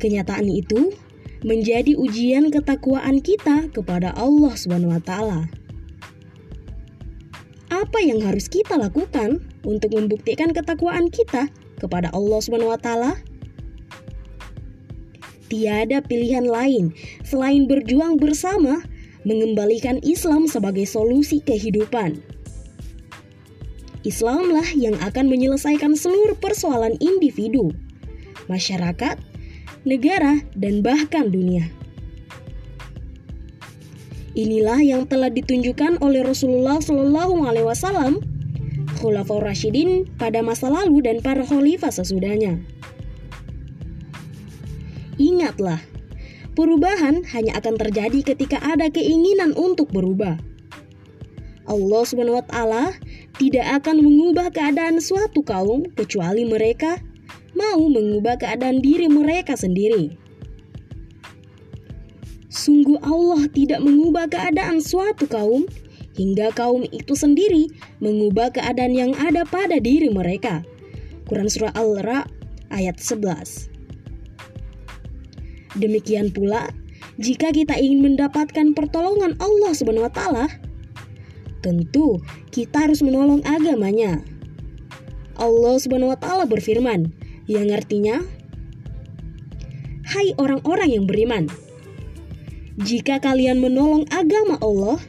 Kenyataan 0.00 0.48
itu 0.48 0.96
menjadi 1.40 1.96
ujian 1.96 2.52
ketakwaan 2.52 3.24
kita 3.24 3.72
kepada 3.72 4.12
Allah 4.16 4.52
SWT. 4.52 5.12
Apa 7.70 7.98
yang 8.02 8.20
harus 8.20 8.50
kita 8.50 8.76
lakukan 8.76 9.40
untuk 9.64 9.96
membuktikan 9.96 10.52
ketakwaan 10.52 11.08
kita 11.08 11.48
kepada 11.80 12.12
Allah 12.12 12.40
SWT? 12.44 12.90
Tiada 15.50 15.98
pilihan 16.04 16.46
lain 16.46 16.94
selain 17.26 17.66
berjuang 17.66 18.20
bersama 18.20 18.84
mengembalikan 19.24 19.98
Islam 20.04 20.46
sebagai 20.46 20.86
solusi 20.86 21.42
kehidupan. 21.42 22.20
Islamlah 24.00 24.64
yang 24.72 24.96
akan 25.04 25.28
menyelesaikan 25.28 25.92
seluruh 25.92 26.38
persoalan 26.40 26.96
individu, 27.04 27.68
masyarakat, 28.48 29.20
negara, 29.86 30.42
dan 30.56 30.80
bahkan 30.84 31.28
dunia. 31.32 31.68
Inilah 34.38 34.78
yang 34.80 35.02
telah 35.10 35.28
ditunjukkan 35.28 36.00
oleh 36.00 36.22
Rasulullah 36.22 36.78
Shallallahu 36.78 37.44
Alaihi 37.44 37.66
Wasallam, 37.66 38.22
Khulafaur 39.02 39.42
Rashidin 39.42 40.06
pada 40.20 40.40
masa 40.40 40.70
lalu 40.70 41.02
dan 41.02 41.18
para 41.24 41.42
khalifah 41.42 41.90
sesudahnya. 41.90 42.60
Ingatlah, 45.20 45.82
Perubahan 46.60 47.22
hanya 47.30 47.56
akan 47.62 47.78
terjadi 47.78 48.34
ketika 48.34 48.58
ada 48.60 48.90
keinginan 48.90 49.56
untuk 49.56 49.88
berubah. 49.94 50.36
Allah 51.64 52.02
SWT 52.02 52.52
tidak 53.38 53.66
akan 53.80 53.96
mengubah 54.02 54.50
keadaan 54.50 54.98
suatu 54.98 55.46
kaum 55.46 55.88
kecuali 55.94 56.42
mereka 56.44 56.98
mau 57.54 57.80
mengubah 57.86 58.38
keadaan 58.40 58.82
diri 58.82 59.06
mereka 59.06 59.54
sendiri. 59.58 60.14
Sungguh 62.50 62.98
Allah 63.06 63.46
tidak 63.54 63.78
mengubah 63.80 64.26
keadaan 64.26 64.82
suatu 64.82 65.30
kaum 65.30 65.70
hingga 66.18 66.50
kaum 66.52 66.82
itu 66.90 67.14
sendiri 67.14 67.70
mengubah 68.02 68.50
keadaan 68.50 68.92
yang 68.92 69.12
ada 69.16 69.46
pada 69.46 69.78
diri 69.78 70.10
mereka. 70.10 70.66
Quran 71.30 71.46
Surah 71.46 71.70
Al-Ra 71.78 72.26
ayat 72.74 72.98
11 72.98 73.70
Demikian 75.78 76.34
pula, 76.34 76.74
jika 77.22 77.54
kita 77.54 77.78
ingin 77.78 78.02
mendapatkan 78.02 78.74
pertolongan 78.74 79.38
Allah 79.38 79.70
taala, 80.10 80.50
tentu 81.62 82.18
kita 82.50 82.90
harus 82.90 82.98
menolong 83.06 83.38
agamanya. 83.46 84.18
Allah 85.38 85.78
taala 86.18 86.44
berfirman, 86.50 87.14
yang 87.50 87.74
artinya, 87.74 88.22
"Hai 90.06 90.38
orang-orang 90.38 90.94
yang 90.94 91.04
beriman, 91.10 91.50
jika 92.78 93.18
kalian 93.18 93.58
menolong 93.58 94.06
agama 94.14 94.54
Allah, 94.62 95.02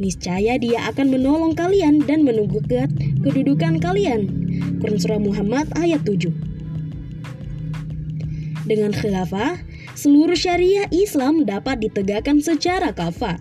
niscaya 0.00 0.56
Dia 0.56 0.88
akan 0.88 1.12
menolong 1.12 1.52
kalian 1.52 2.00
dan 2.08 2.24
menegakkan 2.24 2.88
kedudukan 3.20 3.76
kalian." 3.76 4.24
Quran 4.80 4.96
Surah 4.96 5.20
Muhammad 5.20 5.68
ayat 5.76 6.00
7. 6.08 6.32
Dengan 8.64 8.96
khilafah, 8.96 9.60
seluruh 9.92 10.36
syariah 10.36 10.88
Islam 10.88 11.44
dapat 11.44 11.84
ditegakkan 11.84 12.40
secara 12.40 12.96
kafah. 12.96 13.36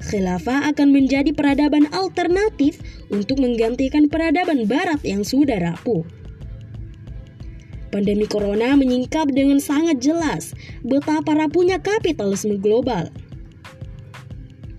Khilafah 0.00 0.72
akan 0.72 0.96
menjadi 0.96 1.36
peradaban 1.36 1.84
alternatif 1.92 2.80
untuk 3.12 3.36
menggantikan 3.36 4.08
peradaban 4.08 4.64
barat 4.64 4.96
yang 5.04 5.20
sudah 5.20 5.60
rapuh. 5.60 6.19
Pandemi 7.90 8.30
corona 8.30 8.78
menyingkap 8.78 9.34
dengan 9.34 9.58
sangat 9.58 9.98
jelas 9.98 10.54
betapa 10.86 11.34
rapuhnya 11.34 11.82
kapitalisme 11.82 12.54
global. 12.62 13.10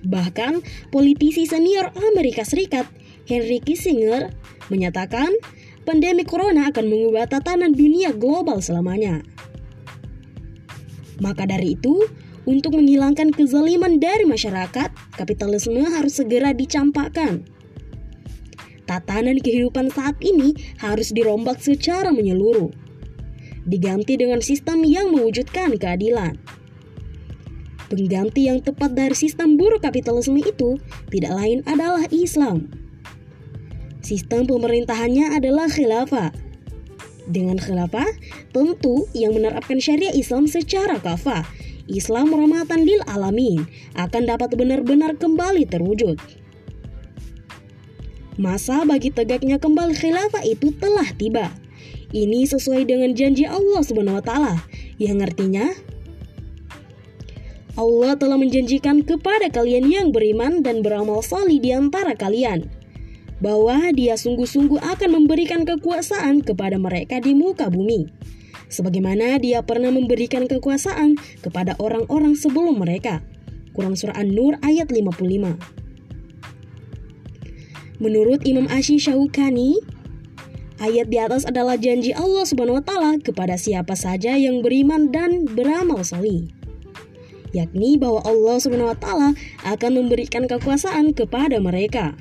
Bahkan, 0.07 0.63
politisi 0.89 1.45
senior 1.45 1.91
Amerika 2.09 2.47
Serikat, 2.47 2.87
Henry 3.27 3.59
Kissinger, 3.59 4.31
menyatakan 4.71 5.29
pandemi 5.83 6.23
corona 6.23 6.71
akan 6.71 6.87
mengubah 6.87 7.27
tatanan 7.27 7.75
dunia 7.75 8.15
global 8.15 8.63
selamanya. 8.63 9.21
Maka 11.21 11.45
dari 11.45 11.77
itu, 11.77 12.01
untuk 12.49 12.73
menghilangkan 12.73 13.29
kezaliman 13.29 14.01
dari 14.01 14.25
masyarakat, 14.25 14.89
kapitalisme 15.13 15.85
harus 15.85 16.17
segera 16.17 16.55
dicampakkan. 16.57 17.45
Tatanan 18.89 19.37
kehidupan 19.37 19.93
saat 19.93 20.17
ini 20.25 20.57
harus 20.81 21.13
dirombak 21.13 21.61
secara 21.61 22.09
menyeluruh. 22.09 22.73
Diganti 23.61 24.17
dengan 24.17 24.41
sistem 24.41 24.81
yang 24.81 25.13
mewujudkan 25.13 25.77
keadilan. 25.77 26.37
Pengganti 27.91 28.47
yang 28.47 28.63
tepat 28.63 28.95
dari 28.95 29.13
sistem 29.13 29.59
buruk 29.59 29.83
kapitalisme 29.83 30.39
itu 30.39 30.79
tidak 31.11 31.35
lain 31.35 31.59
adalah 31.67 32.07
Islam. 32.09 32.71
Sistem 34.01 34.47
pemerintahannya 34.47 35.37
adalah 35.37 35.69
khilafah. 35.69 36.31
Dengan 37.29 37.61
khilafah, 37.61 38.09
tentu 38.49 39.05
yang 39.13 39.37
menerapkan 39.37 39.77
syariah 39.77 40.15
Islam 40.15 40.49
secara 40.49 40.97
kafah, 40.97 41.45
Islam 41.85 42.33
rahmatan 42.33 42.81
lil 42.81 43.03
alamin 43.05 43.67
akan 43.93 44.23
dapat 44.25 44.57
benar-benar 44.57 45.19
kembali 45.21 45.69
terwujud. 45.69 46.17
Masa 48.41 48.87
bagi 48.87 49.13
tegaknya 49.13 49.61
kembali 49.61 49.93
khilafah 49.93 50.41
itu 50.47 50.73
telah 50.79 51.05
tiba. 51.13 51.60
Ini 52.11 52.43
sesuai 52.43 52.91
dengan 52.91 53.15
janji 53.15 53.47
Allah 53.47 53.79
Subhanahu 53.79 54.19
wa 54.19 54.25
taala 54.25 54.55
yang 54.99 55.23
artinya 55.23 55.71
Allah 57.79 58.19
telah 58.19 58.35
menjanjikan 58.35 58.99
kepada 59.07 59.47
kalian 59.47 59.87
yang 59.87 60.07
beriman 60.11 60.59
dan 60.59 60.83
beramal 60.83 61.23
salih 61.23 61.55
di 61.63 61.71
antara 61.71 62.11
kalian 62.19 62.67
bahwa 63.39 63.95
Dia 63.95 64.19
sungguh-sungguh 64.19 64.83
akan 64.83 65.23
memberikan 65.23 65.63
kekuasaan 65.63 66.43
kepada 66.43 66.75
mereka 66.75 67.23
di 67.23 67.31
muka 67.31 67.71
bumi 67.71 68.11
sebagaimana 68.71 69.39
Dia 69.39 69.63
pernah 69.63 69.91
memberikan 69.91 70.51
kekuasaan 70.51 71.15
kepada 71.39 71.75
orang-orang 71.79 72.35
sebelum 72.35 72.79
mereka. 72.79 73.23
Quran 73.71 73.95
surah 73.95 74.19
An-Nur 74.19 74.59
ayat 74.63 74.91
55. 74.91 75.55
Menurut 78.03 78.43
Imam 78.43 78.67
Ashi 78.67 78.99
Syaukani, 78.99 79.79
ayat 80.81 81.07
di 81.13 81.21
atas 81.21 81.45
adalah 81.45 81.77
janji 81.77 82.11
Allah 82.17 82.43
Subhanahu 82.43 82.81
wa 82.81 82.85
taala 82.85 83.21
kepada 83.21 83.55
siapa 83.55 83.93
saja 83.93 84.33
yang 84.33 84.65
beriman 84.65 85.13
dan 85.13 85.45
beramal 85.45 86.01
salih 86.01 86.49
yakni 87.51 87.99
bahwa 87.99 88.23
Allah 88.23 88.57
taala 88.97 89.29
akan 89.67 89.91
memberikan 90.03 90.47
kekuasaan 90.47 91.11
kepada 91.11 91.59
mereka. 91.59 92.15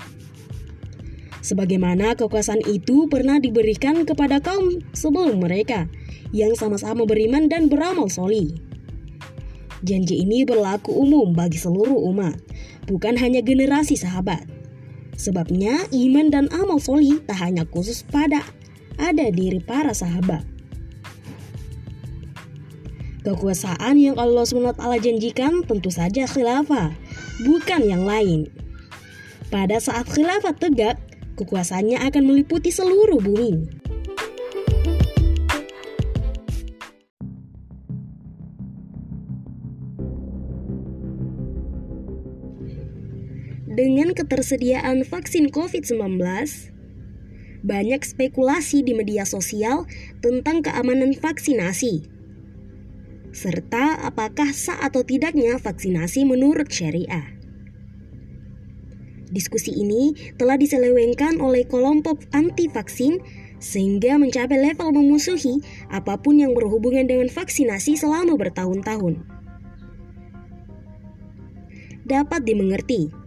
Sebagaimana 1.40 2.20
kekuasaan 2.20 2.60
itu 2.68 3.08
pernah 3.08 3.40
diberikan 3.40 4.04
kepada 4.04 4.44
kaum 4.44 4.84
sebelum 4.92 5.40
mereka 5.40 5.88
yang 6.36 6.52
sama-sama 6.52 7.08
beriman 7.08 7.48
dan 7.48 7.72
beramal 7.72 8.12
soli. 8.12 8.52
Janji 9.80 10.20
ini 10.20 10.44
berlaku 10.44 10.92
umum 10.92 11.32
bagi 11.32 11.56
seluruh 11.56 11.96
umat, 12.12 12.36
bukan 12.84 13.16
hanya 13.16 13.40
generasi 13.40 13.96
sahabat. 13.96 14.59
Sebabnya 15.20 15.84
iman 15.92 16.32
dan 16.32 16.48
amal 16.48 16.80
soli 16.80 17.20
tak 17.28 17.44
hanya 17.44 17.68
khusus 17.68 18.00
pada 18.08 18.40
ada 18.96 19.28
diri 19.28 19.60
para 19.60 19.92
sahabat. 19.92 20.40
Kekuasaan 23.20 24.00
yang 24.00 24.16
Allah 24.16 24.48
SWT 24.48 24.80
janjikan 24.80 25.60
tentu 25.68 25.92
saja 25.92 26.24
khilafah, 26.24 26.96
bukan 27.44 27.84
yang 27.84 28.08
lain. 28.08 28.48
Pada 29.52 29.76
saat 29.76 30.08
khilafah 30.08 30.56
tegak, 30.56 30.96
kekuasaannya 31.36 32.00
akan 32.00 32.22
meliputi 32.24 32.72
seluruh 32.72 33.20
bumi. 33.20 33.79
Dengan 43.80 44.12
ketersediaan 44.12 45.08
vaksin 45.08 45.48
COVID-19, 45.48 46.20
banyak 47.64 48.04
spekulasi 48.04 48.84
di 48.84 48.92
media 48.92 49.24
sosial 49.24 49.88
tentang 50.20 50.60
keamanan 50.60 51.16
vaksinasi 51.16 52.04
serta 53.32 54.04
apakah 54.04 54.52
sah 54.52 54.84
atau 54.84 55.00
tidaknya 55.00 55.56
vaksinasi 55.56 56.28
menurut 56.28 56.68
syariah. 56.68 57.32
Diskusi 59.32 59.72
ini 59.72 60.12
telah 60.36 60.60
diselewengkan 60.60 61.40
oleh 61.40 61.64
kelompok 61.64 62.20
anti 62.36 62.68
vaksin 62.68 63.16
sehingga 63.64 64.20
mencapai 64.20 64.60
level 64.60 64.92
memusuhi 64.92 65.64
apa 65.88 66.20
pun 66.20 66.36
yang 66.36 66.52
berhubungan 66.52 67.08
dengan 67.08 67.32
vaksinasi 67.32 67.96
selama 67.96 68.36
bertahun-tahun. 68.36 69.24
Dapat 72.04 72.44
dimengerti 72.44 73.19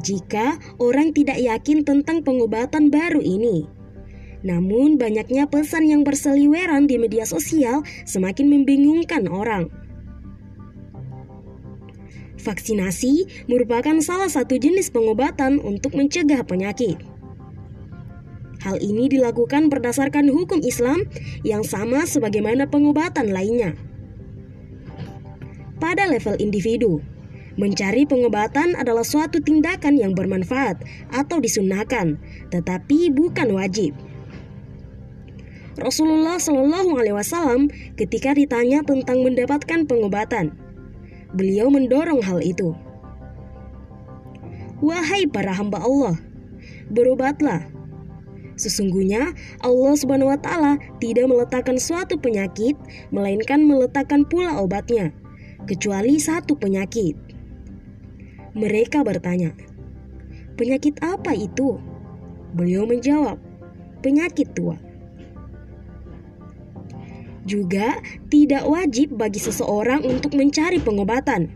jika 0.00 0.56
orang 0.80 1.12
tidak 1.12 1.38
yakin 1.38 1.84
tentang 1.84 2.24
pengobatan 2.24 2.88
baru 2.88 3.20
ini 3.20 3.80
namun 4.40 4.96
banyaknya 4.96 5.44
pesan 5.48 5.84
yang 5.88 6.00
berseliweran 6.00 6.88
di 6.88 6.96
media 6.96 7.28
sosial 7.28 7.84
semakin 8.08 8.48
membingungkan 8.48 9.28
orang. 9.28 9.68
Vaksinasi 12.40 13.44
merupakan 13.52 14.00
salah 14.00 14.32
satu 14.32 14.56
jenis 14.56 14.88
pengobatan 14.88 15.60
untuk 15.60 15.92
mencegah 15.92 16.40
penyakit. 16.40 16.96
Hal 18.64 18.80
ini 18.80 19.12
dilakukan 19.12 19.68
berdasarkan 19.68 20.28
hukum 20.32 20.64
Islam 20.64 21.04
yang 21.44 21.64
sama 21.64 22.08
sebagaimana 22.08 22.68
pengobatan 22.68 23.32
lainnya. 23.32 23.76
Pada 25.80 26.08
level 26.08 26.36
individu, 26.40 27.00
mencari 27.60 28.08
pengobatan 28.08 28.72
adalah 28.80 29.04
suatu 29.04 29.36
tindakan 29.44 30.00
yang 30.00 30.16
bermanfaat 30.16 30.80
atau 31.12 31.36
disunahkan, 31.36 32.16
tetapi 32.48 33.12
bukan 33.12 33.52
wajib. 33.52 33.92
Rasulullah 35.76 36.40
Shallallahu 36.40 36.96
Alaihi 36.96 37.16
Wasallam 37.16 37.68
ketika 38.00 38.32
ditanya 38.32 38.80
tentang 38.80 39.20
mendapatkan 39.20 39.84
pengobatan, 39.84 40.56
beliau 41.36 41.68
mendorong 41.68 42.24
hal 42.24 42.40
itu. 42.40 42.72
Wahai 44.80 45.28
para 45.28 45.52
hamba 45.52 45.84
Allah, 45.84 46.16
berobatlah. 46.88 47.68
Sesungguhnya 48.60 49.32
Allah 49.64 49.94
Subhanahu 49.96 50.32
wa 50.32 50.40
taala 50.40 50.76
tidak 51.00 51.32
meletakkan 51.32 51.80
suatu 51.80 52.20
penyakit 52.20 52.76
melainkan 53.08 53.64
meletakkan 53.64 54.24
pula 54.28 54.60
obatnya, 54.60 55.16
kecuali 55.64 56.20
satu 56.20 56.56
penyakit. 56.60 57.29
Mereka 58.52 59.06
bertanya, 59.06 59.54
"Penyakit 60.58 60.98
apa 61.02 61.34
itu?" 61.34 61.78
Beliau 62.54 62.82
menjawab, 62.86 63.38
"Penyakit 64.02 64.50
tua." 64.58 64.74
Juga 67.46 67.98
tidak 68.28 68.66
wajib 68.66 69.16
bagi 69.16 69.40
seseorang 69.42 70.04
untuk 70.04 70.34
mencari 70.36 70.78
pengobatan. 70.78 71.50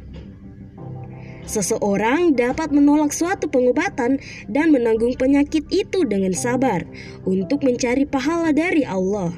Seseorang 1.45 2.33
dapat 2.33 2.73
menolak 2.73 3.13
suatu 3.13 3.53
pengobatan 3.53 4.17
dan 4.49 4.73
menanggung 4.73 5.13
penyakit 5.13 5.69
itu 5.69 6.09
dengan 6.09 6.33
sabar 6.33 6.89
untuk 7.29 7.61
mencari 7.61 8.09
pahala 8.09 8.49
dari 8.57 8.81
Allah. 8.81 9.29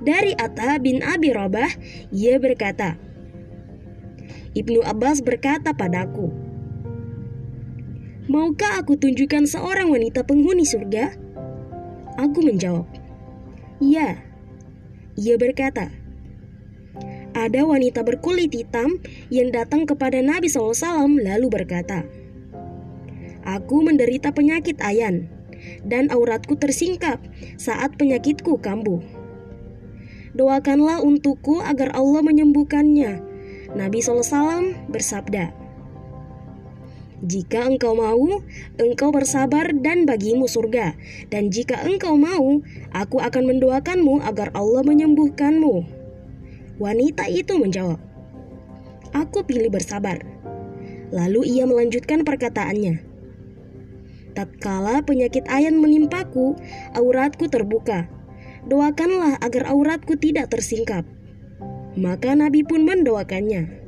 Dari 0.00 0.32
Atta 0.34 0.80
bin 0.80 1.04
Abi 1.04 1.30
Rabah, 1.30 1.70
ia 2.10 2.40
berkata, 2.40 2.96
Ibnu 4.50 4.82
Abbas 4.82 5.22
berkata 5.22 5.70
padaku, 5.70 6.34
Maukah 8.26 8.82
aku 8.82 8.98
tunjukkan 8.98 9.46
seorang 9.46 9.90
wanita 9.94 10.26
penghuni 10.26 10.66
surga? 10.66 11.14
Aku 12.18 12.42
menjawab, 12.42 12.86
Ya, 13.78 14.22
ia 15.14 15.34
berkata, 15.38 15.94
ada 17.30 17.62
wanita 17.62 18.02
berkulit 18.02 18.50
hitam 18.50 18.98
yang 19.30 19.54
datang 19.54 19.86
kepada 19.86 20.18
Nabi 20.18 20.50
SAW 20.50 20.74
lalu 21.22 21.46
berkata, 21.46 22.02
Aku 23.46 23.86
menderita 23.86 24.34
penyakit 24.34 24.82
ayan 24.82 25.30
dan 25.86 26.10
auratku 26.10 26.58
tersingkap 26.58 27.22
saat 27.54 27.94
penyakitku 27.94 28.58
kambuh. 28.58 28.98
Doakanlah 30.34 31.06
untukku 31.06 31.62
agar 31.62 31.94
Allah 31.94 32.22
menyembuhkannya. 32.26 33.29
Nabi 33.78 34.02
SAW 34.02 34.90
bersabda, 34.90 35.54
jika 37.20 37.68
engkau 37.68 37.92
mau, 37.92 38.40
engkau 38.80 39.12
bersabar 39.12 39.68
dan 39.76 40.08
bagimu 40.08 40.48
surga. 40.48 40.96
Dan 41.28 41.52
jika 41.52 41.84
engkau 41.84 42.16
mau, 42.16 42.64
aku 42.96 43.20
akan 43.20 43.44
mendoakanmu 43.44 44.24
agar 44.24 44.48
Allah 44.56 44.80
menyembuhkanmu. 44.80 45.84
Wanita 46.80 47.28
itu 47.28 47.60
menjawab, 47.60 48.00
Aku 49.12 49.44
pilih 49.44 49.68
bersabar. 49.68 50.24
Lalu 51.12 51.58
ia 51.58 51.68
melanjutkan 51.68 52.24
perkataannya. 52.24 53.04
Tatkala 54.32 55.02
penyakit 55.04 55.44
ayan 55.50 55.76
menimpaku, 55.76 56.56
auratku 56.96 57.50
terbuka. 57.52 58.06
Doakanlah 58.70 59.42
agar 59.44 59.68
auratku 59.68 60.16
tidak 60.16 60.54
tersingkap. 60.54 61.04
Maka 61.98 62.38
Nabi 62.38 62.62
pun 62.62 62.86
mendoakannya. 62.86 63.80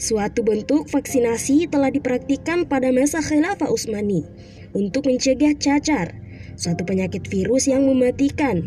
Suatu 0.00 0.40
bentuk 0.40 0.88
vaksinasi 0.88 1.68
telah 1.68 1.92
dipraktikkan 1.92 2.64
pada 2.64 2.88
masa 2.88 3.20
Khilafah 3.20 3.68
Utsmani 3.68 4.24
untuk 4.72 5.04
mencegah 5.04 5.52
cacar, 5.60 6.16
suatu 6.56 6.88
penyakit 6.88 7.28
virus 7.28 7.68
yang 7.68 7.84
mematikan. 7.84 8.64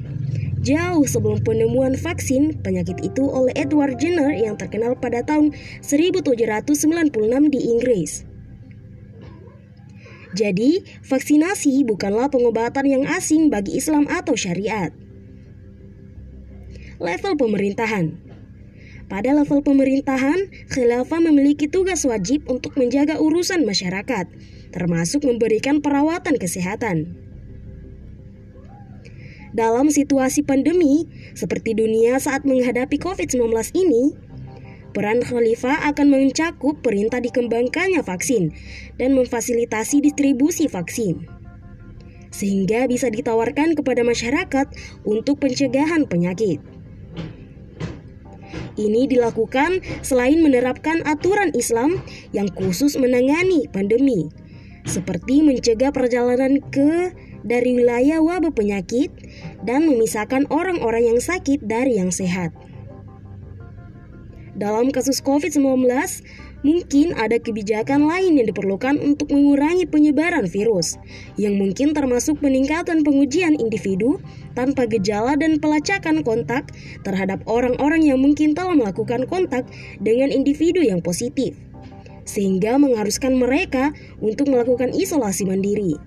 Jauh 0.64 1.03
sebelum 1.03 1.43
penemuan 1.43 1.97
vaksin 1.99 2.61
penyakit 2.64 3.01
itu 3.03 3.28
oleh 3.28 3.51
Edward 3.57 3.99
Jenner 3.99 4.32
yang 4.32 4.55
terkenal 4.55 4.95
pada 4.95 5.20
tahun 5.26 5.51
1796 5.84 7.11
di 7.51 7.59
Inggris. 7.68 8.24
Jadi, 10.34 10.82
vaksinasi 11.05 11.86
bukanlah 11.86 12.32
pengobatan 12.32 12.89
yang 12.89 13.03
asing 13.05 13.53
bagi 13.53 13.78
Islam 13.78 14.09
atau 14.09 14.34
syariat. 14.34 14.89
Level 17.01 17.37
pemerintahan. 17.37 18.17
Pada 19.09 19.35
level 19.35 19.61
pemerintahan, 19.61 20.49
khilafah 20.73 21.21
memiliki 21.21 21.69
tugas 21.69 22.01
wajib 22.07 22.49
untuk 22.49 22.73
menjaga 22.79 23.21
urusan 23.21 23.61
masyarakat, 23.61 24.25
termasuk 24.73 25.21
memberikan 25.27 25.83
perawatan 25.85 26.41
kesehatan. 26.41 27.13
Dalam 29.53 29.93
situasi 29.93 30.41
pandemi, 30.41 31.05
seperti 31.37 31.77
dunia 31.77 32.17
saat 32.17 32.41
menghadapi 32.41 32.97
COVID-19 32.97 33.53
ini, 33.77 34.17
peran 34.97 35.21
khalifah 35.21 35.93
akan 35.93 36.09
mencakup 36.09 36.81
perintah 36.81 37.21
dikembangkannya 37.21 38.01
vaksin 38.01 38.49
dan 38.97 39.13
memfasilitasi 39.13 40.01
distribusi 40.01 40.65
vaksin 40.65 41.43
sehingga 42.33 42.89
bisa 42.89 43.13
ditawarkan 43.13 43.77
kepada 43.77 44.01
masyarakat 44.01 44.65
untuk 45.05 45.37
pencegahan 45.37 46.09
penyakit. 46.09 46.57
Ini 48.74 49.05
dilakukan 49.05 49.86
selain 50.01 50.41
menerapkan 50.41 51.05
aturan 51.05 51.53
Islam 51.53 52.01
yang 52.34 52.49
khusus 52.57 52.97
menangani 52.97 53.69
pandemi, 53.69 54.34
seperti 54.84 55.45
mencegah 55.45 55.93
perjalanan 55.93 56.57
ke 56.74 57.13
dari 57.45 57.76
wilayah 57.78 58.24
wabah 58.24 58.55
penyakit 58.55 59.11
dan 59.61 59.86
memisahkan 59.86 60.47
orang-orang 60.49 61.13
yang 61.13 61.19
sakit 61.19 61.61
dari 61.61 61.99
yang 62.01 62.09
sehat. 62.09 62.55
Dalam 64.53 64.93
kasus 64.93 65.17
COVID-19, 65.26 65.89
mungkin 66.63 67.07
ada 67.17 67.41
kebijakan 67.41 68.05
lain 68.05 68.39
yang 68.39 68.47
diperlukan 68.47 69.01
untuk 69.01 69.34
mengurangi 69.34 69.89
penyebaran 69.89 70.45
virus, 70.47 71.01
yang 71.36 71.59
mungkin 71.59 71.91
termasuk 71.91 72.39
peningkatan 72.39 73.01
pengujian 73.01 73.57
individu 73.57 74.21
tanpa 74.53 74.89
gejala 74.89 75.37
dan 75.37 75.61
pelacakan 75.61 76.25
kontak 76.25 76.73
terhadap 77.05 77.41
orang-orang 77.45 78.05
yang 78.05 78.21
mungkin 78.21 78.57
telah 78.57 78.73
melakukan 78.73 79.25
kontak 79.29 79.67
dengan 80.01 80.33
individu 80.33 80.81
yang 80.81 81.03
positif, 81.03 81.57
sehingga 82.23 82.79
mengharuskan 82.79 83.35
mereka 83.37 83.91
untuk 84.23 84.49
melakukan 84.49 84.93
isolasi 84.95 85.45
mandiri. 85.45 85.99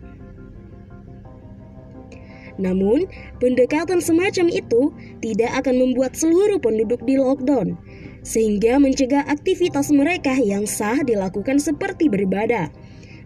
Namun, 2.57 3.05
pendekatan 3.37 4.01
semacam 4.01 4.49
itu 4.49 4.89
tidak 5.21 5.53
akan 5.61 5.77
membuat 5.77 6.17
seluruh 6.17 6.57
penduduk 6.57 7.05
di 7.05 7.21
lockdown, 7.21 7.77
sehingga 8.25 8.81
mencegah 8.81 9.29
aktivitas 9.29 9.93
mereka 9.93 10.33
yang 10.41 10.65
sah 10.65 11.05
dilakukan 11.05 11.61
seperti 11.61 12.09
beribadah, 12.09 12.73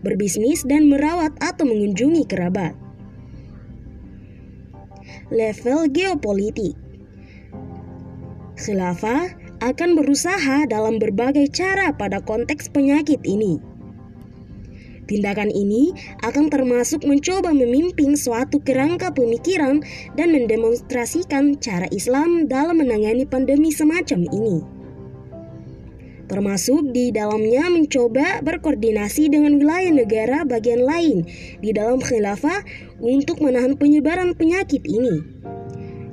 berbisnis, 0.03 0.67
dan 0.67 0.91
merawat 0.91 1.31
atau 1.39 1.63
mengunjungi 1.63 2.27
kerabat. 2.27 2.90
Level 5.31 5.87
geopolitik 5.95 6.75
Khilafah 8.59 9.31
akan 9.63 9.91
berusaha 9.95 10.67
dalam 10.67 10.99
berbagai 10.99 11.55
cara 11.55 11.95
pada 11.95 12.19
konteks 12.19 12.67
penyakit 12.75 13.23
ini. 13.23 13.63
Tindakan 15.07 15.55
ini 15.55 15.95
akan 16.27 16.51
termasuk 16.51 17.07
mencoba 17.07 17.55
memimpin 17.55 18.19
suatu 18.19 18.59
kerangka 18.59 19.15
pemikiran 19.15 19.79
dan 20.19 20.35
mendemonstrasikan 20.35 21.63
cara 21.63 21.87
Islam 21.95 22.51
dalam 22.51 22.83
menangani 22.83 23.23
pandemi 23.23 23.71
semacam 23.71 24.27
ini 24.35 24.80
termasuk 26.31 26.95
di 26.95 27.11
dalamnya 27.11 27.67
mencoba 27.67 28.39
berkoordinasi 28.47 29.35
dengan 29.35 29.59
wilayah 29.59 29.91
negara 29.91 30.39
bagian 30.47 30.87
lain 30.87 31.27
di 31.59 31.75
dalam 31.75 31.99
khilafah 31.99 32.63
untuk 33.03 33.43
menahan 33.43 33.75
penyebaran 33.75 34.39
penyakit 34.39 34.87
ini 34.87 35.27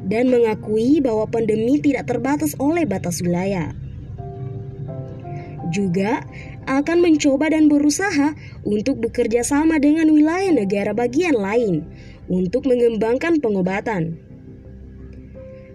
dan 0.09 0.33
mengakui 0.33 0.97
bahwa 0.97 1.29
pandemi 1.29 1.77
tidak 1.77 2.09
terbatas 2.09 2.57
oleh 2.57 2.89
batas 2.89 3.21
wilayah. 3.21 3.77
Juga 5.69 6.25
akan 6.65 6.97
mencoba 7.05 7.53
dan 7.53 7.69
berusaha 7.69 8.33
untuk 8.65 9.03
bekerja 9.03 9.45
sama 9.45 9.77
dengan 9.77 10.09
wilayah 10.09 10.49
negara 10.49 10.97
bagian 10.97 11.37
lain 11.37 11.85
untuk 12.25 12.65
mengembangkan 12.65 13.37
pengobatan 13.37 14.26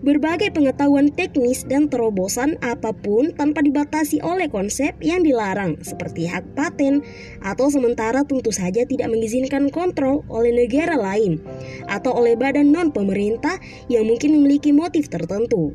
berbagai 0.02 0.50
pengetahuan 0.50 1.14
teknis 1.14 1.62
dan 1.62 1.86
terobosan 1.86 2.58
apa 2.58 2.90
pun 2.90 3.30
tanpa 3.38 3.62
dibatasi 3.62 4.18
oleh 4.20 4.50
konsep 4.50 4.98
yang 4.98 5.22
dilarang 5.22 5.78
seperti 5.80 6.26
hak 6.26 6.42
paten 6.58 7.06
atau 7.40 7.70
sementara 7.70 8.26
tentu 8.26 8.50
saja 8.50 8.82
tidak 8.82 9.08
mengizinkan 9.08 9.70
kontrol 9.70 10.26
oleh 10.26 10.50
negara 10.50 10.98
lain 10.98 11.38
atau 11.86 12.18
oleh 12.18 12.34
badan 12.34 12.74
non 12.74 12.90
pemerintah 12.90 13.62
yang 13.86 14.10
mungkin 14.10 14.42
memiliki 14.42 14.74
motif 14.74 15.06
tertentu. 15.06 15.70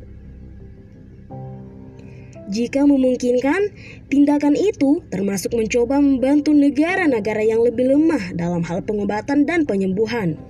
Jika 2.48 2.88
memungkinkan, 2.88 3.60
tindakan 4.08 4.56
itu 4.56 5.04
termasuk 5.12 5.52
mencoba 5.52 6.00
membantu 6.00 6.56
negara-negara 6.56 7.44
yang 7.44 7.60
lebih 7.60 7.92
lemah 7.92 8.32
dalam 8.32 8.64
hal 8.64 8.80
pengobatan 8.80 9.44
dan 9.44 9.68
penyembuhan 9.68 10.40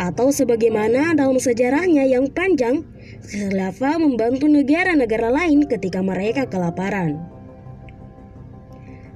atau 0.00 0.32
sebagaimana 0.32 1.12
dalam 1.12 1.36
sejarahnya 1.36 2.08
yang 2.08 2.32
panjang, 2.32 2.88
khilafah 3.28 4.00
membantu 4.00 4.48
negara-negara 4.48 5.28
lain 5.28 5.68
ketika 5.68 6.00
mereka 6.00 6.48
kelaparan. 6.48 7.20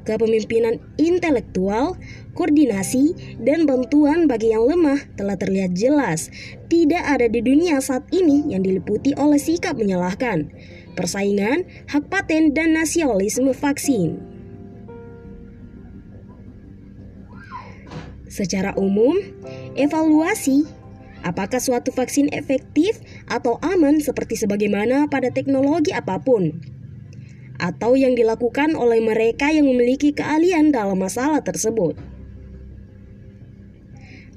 Kepemimpinan 0.04 0.84
intelektual, 1.00 1.96
koordinasi, 2.36 3.16
dan 3.40 3.64
bantuan 3.64 4.28
bagi 4.28 4.52
yang 4.52 4.68
lemah 4.68 5.00
telah 5.16 5.32
terlihat 5.40 5.72
jelas 5.72 6.28
tidak 6.68 7.00
ada 7.08 7.24
di 7.24 7.40
dunia 7.40 7.80
saat 7.80 8.04
ini 8.12 8.52
yang 8.52 8.60
diliputi 8.60 9.16
oleh 9.16 9.40
sikap 9.40 9.80
menyalahkan, 9.80 10.52
persaingan, 10.92 11.64
hak 11.88 12.04
paten, 12.12 12.52
dan 12.52 12.76
nasionalisme 12.76 13.56
vaksin. 13.56 14.33
Secara 18.34 18.74
umum, 18.74 19.14
evaluasi 19.78 20.66
apakah 21.22 21.62
suatu 21.62 21.94
vaksin 21.94 22.34
efektif 22.34 22.98
atau 23.30 23.62
aman 23.62 24.02
seperti 24.02 24.34
sebagaimana 24.34 25.06
pada 25.06 25.30
teknologi 25.30 25.94
apa 25.94 26.18
pun 26.18 26.50
atau 27.62 27.94
yang 27.94 28.18
dilakukan 28.18 28.74
oleh 28.74 28.98
mereka 28.98 29.54
yang 29.54 29.70
memiliki 29.70 30.10
keahlian 30.10 30.74
dalam 30.74 30.98
masalah 30.98 31.46
tersebut. 31.46 31.94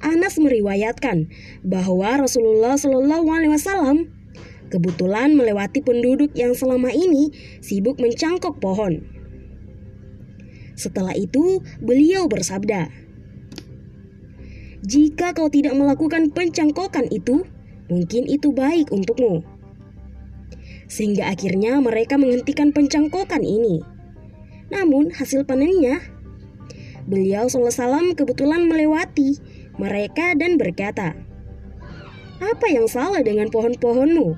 Anas 0.05 0.37
meriwayatkan 0.37 1.25
bahwa 1.65 2.21
Rasulullah 2.21 2.77
Shallallahu 2.77 3.27
Alaihi 3.33 3.49
Wasallam 3.57 4.13
kebetulan 4.69 5.33
melewati 5.33 5.81
penduduk 5.81 6.37
yang 6.37 6.53
selama 6.53 6.93
ini 6.93 7.33
sibuk 7.65 7.97
mencangkok 7.97 8.61
pohon. 8.61 9.01
Setelah 10.77 11.17
itu, 11.17 11.65
beliau 11.81 12.29
bersabda, 12.29 13.06
jika 14.85 15.33
kau 15.33 15.49
tidak 15.49 15.73
melakukan 15.73 16.29
pencangkokan 16.29 17.09
itu, 17.09 17.41
mungkin 17.89 18.29
itu 18.29 18.53
baik 18.53 18.93
untukmu. 18.93 19.41
Sehingga 20.85 21.33
akhirnya 21.33 21.81
mereka 21.81 22.15
menghentikan 22.21 22.69
pencangkokan 22.69 23.41
ini. 23.41 23.81
Namun 24.69 25.09
hasil 25.09 25.49
panennya, 25.49 25.97
beliau 27.09 27.49
SAW 27.49 28.13
kebetulan 28.13 28.69
melewati 28.69 29.41
mereka 29.81 30.37
dan 30.37 30.61
berkata, 30.61 31.17
Apa 32.37 32.67
yang 32.69 32.85
salah 32.85 33.25
dengan 33.25 33.49
pohon-pohonmu? 33.49 34.37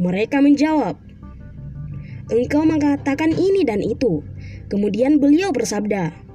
Mereka 0.00 0.40
menjawab, 0.40 0.96
Engkau 2.28 2.60
mengatakan 2.68 3.32
ini 3.32 3.64
dan 3.64 3.80
itu. 3.80 4.20
Kemudian 4.68 5.16
beliau 5.16 5.48
bersabda, 5.48 6.27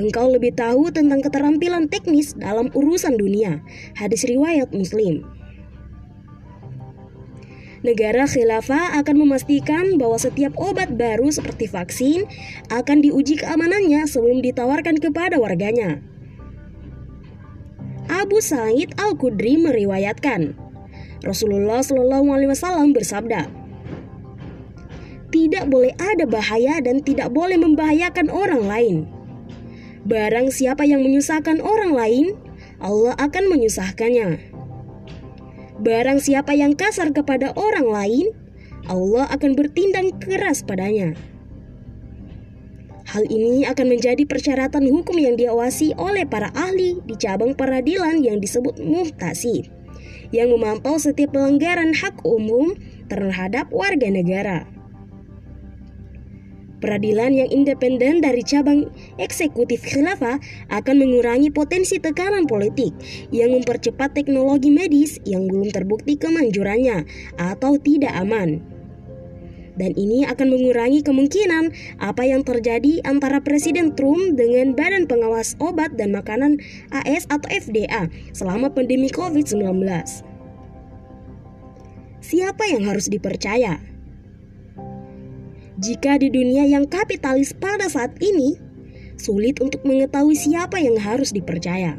Engkau 0.00 0.32
lebih 0.32 0.56
tahu 0.56 0.88
tentang 0.88 1.20
keterampilan 1.20 1.88
teknis 1.92 2.32
dalam 2.32 2.72
urusan 2.72 3.16
dunia. 3.20 3.60
Hadis 3.96 4.24
riwayat 4.24 4.72
Muslim. 4.72 5.24
Negara 7.82 8.30
khilafah 8.30 8.94
akan 9.02 9.26
memastikan 9.26 9.98
bahwa 9.98 10.14
setiap 10.14 10.54
obat 10.54 10.94
baru 10.94 11.34
seperti 11.34 11.66
vaksin 11.66 12.30
akan 12.70 13.02
diuji 13.02 13.42
keamanannya 13.42 14.06
sebelum 14.06 14.38
ditawarkan 14.38 15.02
kepada 15.02 15.42
warganya. 15.42 15.98
Abu 18.06 18.38
Said 18.38 18.94
Al-Qudri 19.02 19.58
meriwayatkan, 19.58 20.54
Rasulullah 21.26 21.82
Shallallahu 21.82 22.30
Alaihi 22.30 22.50
Wasallam 22.54 22.94
bersabda, 22.94 23.50
tidak 25.34 25.66
boleh 25.66 25.90
ada 25.98 26.22
bahaya 26.22 26.78
dan 26.78 27.02
tidak 27.02 27.34
boleh 27.34 27.58
membahayakan 27.58 28.30
orang 28.30 28.62
lain. 28.62 28.96
Barang 30.02 30.50
siapa 30.50 30.82
yang 30.82 31.06
menyusahkan 31.06 31.62
orang 31.62 31.94
lain, 31.94 32.26
Allah 32.82 33.14
akan 33.22 33.54
menyusahkannya. 33.54 34.42
Barang 35.78 36.18
siapa 36.18 36.58
yang 36.58 36.74
kasar 36.74 37.14
kepada 37.14 37.54
orang 37.54 37.86
lain, 37.86 38.26
Allah 38.90 39.30
akan 39.30 39.54
bertindak 39.54 40.18
keras 40.18 40.66
padanya. 40.66 41.14
Hal 43.06 43.30
ini 43.30 43.62
akan 43.62 43.94
menjadi 43.94 44.26
persyaratan 44.26 44.90
hukum 44.90 45.22
yang 45.22 45.38
diawasi 45.38 45.94
oleh 45.94 46.26
para 46.26 46.50
ahli 46.56 46.98
di 47.06 47.14
cabang 47.14 47.54
peradilan 47.54 48.24
yang 48.26 48.42
disebut 48.42 48.82
muhtasib, 48.82 49.70
yang 50.34 50.50
memantau 50.50 50.98
setiap 50.98 51.36
pelanggaran 51.36 51.94
hak 51.94 52.26
umum 52.26 52.74
terhadap 53.06 53.70
warga 53.70 54.08
negara. 54.10 54.81
Peradilan 56.82 57.30
yang 57.30 57.46
independen 57.46 58.18
dari 58.18 58.42
cabang 58.42 58.90
eksekutif 59.22 59.86
khilafah 59.86 60.42
akan 60.66 60.96
mengurangi 60.98 61.54
potensi 61.54 62.02
tekanan 62.02 62.50
politik 62.50 62.90
yang 63.30 63.54
mempercepat 63.54 64.18
teknologi 64.18 64.74
medis 64.74 65.22
yang 65.22 65.46
belum 65.46 65.70
terbukti 65.70 66.18
kemanjurannya 66.18 67.06
atau 67.38 67.78
tidak 67.78 68.10
aman. 68.18 68.58
Dan 69.72 69.96
ini 69.96 70.26
akan 70.26 70.52
mengurangi 70.52 71.00
kemungkinan 71.00 71.72
apa 72.02 72.26
yang 72.28 72.44
terjadi 72.44 73.00
antara 73.08 73.40
Presiden 73.40 73.96
Trump 73.96 74.36
dengan 74.36 74.76
Badan 74.76 75.08
Pengawas 75.08 75.56
Obat 75.62 75.96
dan 75.96 76.12
Makanan 76.12 76.60
AS 76.92 77.24
atau 77.30 77.48
FDA 77.48 78.10
selama 78.36 78.68
pandemi 78.68 79.08
COVID-19. 79.08 79.86
Siapa 82.22 82.64
yang 82.68 82.84
harus 82.90 83.08
dipercaya? 83.08 83.91
Jika 85.82 86.14
di 86.14 86.30
dunia 86.30 86.62
yang 86.62 86.86
kapitalis 86.86 87.50
pada 87.50 87.90
saat 87.90 88.14
ini, 88.22 88.54
sulit 89.18 89.58
untuk 89.58 89.82
mengetahui 89.82 90.38
siapa 90.38 90.78
yang 90.78 90.94
harus 90.94 91.34
dipercaya. 91.34 91.98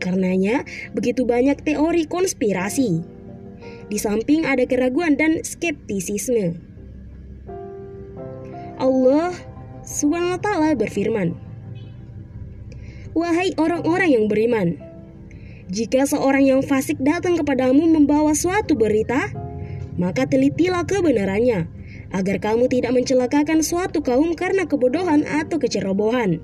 Karenanya, 0.00 0.64
begitu 0.96 1.28
banyak 1.28 1.60
teori 1.60 2.08
konspirasi 2.08 3.04
di 3.92 3.98
samping 4.00 4.48
ada 4.48 4.64
keraguan 4.64 5.20
dan 5.20 5.44
skeptisisme. 5.44 6.56
Allah 8.80 9.36
SWT 9.84 10.48
berfirman, 10.78 11.36
Wahai 13.12 13.52
orang-orang 13.60 14.14
yang 14.14 14.24
beriman, 14.24 14.80
jika 15.68 16.08
seorang 16.08 16.48
yang 16.48 16.64
fasik 16.64 16.96
datang 16.96 17.36
kepadamu 17.36 17.84
membawa 17.92 18.32
suatu 18.32 18.72
berita, 18.72 19.36
maka 20.00 20.24
telitilah 20.24 20.86
kebenarannya, 20.88 21.77
agar 22.14 22.40
kamu 22.40 22.70
tidak 22.72 22.92
mencelakakan 22.96 23.60
suatu 23.60 24.00
kaum 24.00 24.32
karena 24.32 24.64
kebodohan 24.64 25.28
atau 25.28 25.60
kecerobohan, 25.60 26.40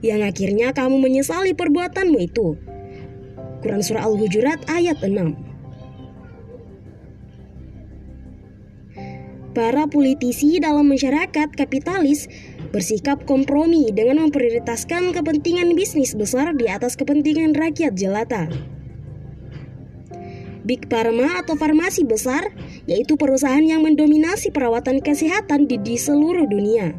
yang 0.00 0.24
akhirnya 0.24 0.72
kamu 0.72 1.00
menyesali 1.00 1.52
perbuatanmu 1.52 2.18
itu. 2.20 2.56
Quran 3.64 3.82
Surah 3.82 4.06
Al-Hujurat 4.06 4.62
ayat 4.68 5.00
6 5.02 5.46
para 9.56 9.88
politisi 9.88 10.60
dalam 10.60 10.84
masyarakat 10.84 11.48
kapitalis 11.56 12.28
bersikap 12.76 13.24
kompromi 13.24 13.88
dengan 13.88 14.28
memprioritaskan 14.28 15.16
kepentingan 15.16 15.72
bisnis 15.72 16.12
besar 16.12 16.52
di 16.52 16.68
atas 16.68 16.92
kepentingan 16.92 17.56
rakyat 17.56 17.96
jelata. 17.96 18.52
Big 20.66 20.90
Pharma 20.90 21.38
atau 21.38 21.54
farmasi 21.54 22.02
besar 22.02 22.50
yaitu 22.90 23.14
perusahaan 23.14 23.62
yang 23.62 23.86
mendominasi 23.86 24.50
perawatan 24.50 24.98
kesehatan 24.98 25.70
di, 25.70 25.78
di 25.78 25.94
seluruh 25.94 26.50
dunia. 26.50 26.90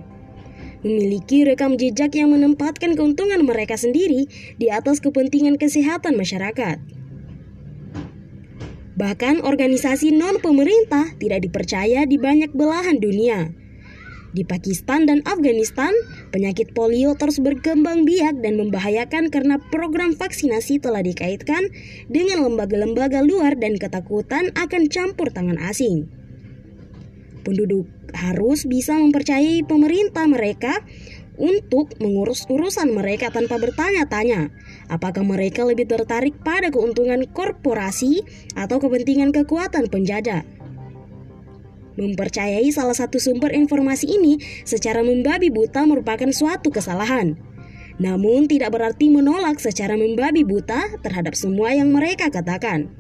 Memiliki 0.88 1.44
rekam 1.44 1.76
jejak 1.76 2.16
yang 2.16 2.32
menempatkan 2.32 2.96
keuntungan 2.96 3.44
mereka 3.44 3.76
sendiri 3.76 4.32
di 4.56 4.72
atas 4.72 5.04
kepentingan 5.04 5.60
kesehatan 5.60 6.16
masyarakat. 6.16 6.80
Bahkan 8.98 9.46
organisasi 9.46 10.16
non-pemerintah 10.16 11.20
tidak 11.22 11.46
dipercaya 11.46 12.08
di 12.08 12.18
banyak 12.18 12.56
belahan 12.56 12.98
dunia. 12.98 13.52
Di 14.36 14.44
Pakistan 14.44 15.08
dan 15.08 15.24
Afghanistan, 15.24 15.96
penyakit 16.36 16.76
polio 16.76 17.16
terus 17.16 17.40
berkembang 17.40 18.04
biak 18.04 18.44
dan 18.44 18.60
membahayakan 18.60 19.32
karena 19.32 19.56
program 19.72 20.12
vaksinasi 20.14 20.84
telah 20.84 21.00
dikaitkan 21.00 21.72
dengan 22.12 22.44
lembaga-lembaga 22.44 23.24
luar 23.24 23.56
dan 23.56 23.80
ketakutan 23.80 24.52
akan 24.60 24.92
campur 24.92 25.32
tangan 25.32 25.56
asing. 25.64 26.12
Penduduk 27.48 27.88
harus 28.12 28.68
bisa 28.68 29.00
mempercayai 29.00 29.64
pemerintah 29.64 30.28
mereka 30.28 30.84
untuk 31.40 31.96
mengurus 32.02 32.44
urusan 32.50 32.92
mereka 32.92 33.30
tanpa 33.30 33.62
bertanya-tanya 33.62 34.50
apakah 34.90 35.22
mereka 35.22 35.64
lebih 35.64 35.86
tertarik 35.86 36.34
pada 36.42 36.74
keuntungan 36.74 37.24
korporasi 37.30 38.26
atau 38.58 38.82
kepentingan 38.82 39.32
kekuatan 39.32 39.88
penjajah. 39.88 40.57
Mempercayai 41.98 42.70
salah 42.70 42.94
satu 42.94 43.18
sumber 43.18 43.52
informasi 43.58 44.06
ini 44.06 44.38
secara 44.64 45.02
membabi 45.02 45.50
buta 45.50 45.82
merupakan 45.90 46.30
suatu 46.30 46.70
kesalahan. 46.70 47.34
Namun 47.98 48.46
tidak 48.46 48.78
berarti 48.78 49.10
menolak 49.10 49.58
secara 49.58 49.98
membabi 49.98 50.46
buta 50.46 51.02
terhadap 51.02 51.34
semua 51.34 51.74
yang 51.74 51.90
mereka 51.90 52.30
katakan. 52.30 52.94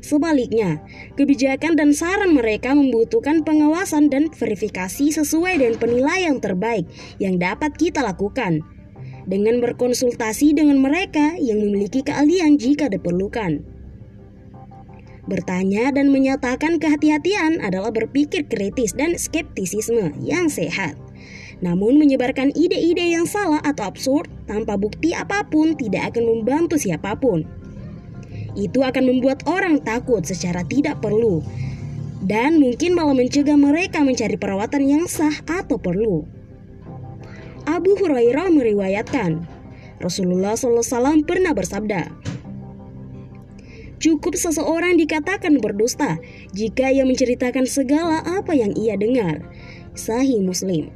Sebaliknya, 0.00 0.80
kebijakan 1.20 1.76
dan 1.76 1.92
saran 1.92 2.32
mereka 2.32 2.72
membutuhkan 2.72 3.44
pengawasan 3.44 4.08
dan 4.08 4.32
verifikasi 4.32 5.12
sesuai 5.12 5.60
dengan 5.60 5.76
penilaian 5.76 6.40
terbaik 6.40 6.88
yang 7.20 7.36
dapat 7.36 7.76
kita 7.76 8.00
lakukan 8.00 8.64
dengan 9.28 9.60
berkonsultasi 9.60 10.56
dengan 10.56 10.80
mereka 10.80 11.36
yang 11.36 11.60
memiliki 11.60 12.00
keahlian 12.00 12.56
jika 12.56 12.88
diperlukan. 12.88 13.60
Bertanya 15.28 15.92
dan 15.92 16.08
menyatakan 16.08 16.80
kehati-hatian 16.80 17.60
adalah 17.60 17.92
berpikir 17.92 18.48
kritis 18.48 18.96
dan 18.96 19.18
skeptisisme 19.18 20.16
yang 20.22 20.48
sehat. 20.48 20.96
Namun 21.60 22.00
menyebarkan 22.00 22.56
ide-ide 22.56 23.12
yang 23.12 23.28
salah 23.28 23.60
atau 23.60 23.88
absurd 23.92 24.32
tanpa 24.48 24.80
bukti 24.80 25.12
apa 25.12 25.44
pun 25.44 25.76
tidak 25.76 26.16
akan 26.16 26.24
membantu 26.24 26.80
siapa 26.80 27.12
pun 27.20 27.44
itu 28.58 28.82
akan 28.82 29.04
membuat 29.06 29.46
orang 29.46 29.78
takut 29.82 30.26
secara 30.26 30.66
tidak 30.66 30.98
perlu 30.98 31.42
dan 32.24 32.60
mungkin 32.60 32.92
malah 32.92 33.16
mencegah 33.16 33.56
mereka 33.56 34.04
mencari 34.04 34.36
perawatan 34.36 34.84
yang 34.84 35.04
sah 35.08 35.32
atau 35.48 35.80
perlu. 35.80 36.28
Abu 37.64 37.96
Hurairah 37.96 38.52
meriwayatkan, 38.52 39.46
Rasulullah 40.00 40.56
SAW 40.56 41.24
pernah 41.24 41.56
bersabda, 41.56 42.12
Cukup 44.00 44.32
seseorang 44.32 44.96
dikatakan 44.96 45.60
berdusta 45.60 46.16
jika 46.56 46.88
ia 46.88 47.04
menceritakan 47.04 47.68
segala 47.68 48.24
apa 48.24 48.56
yang 48.56 48.72
ia 48.72 48.96
dengar. 48.96 49.44
Sahih 49.92 50.40
Muslim. 50.40 50.88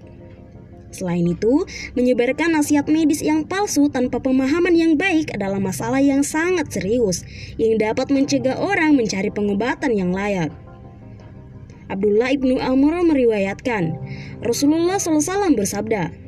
Selain 0.88 1.26
itu, 1.26 1.66
menyebarkan 1.98 2.54
nasihat 2.54 2.86
medis 2.86 3.20
yang 3.20 3.44
palsu 3.44 3.90
tanpa 3.90 4.22
pemahaman 4.22 4.72
yang 4.72 4.94
baik 4.94 5.34
adalah 5.34 5.58
masalah 5.58 5.98
yang 5.98 6.24
sangat 6.24 6.70
serius 6.70 7.26
yang 7.60 7.76
dapat 7.76 8.08
mencegah 8.14 8.56
orang 8.56 8.94
mencari 8.94 9.28
pengobatan 9.28 9.92
yang 9.92 10.14
layak. 10.14 10.54
Abdullah 11.90 12.32
ibnu 12.32 12.56
Amr 12.62 13.04
meriwayatkan, 13.04 14.00
Rasulullah 14.40 14.96
SAW 14.96 15.52
bersabda, 15.52 16.23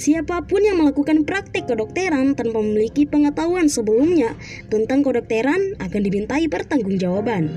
Siapa 0.00 0.48
pun 0.48 0.64
yang 0.64 0.80
melakukan 0.80 1.28
praktik 1.28 1.68
kedokteran 1.68 2.32
tanpa 2.32 2.64
memiliki 2.64 3.04
pengetahuan 3.04 3.68
sebelumnya 3.68 4.32
tentang 4.72 5.04
kedokteran 5.04 5.76
akan 5.76 6.00
dimintai 6.00 6.48
pertanggungjawaban. 6.48 7.52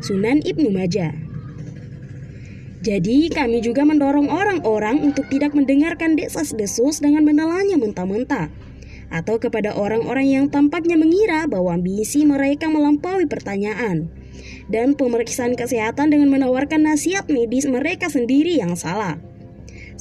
Sunan 0.00 0.40
Ibnu 0.40 0.72
Majah 0.72 1.12
jadi 2.82 3.30
kami 3.30 3.62
juga 3.62 3.86
mendorong 3.86 4.26
orang-orang 4.26 5.06
untuk 5.06 5.30
tidak 5.30 5.54
mendengarkan 5.54 6.18
desas-desus 6.18 6.98
dengan 6.98 7.22
menelannya 7.22 7.78
mentah-mentah 7.78 8.50
atau 9.06 9.38
kepada 9.38 9.70
orang-orang 9.78 10.26
yang 10.26 10.44
tampaknya 10.50 10.98
mengira 10.98 11.46
bahwa 11.46 11.78
ambisi 11.78 12.26
mereka 12.26 12.66
melampaui 12.66 13.30
pertanyaan 13.30 14.10
dan 14.66 14.98
pemeriksaan 14.98 15.54
kesehatan 15.54 16.10
dengan 16.10 16.34
menawarkan 16.34 16.82
nasihat 16.82 17.30
medis 17.30 17.70
mereka 17.70 18.10
sendiri 18.10 18.58
yang 18.58 18.74
salah. 18.74 19.14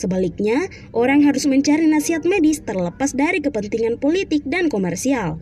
Sebaliknya, 0.02 0.66
orang 0.97 1.22
harus 1.22 1.45
mencari 1.45 1.86
nasihat 1.86 2.26
medis 2.26 2.66
terlepas 2.66 3.14
dari 3.14 3.38
kepentingan 3.38 4.02
politik 4.02 4.41
dan 4.49 4.66
komersial 4.66 5.38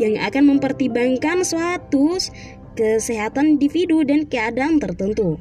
yang 0.00 0.16
akan 0.16 0.56
mempertimbangkan 0.56 1.44
suatu 1.44 2.16
kesehatan 2.80 3.60
individu 3.60 4.00
dan 4.00 4.24
keadaan 4.24 4.80
tertentu. 4.80 5.36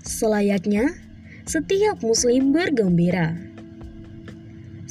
Selayaknya, 0.00 0.88
setiap 1.44 2.00
muslim 2.00 2.56
bergembira. 2.56 3.45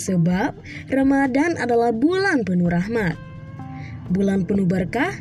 Sebab 0.05 0.53
Ramadan 0.93 1.57
adalah 1.57 1.89
bulan 1.89 2.45
penuh 2.45 2.69
rahmat, 2.69 3.17
bulan 4.13 4.45
penuh 4.45 4.69
berkah, 4.69 5.17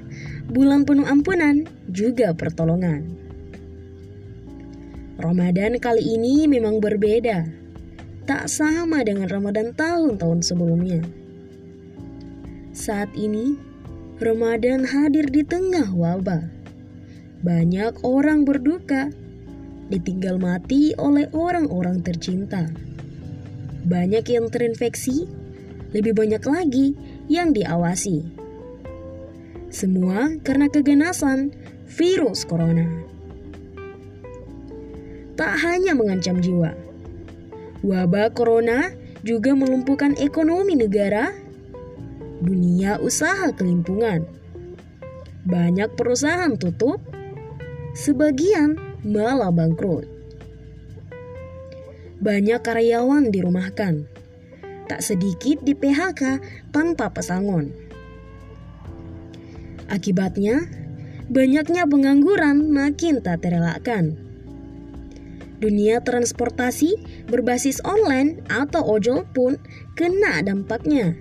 bulan 0.52 0.84
penuh 0.84 1.08
ampunan, 1.08 1.64
juga 1.88 2.36
pertolongan. 2.36 3.08
Ramadan 5.16 5.80
kali 5.80 6.04
ini 6.04 6.44
memang 6.44 6.84
berbeda, 6.84 7.48
tak 8.28 8.44
sama 8.52 9.00
dengan 9.00 9.32
Ramadan 9.32 9.72
tahun-tahun 9.72 10.44
sebelumnya. 10.44 11.00
Saat 12.76 13.08
ini, 13.16 13.56
Ramadan 14.20 14.84
hadir 14.84 15.32
di 15.32 15.40
tengah 15.48 15.96
wabah 15.96 16.44
banyak 17.40 18.04
orang 18.04 18.44
berduka, 18.44 19.08
ditinggal 19.88 20.36
mati 20.36 20.92
oleh 21.00 21.28
orang-orang 21.32 22.04
tercinta. 22.04 22.68
Banyak 23.84 24.24
yang 24.32 24.48
terinfeksi, 24.48 25.28
lebih 25.92 26.16
banyak 26.16 26.40
lagi 26.40 26.96
yang 27.28 27.52
diawasi. 27.52 28.24
Semua 29.68 30.40
karena 30.40 30.72
keganasan 30.72 31.52
virus 31.90 32.48
corona. 32.48 32.86
Tak 35.34 35.52
hanya 35.66 35.92
mengancam 35.98 36.38
jiwa, 36.38 36.72
wabah 37.82 38.30
corona 38.32 38.94
juga 39.26 39.52
melumpuhkan 39.52 40.14
ekonomi 40.16 40.78
negara, 40.78 41.34
dunia 42.38 43.02
usaha 43.02 43.50
kelimpungan. 43.52 44.24
Banyak 45.44 45.92
perusahaan 45.98 46.54
tutup, 46.56 47.02
sebagian 47.98 48.78
malah 49.02 49.50
bangkrut. 49.50 50.13
Banyak 52.24 52.64
karyawan 52.64 53.28
dirumahkan, 53.28 54.08
tak 54.88 55.04
sedikit 55.04 55.60
di 55.60 55.76
PHK 55.76 56.40
tanpa 56.72 57.12
pesangon. 57.12 57.68
Akibatnya, 59.92 60.64
banyaknya 61.28 61.84
pengangguran 61.84 62.72
makin 62.72 63.20
tak 63.20 63.44
terelakkan. 63.44 64.16
Dunia 65.60 66.00
transportasi 66.00 66.96
berbasis 67.28 67.84
online 67.84 68.40
atau 68.48 68.80
ojol 68.80 69.28
pun 69.28 69.60
kena 69.92 70.40
dampaknya. 70.40 71.20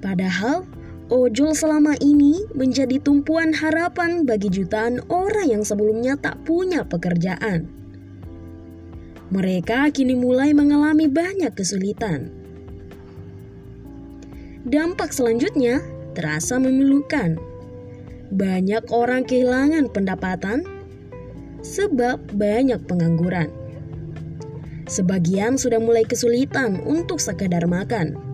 Padahal 0.00 0.64
ojol 1.12 1.52
selama 1.52 2.00
ini 2.00 2.48
menjadi 2.56 2.96
tumpuan 2.96 3.52
harapan 3.52 4.24
bagi 4.24 4.48
jutaan 4.48 5.04
orang 5.12 5.52
yang 5.52 5.68
sebelumnya 5.68 6.16
tak 6.16 6.40
punya 6.48 6.88
pekerjaan. 6.88 7.81
Mereka 9.32 9.88
kini 9.96 10.12
mulai 10.12 10.52
mengalami 10.52 11.08
banyak 11.08 11.56
kesulitan. 11.56 12.28
Dampak 14.68 15.16
selanjutnya 15.16 15.80
terasa 16.12 16.60
memilukan. 16.60 17.40
Banyak 18.28 18.92
orang 18.92 19.24
kehilangan 19.24 19.88
pendapatan 19.88 20.68
sebab 21.64 22.20
banyak 22.36 22.84
pengangguran. 22.84 23.48
Sebagian 24.84 25.56
sudah 25.56 25.80
mulai 25.80 26.04
kesulitan 26.04 26.84
untuk 26.84 27.16
sekadar 27.16 27.64
makan 27.64 28.32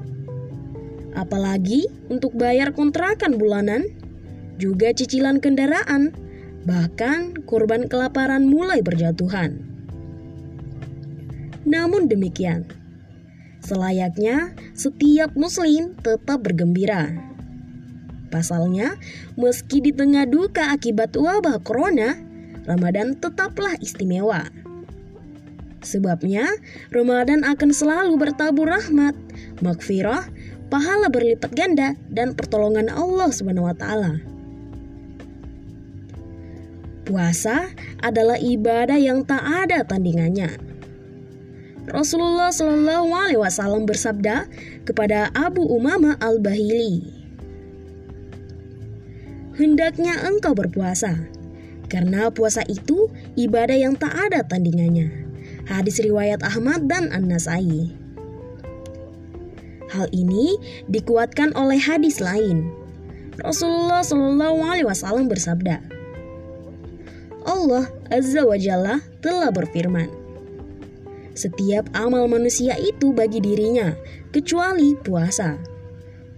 apalagi 1.18 1.90
untuk 2.06 2.30
bayar 2.38 2.70
kontrakan 2.70 3.34
bulanan, 3.42 3.90
juga 4.62 4.94
cicilan 4.94 5.42
kendaraan, 5.42 6.14
bahkan 6.62 7.34
korban 7.46 7.90
kelaparan 7.90 8.46
mulai 8.46 8.78
berjatuhan. 8.82 9.67
Namun 11.68 12.08
demikian, 12.08 12.64
selayaknya 13.60 14.56
setiap 14.72 15.36
muslim 15.36 15.92
tetap 16.00 16.40
bergembira. 16.40 17.12
Pasalnya, 18.32 18.96
meski 19.36 19.84
di 19.84 19.92
tengah 19.92 20.24
duka 20.24 20.72
akibat 20.72 21.12
wabah 21.12 21.60
corona, 21.60 22.16
Ramadan 22.64 23.20
tetaplah 23.20 23.76
istimewa. 23.84 24.48
Sebabnya, 25.84 26.48
Ramadan 26.88 27.44
akan 27.44 27.70
selalu 27.72 28.16
bertabur 28.16 28.68
rahmat, 28.68 29.12
makfirah, 29.60 30.24
pahala 30.72 31.12
berlipat 31.12 31.52
ganda 31.52 31.96
dan 32.08 32.32
pertolongan 32.32 32.88
Allah 32.92 33.28
taala. 33.76 34.20
Puasa 37.08 37.72
adalah 38.04 38.36
ibadah 38.36 39.00
yang 39.00 39.24
tak 39.24 39.40
ada 39.40 39.80
tandingannya. 39.80 40.67
Rasulullah 41.88 42.52
Shallallahu 42.52 43.08
Alaihi 43.16 43.40
Wasallam 43.40 43.88
bersabda 43.88 44.44
kepada 44.84 45.32
Abu 45.32 45.64
Umama 45.64 46.20
al 46.20 46.36
Bahili, 46.36 47.00
hendaknya 49.56 50.20
engkau 50.28 50.52
berpuasa, 50.52 51.16
karena 51.88 52.28
puasa 52.28 52.60
itu 52.68 53.08
ibadah 53.40 53.72
yang 53.72 53.96
tak 53.96 54.12
ada 54.12 54.44
tandingannya. 54.44 55.08
Hadis 55.64 56.00
riwayat 56.00 56.44
Ahmad 56.44 56.88
dan 56.88 57.08
An-Nasai. 57.08 57.92
Hal 59.88 60.08
ini 60.12 60.60
dikuatkan 60.92 61.56
oleh 61.56 61.80
hadis 61.80 62.20
lain. 62.20 62.68
Rasulullah 63.40 64.04
Shallallahu 64.04 64.60
Alaihi 64.60 64.88
Wasallam 64.88 65.32
bersabda, 65.32 65.80
Allah 67.48 67.88
Azza 68.12 68.44
wa 68.44 68.60
Jalla 68.60 69.00
telah 69.24 69.48
berfirman, 69.48 70.17
setiap 71.38 71.86
amal 71.94 72.26
manusia 72.26 72.74
itu 72.74 73.14
bagi 73.14 73.38
dirinya, 73.38 73.94
kecuali 74.34 74.98
puasa. 74.98 75.54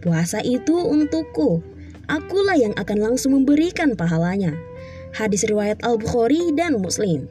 Puasa 0.05 0.45
itu 0.45 0.77
untukku, 0.77 1.65
akulah 2.05 2.61
yang 2.61 2.77
akan 2.77 2.99
langsung 3.01 3.33
memberikan 3.41 3.97
pahalanya. 3.97 4.53
Hadis 5.17 5.49
riwayat 5.49 5.81
Al-Bukhari 5.81 6.53
dan 6.53 6.77
Muslim. 6.77 7.25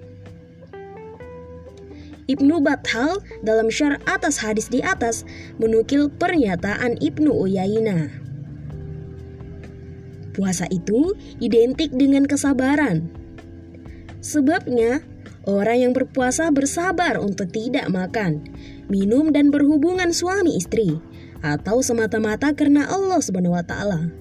Ibnu 2.29 2.61
Bathal 2.61 3.21
dalam 3.41 3.73
syar 3.73 3.97
atas 4.05 4.37
hadis 4.37 4.69
di 4.69 4.85
atas 4.85 5.25
menukil 5.57 6.13
pernyataan 6.13 6.97
Ibnu 7.01 7.33
Uyaina. 7.33 8.09
Puasa 10.37 10.69
itu 10.69 11.17
identik 11.41 11.89
dengan 11.89 12.29
kesabaran. 12.29 13.09
Sebabnya, 14.21 15.01
orang 15.47 15.87
yang 15.87 15.91
berpuasa 15.95 16.49
bersabar 16.49 17.21
untuk 17.21 17.51
tidak 17.53 17.87
makan, 17.87 18.43
minum 18.91 19.29
dan 19.29 19.53
berhubungan 19.53 20.11
suami 20.11 20.57
istri 20.57 20.99
atau 21.39 21.79
semata-mata 21.79 22.51
karena 22.51 22.87
Allah 22.89 23.19
Subhanahu 23.23 23.55
wa 23.55 23.63
taala. 23.63 24.11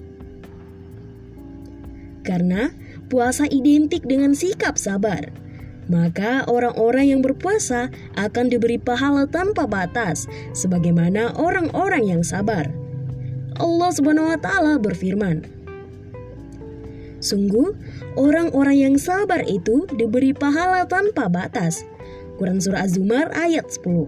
Karena 2.23 2.71
puasa 3.09 3.49
identik 3.49 4.05
dengan 4.05 4.37
sikap 4.37 4.77
sabar 4.77 5.33
maka 5.89 6.45
orang-orang 6.45 7.17
yang 7.17 7.21
berpuasa 7.25 7.89
akan 8.13 8.45
diberi 8.53 8.77
pahala 8.77 9.25
tanpa 9.25 9.65
batas, 9.65 10.29
sebagaimana 10.53 11.33
orang-orang 11.35 12.05
yang 12.05 12.21
sabar. 12.21 12.69
Allah 13.57 13.89
Subhanahu 13.91 14.29
wa 14.29 14.39
Ta'ala 14.39 14.77
berfirman, 14.77 15.58
"Sungguh, 17.19 17.75
orang-orang 18.15 18.77
yang 18.89 18.95
sabar 18.95 19.43
itu 19.47 19.87
diberi 19.95 20.31
pahala 20.35 20.87
tanpa 20.87 21.27
batas." 21.27 21.83
Quran 22.39 22.63
Surah 22.63 22.87
Az-Zumar 22.87 23.35
ayat 23.35 23.67
10. 23.67 24.07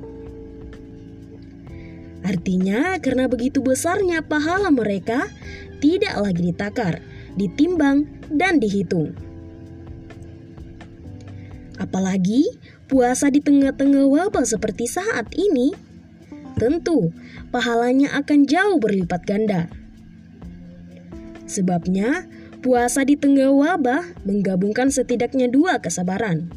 Artinya, 2.23 2.95
karena 3.01 3.27
begitu 3.27 3.59
besarnya 3.59 4.23
pahala 4.23 4.71
mereka, 4.71 5.27
tidak 5.83 6.15
lagi 6.15 6.53
ditakar, 6.53 7.03
ditimbang, 7.35 8.07
dan 8.31 8.61
dihitung. 8.61 9.11
Apalagi 11.81 12.45
puasa 12.85 13.33
di 13.33 13.41
tengah-tengah 13.41 14.05
wabah 14.05 14.45
seperti 14.45 14.85
saat 14.85 15.33
ini, 15.33 15.73
tentu 16.61 17.09
pahalanya 17.49 18.13
akan 18.21 18.45
jauh 18.45 18.77
berlipat 18.77 19.25
ganda. 19.25 19.65
Sebabnya, 21.49 22.29
puasa 22.61 23.01
di 23.01 23.17
tengah 23.17 23.49
wabah 23.49 24.21
menggabungkan 24.23 24.93
setidaknya 24.93 25.49
dua 25.49 25.81
kesabaran. 25.81 26.53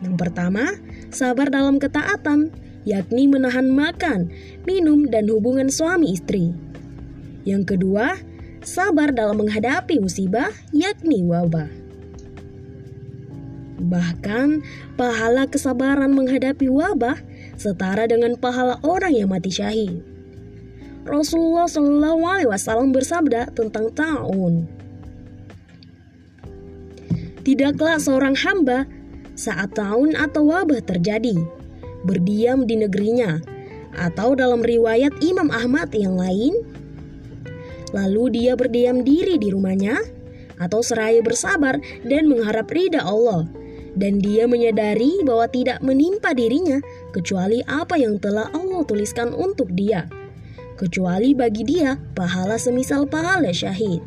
Yang 0.00 0.14
pertama, 0.16 0.64
sabar 1.12 1.52
dalam 1.52 1.76
ketaatan, 1.76 2.48
yakni 2.88 3.28
menahan 3.28 3.68
makan, 3.68 4.32
minum, 4.64 5.04
dan 5.06 5.28
hubungan 5.28 5.68
suami 5.68 6.16
istri. 6.16 6.56
Yang 7.44 7.76
kedua, 7.76 8.16
sabar 8.64 9.12
dalam 9.12 9.44
menghadapi 9.44 10.00
musibah, 10.00 10.48
yakni 10.72 11.20
wabah. 11.20 11.68
Bahkan 13.78 14.48
pahala 14.98 15.46
kesabaran 15.46 16.10
menghadapi 16.10 16.66
wabah 16.66 17.20
setara 17.54 18.10
dengan 18.10 18.34
pahala 18.34 18.78
orang 18.82 19.14
yang 19.14 19.30
mati 19.30 19.54
syahid. 19.54 20.02
Rasulullah 21.08 21.64
Wasallam 22.44 22.92
bersabda 22.92 23.54
tentang 23.56 23.88
taun. 23.96 24.77
Tidaklah 27.48 27.96
seorang 27.96 28.36
hamba 28.44 28.84
saat 29.32 29.72
tahun 29.72 30.12
atau 30.20 30.52
wabah 30.52 30.84
terjadi 30.84 31.32
berdiam 32.04 32.68
di 32.68 32.76
negerinya 32.76 33.40
atau 33.96 34.36
dalam 34.36 34.60
riwayat 34.60 35.16
Imam 35.24 35.48
Ahmad 35.48 35.88
yang 35.96 36.20
lain 36.20 36.52
lalu 37.96 38.36
dia 38.36 38.52
berdiam 38.52 39.00
diri 39.00 39.40
di 39.40 39.48
rumahnya 39.48 39.96
atau 40.60 40.84
seraya 40.84 41.24
bersabar 41.24 41.80
dan 42.04 42.28
mengharap 42.28 42.68
ridha 42.68 43.00
Allah 43.00 43.48
dan 43.96 44.20
dia 44.20 44.44
menyadari 44.44 45.24
bahwa 45.24 45.48
tidak 45.48 45.80
menimpa 45.80 46.36
dirinya 46.36 46.84
kecuali 47.16 47.64
apa 47.64 47.96
yang 47.96 48.20
telah 48.20 48.52
Allah 48.52 48.84
tuliskan 48.84 49.32
untuk 49.32 49.72
dia. 49.72 50.04
Kecuali 50.76 51.32
bagi 51.32 51.64
dia 51.64 51.96
pahala 52.12 52.60
semisal 52.60 53.08
pahala 53.08 53.50
syahid. 53.50 53.98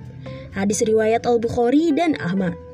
Hadis 0.56 0.86
riwayat 0.86 1.28
Al-Bukhari 1.28 1.92
dan 1.92 2.16
Ahmad. 2.22 2.71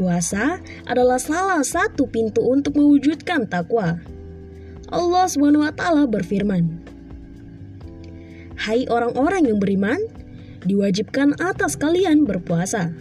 Puasa 0.00 0.64
adalah 0.88 1.20
salah 1.20 1.60
satu 1.60 2.08
pintu 2.08 2.40
untuk 2.40 2.72
mewujudkan 2.72 3.44
takwa. 3.44 4.00
Allah 4.88 5.24
SWT 5.28 5.76
berfirman, 6.08 6.80
Hai 8.56 8.88
orang-orang 8.88 9.52
yang 9.52 9.60
beriman, 9.60 10.00
diwajibkan 10.64 11.36
atas 11.36 11.76
kalian 11.76 12.24
berpuasa. 12.24 12.96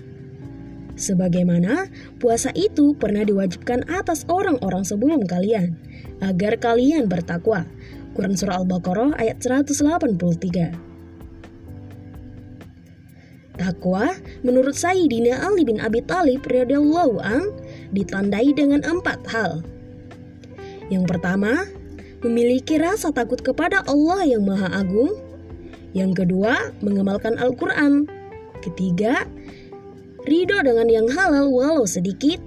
Sebagaimana 0.99 1.87
puasa 2.19 2.51
itu 2.51 2.91
pernah 2.99 3.23
diwajibkan 3.23 3.87
atas 3.87 4.27
orang-orang 4.27 4.83
sebelum 4.83 5.23
kalian, 5.23 5.79
agar 6.19 6.59
kalian 6.59 7.07
bertakwa. 7.07 7.63
Quran 8.11 8.35
Surah 8.35 8.59
Al-Baqarah 8.59 9.15
ayat 9.15 9.39
183 9.39 10.88
Takwa 13.59 14.15
menurut 14.47 14.71
Sayyidina 14.71 15.43
Ali 15.43 15.67
bin 15.67 15.83
Abi 15.83 15.99
Thalib 16.07 16.47
radhiyallahu 16.47 17.19
an 17.19 17.51
ditandai 17.91 18.55
dengan 18.55 18.79
empat 18.87 19.19
hal. 19.27 19.59
Yang 20.87 21.11
pertama, 21.11 21.67
memiliki 22.23 22.79
rasa 22.79 23.11
takut 23.11 23.43
kepada 23.43 23.83
Allah 23.83 24.23
yang 24.23 24.47
Maha 24.47 24.71
Agung. 24.71 25.11
Yang 25.91 26.23
kedua, 26.23 26.71
mengamalkan 26.79 27.35
Al-Quran. 27.35 28.07
Ketiga, 28.63 29.27
ridho 30.23 30.63
dengan 30.63 30.87
yang 30.87 31.07
halal 31.11 31.51
walau 31.51 31.83
sedikit. 31.83 32.39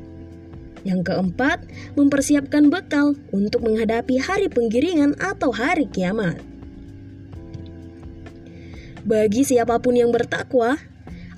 Yang 0.83 1.13
keempat, 1.13 1.63
mempersiapkan 1.95 2.67
bekal 2.67 3.15
untuk 3.31 3.63
menghadapi 3.63 4.19
hari 4.19 4.51
penggiringan 4.51 5.15
atau 5.23 5.55
hari 5.55 5.87
kiamat. 5.87 6.43
Bagi 9.07 9.43
siapa 9.47 9.79
pun 9.83 9.99
yang 9.99 10.11
bertakwa, 10.15 10.79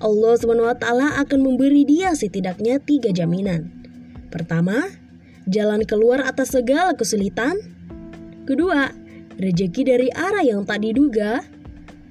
Allah 0.05 0.37
SWT 0.37 0.85
akan 1.25 1.41
memberi 1.41 1.89
dia 1.89 2.13
setidaknya 2.13 2.77
tiga 2.77 3.09
jaminan. 3.09 3.73
Pertama, 4.29 4.93
jalan 5.49 5.81
keluar 5.89 6.21
atas 6.21 6.53
segala 6.53 6.93
kesulitan. 6.93 7.57
Kedua, 8.45 8.93
rejeki 9.41 9.83
dari 9.89 10.13
arah 10.13 10.45
yang 10.45 10.69
tak 10.69 10.85
diduga. 10.85 11.41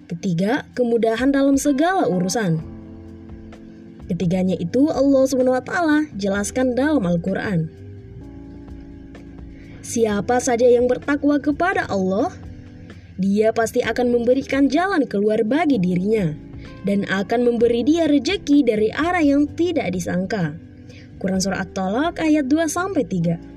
Ketiga, 0.10 0.66
kemudahan 0.74 1.30
dalam 1.30 1.54
segala 1.54 2.10
urusan. 2.10 2.66
Ketiganya 4.10 4.58
itu 4.58 4.90
Allah 4.90 5.30
SWT 5.30 5.74
jelaskan 6.18 6.74
dalam 6.74 7.06
Al-Quran. 7.06 7.70
Siapa 9.86 10.42
saja 10.42 10.66
yang 10.66 10.90
bertakwa 10.90 11.38
kepada 11.38 11.86
Allah, 11.94 12.34
dia 13.22 13.54
pasti 13.54 13.86
akan 13.86 14.18
memberikan 14.18 14.66
jalan 14.66 15.06
keluar 15.06 15.46
bagi 15.46 15.78
dirinya 15.78 16.53
dan 16.84 17.08
akan 17.08 17.48
memberi 17.48 17.84
dia 17.84 18.08
rejeki 18.08 18.64
dari 18.64 18.92
arah 18.92 19.24
yang 19.24 19.48
tidak 19.56 19.92
disangka. 19.96 20.56
Quran 21.20 21.40
Surah 21.40 21.64
At-Talaq 21.64 22.20
ayat 22.20 22.52
2 22.52 22.68
3. 22.68 23.54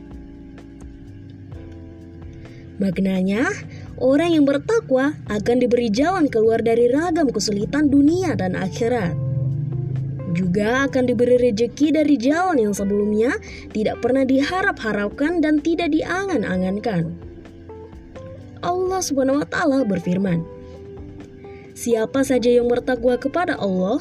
Maknanya, 2.77 3.49
orang 3.97 4.37
yang 4.37 4.45
bertakwa 4.45 5.17
akan 5.33 5.57
diberi 5.59 5.89
jalan 5.89 6.29
keluar 6.29 6.61
dari 6.61 6.93
ragam 6.93 7.33
kesulitan 7.33 7.89
dunia 7.89 8.37
dan 8.37 8.53
akhirat. 8.55 9.17
Juga 10.37 10.85
akan 10.85 11.09
diberi 11.09 11.41
rejeki 11.41 11.97
dari 11.97 12.21
jalan 12.21 12.61
yang 12.61 12.77
sebelumnya 12.77 13.33
tidak 13.73 14.05
pernah 14.05 14.29
diharap-harapkan 14.29 15.41
dan 15.41 15.65
tidak 15.65 15.89
diangan-angankan. 15.97 17.17
Allah 18.61 19.01
taala 19.49 19.81
berfirman, 19.89 20.45
Siapa 21.77 22.25
saja 22.25 22.49
yang 22.49 22.73
bertakwa 22.73 23.21
kepada 23.21 23.61
Allah, 23.61 24.01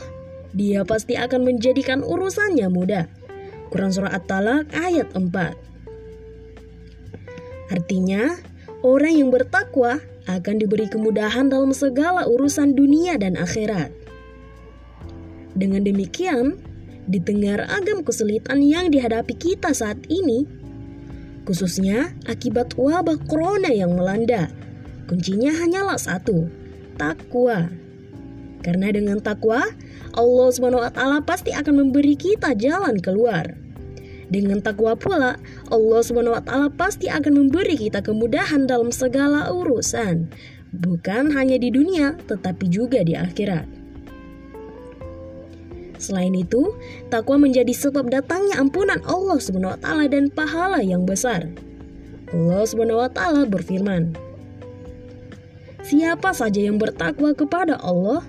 dia 0.55 0.87
pasti 0.87 1.19
akan 1.19 1.43
menjadikan 1.43 1.99
urusannya 2.07 2.71
mudah. 2.71 3.11
Quran 3.67 3.91
Surah 3.91 4.15
At-Talaq 4.15 4.71
ayat 4.71 5.11
4 5.11 5.27
Artinya, 7.75 8.31
orang 8.79 9.19
yang 9.19 9.27
bertakwa 9.27 9.99
akan 10.23 10.55
diberi 10.55 10.87
kemudahan 10.87 11.51
dalam 11.51 11.75
segala 11.75 12.23
urusan 12.23 12.79
dunia 12.79 13.19
dan 13.19 13.35
akhirat. 13.35 13.91
Dengan 15.51 15.83
demikian, 15.83 16.55
di 17.11 17.19
tengah 17.19 17.59
ragam 17.67 18.07
kesulitan 18.07 18.63
yang 18.63 18.87
dihadapi 18.87 19.35
kita 19.35 19.75
saat 19.75 19.99
ini, 20.07 20.47
khususnya 21.43 22.15
akibat 22.23 22.79
wabah 22.79 23.19
corona 23.27 23.67
yang 23.67 23.91
melanda, 23.99 24.47
kuncinya 25.11 25.51
hanyalah 25.51 25.99
satu, 25.99 26.47
takwa. 26.97 27.69
Karena 28.65 28.89
dengan 28.89 29.21
takwa, 29.21 29.61
Allah 30.17 30.49
SWT 30.49 30.99
pasti 31.27 31.53
akan 31.53 31.85
memberi 31.85 32.17
kita 32.17 32.57
jalan 32.57 32.97
keluar. 32.97 33.53
Dengan 34.25 34.57
takwa 34.57 34.97
pula, 34.97 35.37
Allah 35.69 36.01
SWT 36.01 36.49
pasti 36.73 37.05
akan 37.05 37.45
memberi 37.45 37.77
kita 37.77 38.01
kemudahan 38.01 38.65
dalam 38.65 38.89
segala 38.89 39.53
urusan, 39.53 40.25
bukan 40.73 41.29
hanya 41.29 41.61
di 41.61 41.69
dunia, 41.69 42.17
tetapi 42.25 42.65
juga 42.65 43.05
di 43.05 43.13
akhirat. 43.13 43.69
Selain 46.01 46.33
itu, 46.33 46.73
takwa 47.13 47.37
menjadi 47.37 47.71
sebab 47.71 48.09
datangnya 48.09 48.57
ampunan 48.57 48.99
Allah 49.05 49.37
SWT 49.37 49.85
dan 50.09 50.33
pahala 50.33 50.81
yang 50.81 51.05
besar. 51.05 51.45
Allah 52.33 52.65
SWT 52.65 53.21
berfirman, 53.45 54.17
Siapa 55.85 56.33
saja 56.33 56.65
yang 56.65 56.81
bertakwa 56.81 57.29
kepada 57.37 57.77
Allah, 57.77 58.25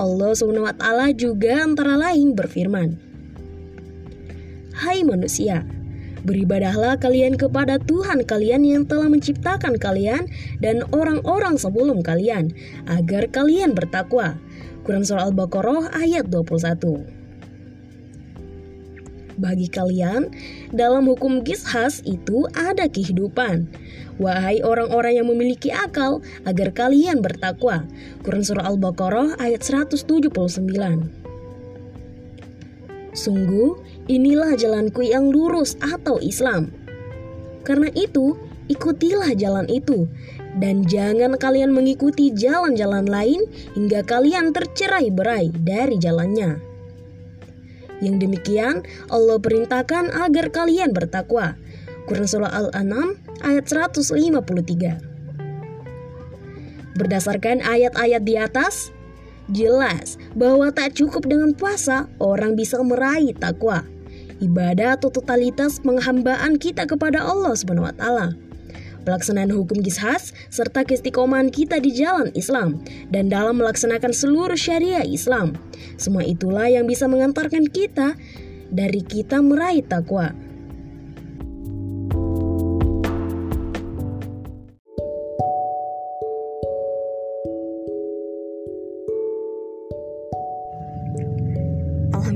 Allah 0.00 0.32
SWT 0.32 0.80
juga 1.20 1.60
antara 1.60 2.00
lain 2.00 2.32
berfirman, 2.32 2.96
Hai 4.80 5.04
manusia, 5.04 5.68
beribadahlah 6.24 6.96
kalian 6.96 7.36
kepada 7.36 7.76
Tuhan 7.76 8.24
kalian 8.24 8.64
yang 8.64 8.82
telah 8.88 9.12
menciptakan 9.12 9.76
kalian 9.76 10.24
dan 10.64 10.88
orang-orang 10.96 11.60
sebelum 11.60 12.00
kalian, 12.00 12.48
agar 12.88 13.28
kalian 13.28 13.76
bertakwa. 13.76 14.40
Quran 14.88 15.04
Surah 15.04 15.28
Al-Baqarah 15.28 15.92
ayat 16.00 16.32
21 16.32 17.20
bagi 19.40 19.72
kalian, 19.72 20.28
dalam 20.70 21.08
hukum 21.08 21.40
gishas 21.40 22.04
itu 22.04 22.44
ada 22.52 22.84
kehidupan. 22.86 23.64
Wahai 24.20 24.60
orang-orang 24.60 25.16
yang 25.16 25.32
memiliki 25.32 25.72
akal, 25.72 26.20
agar 26.44 26.76
kalian 26.76 27.24
bertakwa. 27.24 27.88
Quran 28.20 28.44
Surah 28.44 28.68
Al-Baqarah 28.68 29.40
ayat 29.40 29.64
179 29.64 30.04
Sungguh, 33.16 33.80
inilah 34.12 34.54
jalanku 34.60 35.00
yang 35.08 35.32
lurus 35.32 35.80
atau 35.80 36.20
Islam. 36.20 36.68
Karena 37.64 37.88
itu, 37.96 38.36
ikutilah 38.68 39.32
jalan 39.40 39.64
itu, 39.72 40.04
dan 40.60 40.84
jangan 40.84 41.40
kalian 41.40 41.72
mengikuti 41.72 42.28
jalan-jalan 42.28 43.08
lain 43.08 43.40
hingga 43.72 44.04
kalian 44.04 44.52
tercerai 44.52 45.08
berai 45.08 45.48
dari 45.48 45.96
jalannya. 45.96 46.60
Yang 48.04 48.16
demikian 48.20 48.76
Allah 49.08 49.40
perintahkan 49.40 50.12
agar 50.12 50.52
kalian 50.52 50.92
bertakwa. 50.92 51.56
Quran 52.08 52.26
Surah 52.26 52.50
Al-An'am 52.50 53.29
ayat 53.44 53.68
153. 53.68 54.96
Berdasarkan 56.96 57.64
ayat-ayat 57.64 58.22
di 58.26 58.36
atas, 58.36 58.92
jelas 59.50 60.18
bahwa 60.36 60.70
tak 60.70 60.96
cukup 60.96 61.24
dengan 61.24 61.56
puasa 61.56 62.08
orang 62.20 62.56
bisa 62.56 62.80
meraih 62.80 63.34
takwa. 63.36 63.84
Ibadah 64.40 64.96
atau 64.96 65.12
totalitas 65.12 65.80
penghambaan 65.84 66.56
kita 66.56 66.88
kepada 66.88 67.20
Allah 67.20 67.52
Subhanahu 67.56 67.88
wa 67.88 67.96
taala 67.96 68.28
pelaksanaan 69.02 69.50
hukum 69.50 69.80
gishas, 69.80 70.32
serta 70.52 70.84
keistiqomahan 70.84 71.48
kita 71.48 71.80
di 71.80 71.92
jalan 71.92 72.28
Islam, 72.36 72.80
dan 73.08 73.32
dalam 73.32 73.58
melaksanakan 73.58 74.12
seluruh 74.12 74.56
syariah 74.56 75.04
Islam. 75.04 75.56
Semua 75.96 76.24
itulah 76.24 76.68
yang 76.68 76.84
bisa 76.84 77.08
mengantarkan 77.08 77.68
kita 77.68 78.16
dari 78.70 79.02
kita 79.02 79.40
meraih 79.40 79.84
takwa. 79.84 80.32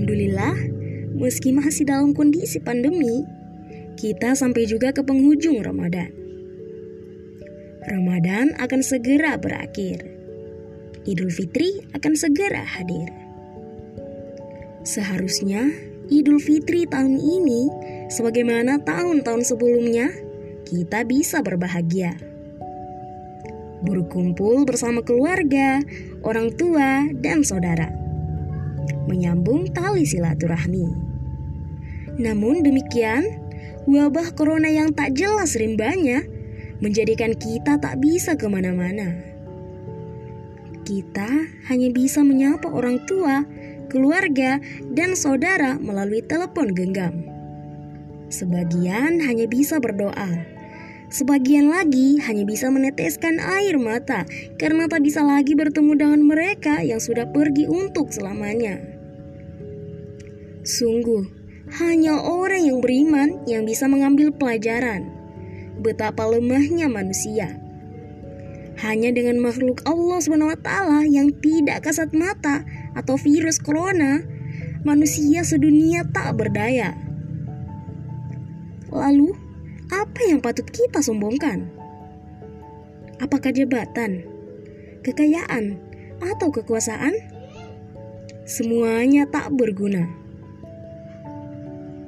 Alhamdulillah, 0.04 0.56
meski 1.16 1.48
masih 1.56 1.88
dalam 1.88 2.12
kondisi 2.12 2.60
pandemi, 2.60 3.24
kita 3.96 4.36
sampai 4.36 4.68
juga 4.68 4.92
ke 4.92 5.00
penghujung 5.00 5.64
Ramadan. 5.64 6.12
Ramadan 7.88 8.52
akan 8.60 8.84
segera 8.84 9.40
berakhir. 9.40 10.04
Idul 11.08 11.32
Fitri 11.32 11.80
akan 11.96 12.20
segera 12.20 12.68
hadir. 12.68 13.08
Seharusnya 14.84 15.72
Idul 16.12 16.36
Fitri 16.36 16.84
tahun 16.84 17.16
ini, 17.16 17.72
sebagaimana 18.12 18.84
tahun-tahun 18.84 19.56
sebelumnya, 19.56 20.12
kita 20.68 21.08
bisa 21.08 21.40
berbahagia. 21.40 22.12
Berkumpul 23.80 24.68
bersama 24.68 25.00
keluarga, 25.00 25.80
orang 26.20 26.52
tua, 26.52 27.08
dan 27.24 27.40
saudara. 27.40 28.03
Menyambung 29.06 29.70
tali 29.72 30.08
silaturahmi. 30.08 30.86
Namun 32.18 32.62
demikian, 32.62 33.26
wabah 33.84 34.32
corona 34.38 34.70
yang 34.70 34.94
tak 34.94 35.18
jelas 35.18 35.58
rimbanya 35.58 36.22
menjadikan 36.78 37.34
kita 37.34 37.80
tak 37.80 37.98
bisa 37.98 38.38
ke 38.38 38.46
mana-mana. 38.46 39.18
Kita 40.84 41.48
hanya 41.72 41.88
bisa 41.88 42.20
menyapa 42.20 42.68
orang 42.68 43.00
tua, 43.08 43.42
keluarga, 43.88 44.60
dan 44.92 45.16
saudara 45.16 45.80
melalui 45.80 46.20
telepon 46.20 46.76
genggam. 46.76 47.24
Sebagian 48.28 49.24
hanya 49.24 49.48
bisa 49.48 49.80
berdoa, 49.80 50.53
sebagian 51.12 51.72
lagi 51.72 52.20
hanya 52.22 52.44
bisa 52.44 52.68
meneteskan 52.68 53.40
air 53.40 53.76
mata 53.80 54.28
karena 54.60 54.88
tak 54.88 55.04
bisa 55.04 55.20
lagi 55.20 55.56
bertemu 55.56 55.92
dengan 55.98 56.20
mereka 56.24 56.80
yang 56.80 57.00
sudah 57.00 57.28
pergi 57.28 57.68
untuk 57.68 58.12
selamanya. 58.12 58.80
Sungguh, 60.64 61.28
hanya 61.76 62.20
orang 62.20 62.64
yang 62.64 62.78
beriman 62.80 63.44
yang 63.44 63.68
bisa 63.68 63.84
mengambil 63.84 64.32
pelajaran 64.32 65.12
betapa 65.80 66.24
lemahnya 66.24 66.88
manusia. 66.88 67.60
Hanya 68.80 69.14
dengan 69.14 69.38
makhluk 69.38 69.84
Allah 69.86 70.18
SWT 70.18 70.70
yang 71.12 71.30
tidak 71.38 71.86
kasat 71.86 72.10
mata 72.10 72.66
atau 72.96 73.14
virus 73.14 73.62
corona, 73.62 74.24
manusia 74.82 75.46
sedunia 75.46 76.02
tak 76.10 76.34
berdaya. 76.34 76.96
Lalu, 78.90 79.43
apa 79.92 80.20
yang 80.24 80.40
patut 80.40 80.64
kita 80.68 81.04
sombongkan? 81.04 81.68
Apakah 83.20 83.52
jabatan, 83.52 84.24
kekayaan, 85.04 85.76
atau 86.24 86.48
kekuasaan? 86.48 87.12
Semuanya 88.44 89.28
tak 89.28 89.52
berguna. 89.52 90.08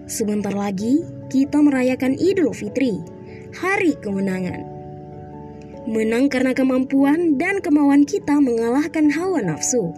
Sebentar 0.06 0.54
lagi 0.54 1.02
kita 1.28 1.58
merayakan 1.60 2.14
Idul 2.16 2.54
Fitri 2.54 3.02
hari 3.58 3.98
kemenangan. 3.98 4.62
Menang 5.86 6.26
karena 6.26 6.50
kemampuan 6.54 7.38
dan 7.38 7.62
kemauan 7.62 8.06
kita 8.06 8.38
mengalahkan 8.38 9.06
hawa 9.10 9.38
nafsu. 9.42 9.94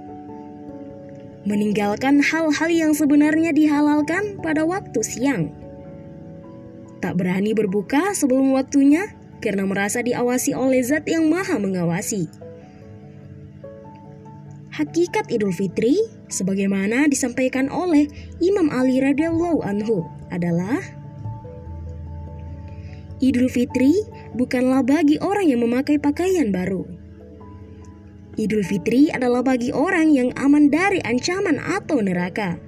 Meninggalkan 1.49 2.21
hal-hal 2.21 2.69
yang 2.69 2.93
sebenarnya 2.93 3.57
dihalalkan 3.57 4.37
pada 4.45 4.69
waktu 4.69 5.01
siang. 5.01 5.68
Tak 6.99 7.15
berani 7.15 7.55
berbuka 7.55 8.15
sebelum 8.15 8.59
waktunya 8.59 9.15
karena 9.39 9.63
merasa 9.67 10.03
diawasi 10.03 10.55
oleh 10.55 10.83
zat 10.83 11.07
yang 11.07 11.31
maha 11.31 11.59
mengawasi. 11.59 12.27
Hakikat 14.75 15.31
Idul 15.35 15.51
Fitri, 15.51 15.99
sebagaimana 16.31 17.11
disampaikan 17.11 17.67
oleh 17.67 18.07
Imam 18.39 18.71
Ali 18.71 19.03
radhiyallahu 19.03 19.67
anhu, 19.67 20.07
adalah 20.31 20.79
Idul 23.19 23.51
Fitri 23.51 23.99
bukanlah 24.39 24.87
bagi 24.87 25.19
orang 25.19 25.51
yang 25.51 25.67
memakai 25.67 25.99
pakaian 25.99 26.55
baru. 26.55 26.87
Idul 28.39 28.63
Fitri 28.63 29.11
adalah 29.11 29.43
bagi 29.43 29.75
orang 29.75 30.15
yang 30.15 30.31
aman 30.39 30.71
dari 30.71 31.03
ancaman 31.03 31.59
atau 31.59 31.99
neraka. 31.99 32.68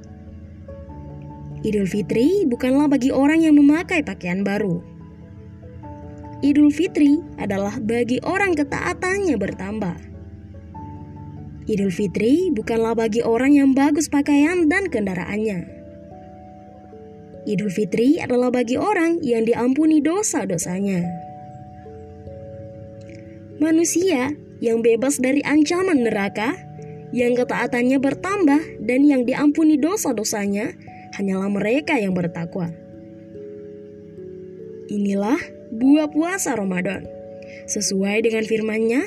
Idul 1.60 1.84
Fitri 1.84 2.48
bukanlah 2.48 2.88
bagi 2.88 3.12
orang 3.12 3.44
yang 3.44 3.52
memakai 3.52 4.00
pakaian 4.00 4.40
baru. 4.40 4.80
Idul 6.40 6.72
Fitri 6.72 7.20
adalah 7.36 7.76
bagi 7.76 8.16
orang 8.24 8.56
ketaatannya 8.56 9.36
bertambah. 9.36 9.96
Idul 11.68 11.92
Fitri 11.92 12.48
bukanlah 12.48 12.96
bagi 12.96 13.20
orang 13.20 13.60
yang 13.60 13.76
bagus 13.76 14.08
pakaian 14.08 14.72
dan 14.72 14.88
kendaraannya. 14.88 15.68
Idul 17.44 17.68
Fitri 17.68 18.16
adalah 18.16 18.48
bagi 18.48 18.80
orang 18.80 19.20
yang 19.20 19.44
diampuni 19.44 20.00
dosa-dosanya. 20.00 21.04
Manusia 23.60 24.32
yang 24.64 24.80
bebas 24.80 25.20
dari 25.20 25.44
ancaman 25.44 26.08
neraka, 26.08 26.56
yang 27.12 27.36
ketaatannya 27.36 28.00
bertambah 28.00 28.80
dan 28.80 29.04
yang 29.04 29.28
diampuni 29.28 29.76
dosa-dosanya 29.76 30.72
hanyalah 31.20 31.52
mereka 31.52 32.00
yang 32.00 32.16
bertakwa. 32.16 32.72
Inilah 34.88 35.38
buah 35.70 36.08
puasa 36.08 36.56
Ramadan. 36.56 37.04
Sesuai 37.68 38.24
dengan 38.24 38.48
firman-Nya, 38.48 39.04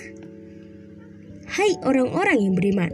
Hai 1.53 1.78
orang-orang 1.86 2.39
yang 2.39 2.53
beriman, 2.57 2.89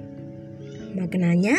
Maknanya, 0.95 1.59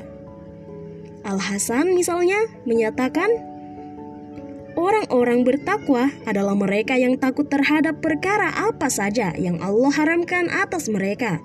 Al-Hasan 1.28 1.92
misalnya 1.92 2.40
menyatakan, 2.64 3.28
Orang-orang 4.74 5.46
bertakwa 5.46 6.10
adalah 6.26 6.58
mereka 6.58 6.98
yang 6.98 7.22
takut 7.22 7.46
terhadap 7.46 8.02
perkara 8.02 8.50
apa 8.58 8.90
saja 8.90 9.30
yang 9.38 9.62
Allah 9.62 9.94
haramkan 9.94 10.50
atas 10.50 10.90
mereka 10.90 11.38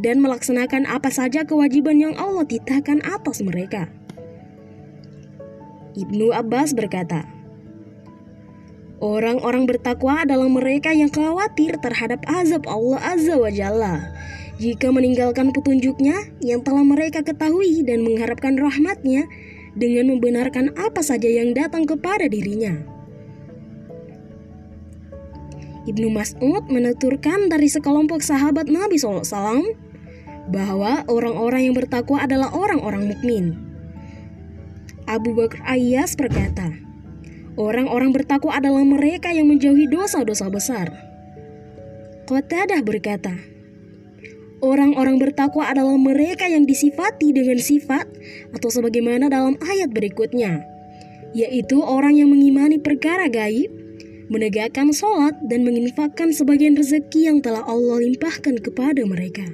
dan 0.00 0.24
melaksanakan 0.24 0.88
apa 0.88 1.12
saja 1.12 1.44
kewajiban 1.44 2.00
yang 2.00 2.14
Allah 2.16 2.48
titahkan 2.48 3.04
atas 3.04 3.44
mereka. 3.44 3.92
Ibnu 5.92 6.32
Abbas 6.32 6.72
berkata, 6.72 7.28
Orang-orang 9.00 9.64
bertakwa 9.64 10.28
adalah 10.28 10.44
mereka 10.44 10.92
yang 10.92 11.08
khawatir 11.08 11.80
terhadap 11.80 12.20
azab 12.28 12.68
Allah 12.68 13.00
Azza 13.00 13.32
wa 13.32 13.48
Jalla. 13.48 14.12
Jika 14.60 14.92
meninggalkan 14.92 15.56
petunjuknya 15.56 16.36
yang 16.44 16.60
telah 16.60 16.84
mereka 16.84 17.24
ketahui 17.24 17.80
dan 17.80 18.04
mengharapkan 18.04 18.60
rahmatnya 18.60 19.24
dengan 19.72 20.12
membenarkan 20.12 20.76
apa 20.76 21.00
saja 21.00 21.32
yang 21.32 21.56
datang 21.56 21.88
kepada 21.88 22.28
dirinya. 22.28 22.76
Ibnu 25.88 26.12
Mas'ud 26.12 26.68
menuturkan 26.68 27.48
dari 27.48 27.72
sekelompok 27.72 28.20
sahabat 28.20 28.68
Nabi 28.68 29.00
SAW 29.00 29.64
bahwa 30.50 31.06
orang-orang 31.06 31.70
yang 31.70 31.74
bertakwa 31.78 32.26
adalah 32.26 32.50
orang-orang 32.50 33.06
mukmin. 33.08 33.54
Abu 35.06 35.34
Bakar 35.34 35.62
Ayyas 35.66 36.18
berkata, 36.18 36.74
orang-orang 37.54 38.10
bertakwa 38.10 38.58
adalah 38.58 38.82
mereka 38.82 39.30
yang 39.30 39.46
menjauhi 39.46 39.86
dosa-dosa 39.86 40.50
besar. 40.50 40.90
Qatadah 42.26 42.82
berkata, 42.82 43.34
Orang-orang 44.60 45.16
bertakwa 45.16 45.72
adalah 45.72 45.96
mereka 45.96 46.44
yang 46.44 46.68
disifati 46.68 47.32
dengan 47.32 47.56
sifat 47.56 48.04
atau 48.52 48.68
sebagaimana 48.68 49.32
dalam 49.32 49.56
ayat 49.56 49.88
berikutnya, 49.88 50.68
yaitu 51.32 51.80
orang 51.80 52.20
yang 52.20 52.28
mengimani 52.28 52.76
perkara 52.76 53.32
gaib, 53.32 53.72
menegakkan 54.28 54.92
sholat 54.92 55.32
dan 55.48 55.64
menginfakkan 55.64 56.36
sebagian 56.36 56.76
rezeki 56.76 57.32
yang 57.32 57.40
telah 57.40 57.64
Allah 57.64 58.04
limpahkan 58.04 58.60
kepada 58.60 59.00
mereka. 59.08 59.48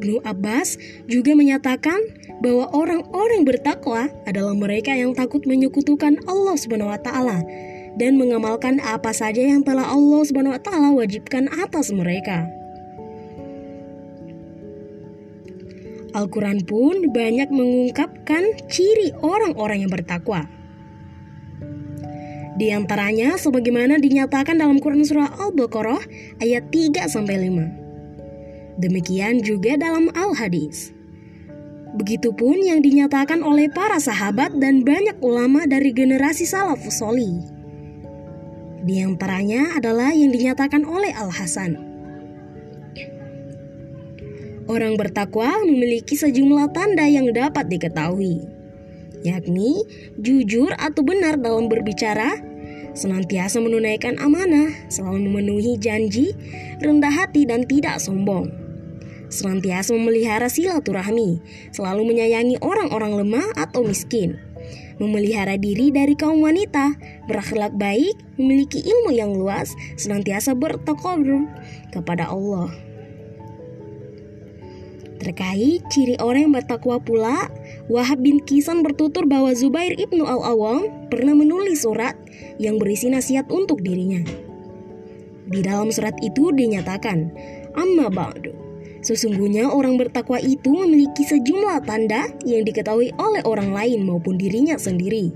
Ibnu 0.00 0.24
Abbas 0.24 0.80
juga 1.12 1.36
menyatakan 1.36 2.00
bahwa 2.40 2.72
orang-orang 2.72 3.44
bertakwa 3.44 4.08
adalah 4.24 4.56
mereka 4.56 4.96
yang 4.96 5.12
takut 5.12 5.44
menyekutukan 5.44 6.24
Allah 6.24 6.56
Subhanahu 6.56 6.88
wa 6.88 6.96
taala 6.96 7.44
dan 8.00 8.16
mengamalkan 8.16 8.80
apa 8.80 9.12
saja 9.12 9.44
yang 9.44 9.60
telah 9.60 9.92
Allah 9.92 10.24
Subhanahu 10.24 10.56
wa 10.56 10.62
taala 10.64 10.96
wajibkan 10.96 11.52
atas 11.52 11.92
mereka. 11.92 12.48
Al-Quran 16.16 16.64
pun 16.64 17.12
banyak 17.12 17.52
mengungkapkan 17.52 18.56
ciri 18.72 19.12
orang-orang 19.20 19.84
yang 19.84 19.92
bertakwa. 19.92 20.48
Di 22.56 22.72
antaranya 22.72 23.36
sebagaimana 23.36 24.00
dinyatakan 24.00 24.56
dalam 24.56 24.80
Quran 24.80 25.04
surah 25.04 25.38
Al-Baqarah 25.44 26.02
ayat 26.40 26.72
3 26.72 27.04
sampai 27.04 27.52
5. 27.52 27.79
Demikian 28.80 29.44
juga 29.44 29.76
dalam 29.76 30.08
Al-Hadis. 30.16 30.96
Begitupun 32.00 32.64
yang 32.64 32.80
dinyatakan 32.80 33.44
oleh 33.44 33.68
para 33.68 34.00
sahabat 34.00 34.56
dan 34.56 34.80
banyak 34.80 35.20
ulama 35.20 35.68
dari 35.68 35.92
generasi 35.92 36.48
salafus 36.48 37.04
solih. 37.04 37.44
Di 38.80 39.04
antaranya 39.04 39.76
adalah 39.76 40.16
yang 40.16 40.32
dinyatakan 40.32 40.88
oleh 40.88 41.12
Al-Hasan. 41.12 41.76
Orang 44.64 44.96
bertakwa 44.96 45.60
memiliki 45.68 46.16
sejumlah 46.16 46.72
tanda 46.72 47.04
yang 47.04 47.28
dapat 47.36 47.68
diketahui, 47.68 48.48
yakni 49.20 49.84
jujur 50.16 50.72
atau 50.78 51.04
benar 51.04 51.36
dalam 51.36 51.68
berbicara, 51.68 52.38
senantiasa 52.96 53.60
menunaikan 53.60 54.16
amanah, 54.22 54.72
selalu 54.88 55.26
memenuhi 55.26 55.76
janji, 55.76 56.32
rendah 56.80 57.12
hati 57.12 57.44
dan 57.44 57.68
tidak 57.68 58.00
sombong. 58.00 58.69
Senantiasa 59.30 59.94
memelihara 59.94 60.50
silaturahmi, 60.50 61.38
selalu 61.70 62.02
menyayangi 62.10 62.58
orang-orang 62.58 63.22
lemah 63.22 63.46
atau 63.54 63.86
miskin 63.86 64.50
memelihara 65.00 65.56
diri 65.56 65.88
dari 65.88 66.12
kaum 66.12 66.44
wanita, 66.44 66.94
berakhlak 67.24 67.72
baik, 67.80 68.14
memiliki 68.36 68.84
ilmu 68.84 69.10
yang 69.16 69.32
luas, 69.32 69.72
senantiasa 69.96 70.52
bertakabur 70.52 71.48
kepada 71.88 72.28
Allah. 72.28 72.68
Terkait 75.20 75.84
ciri 75.92 76.16
orang 76.20 76.48
yang 76.48 76.54
bertakwa 76.56 76.96
pula, 77.00 77.48
Wahab 77.92 78.24
bin 78.24 78.40
Kisan 78.40 78.80
bertutur 78.80 79.28
bahwa 79.28 79.52
Zubair 79.52 79.92
ibnu 79.96 80.24
Al-Awam 80.24 81.08
pernah 81.12 81.36
menulis 81.36 81.84
surat 81.84 82.16
yang 82.56 82.80
berisi 82.80 83.12
nasihat 83.12 83.48
untuk 83.52 83.84
dirinya. 83.84 84.24
Di 85.50 85.60
dalam 85.60 85.92
surat 85.92 86.16
itu 86.24 86.52
dinyatakan, 86.56 87.36
Amma 87.76 88.08
ba'du, 88.08 88.56
Sesungguhnya 89.00 89.72
orang 89.72 89.96
bertakwa 89.96 90.36
itu 90.36 90.76
memiliki 90.76 91.24
sejumlah 91.24 91.88
tanda 91.88 92.28
yang 92.44 92.68
diketahui 92.68 93.16
oleh 93.16 93.40
orang 93.48 93.72
lain 93.72 94.04
maupun 94.04 94.36
dirinya 94.36 94.76
sendiri, 94.76 95.32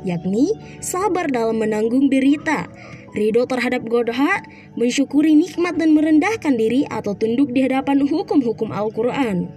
yakni 0.00 0.56
sabar 0.80 1.28
dalam 1.28 1.60
menanggung 1.60 2.08
derita, 2.08 2.72
ridho 3.12 3.44
terhadap 3.44 3.84
godha, 3.84 4.40
mensyukuri 4.80 5.36
nikmat 5.36 5.76
dan 5.76 5.92
merendahkan 5.92 6.56
diri 6.56 6.88
atau 6.88 7.12
tunduk 7.12 7.52
di 7.52 7.68
hadapan 7.68 8.08
hukum-hukum 8.08 8.72
Al-Quran. 8.72 9.52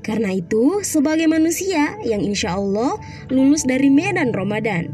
Karena 0.00 0.32
itu, 0.32 0.80
sebagai 0.80 1.28
manusia 1.28 2.00
yang 2.08 2.24
insya 2.24 2.56
Allah 2.56 2.96
lulus 3.28 3.68
dari 3.68 3.92
medan 3.92 4.32
Ramadan, 4.32 4.88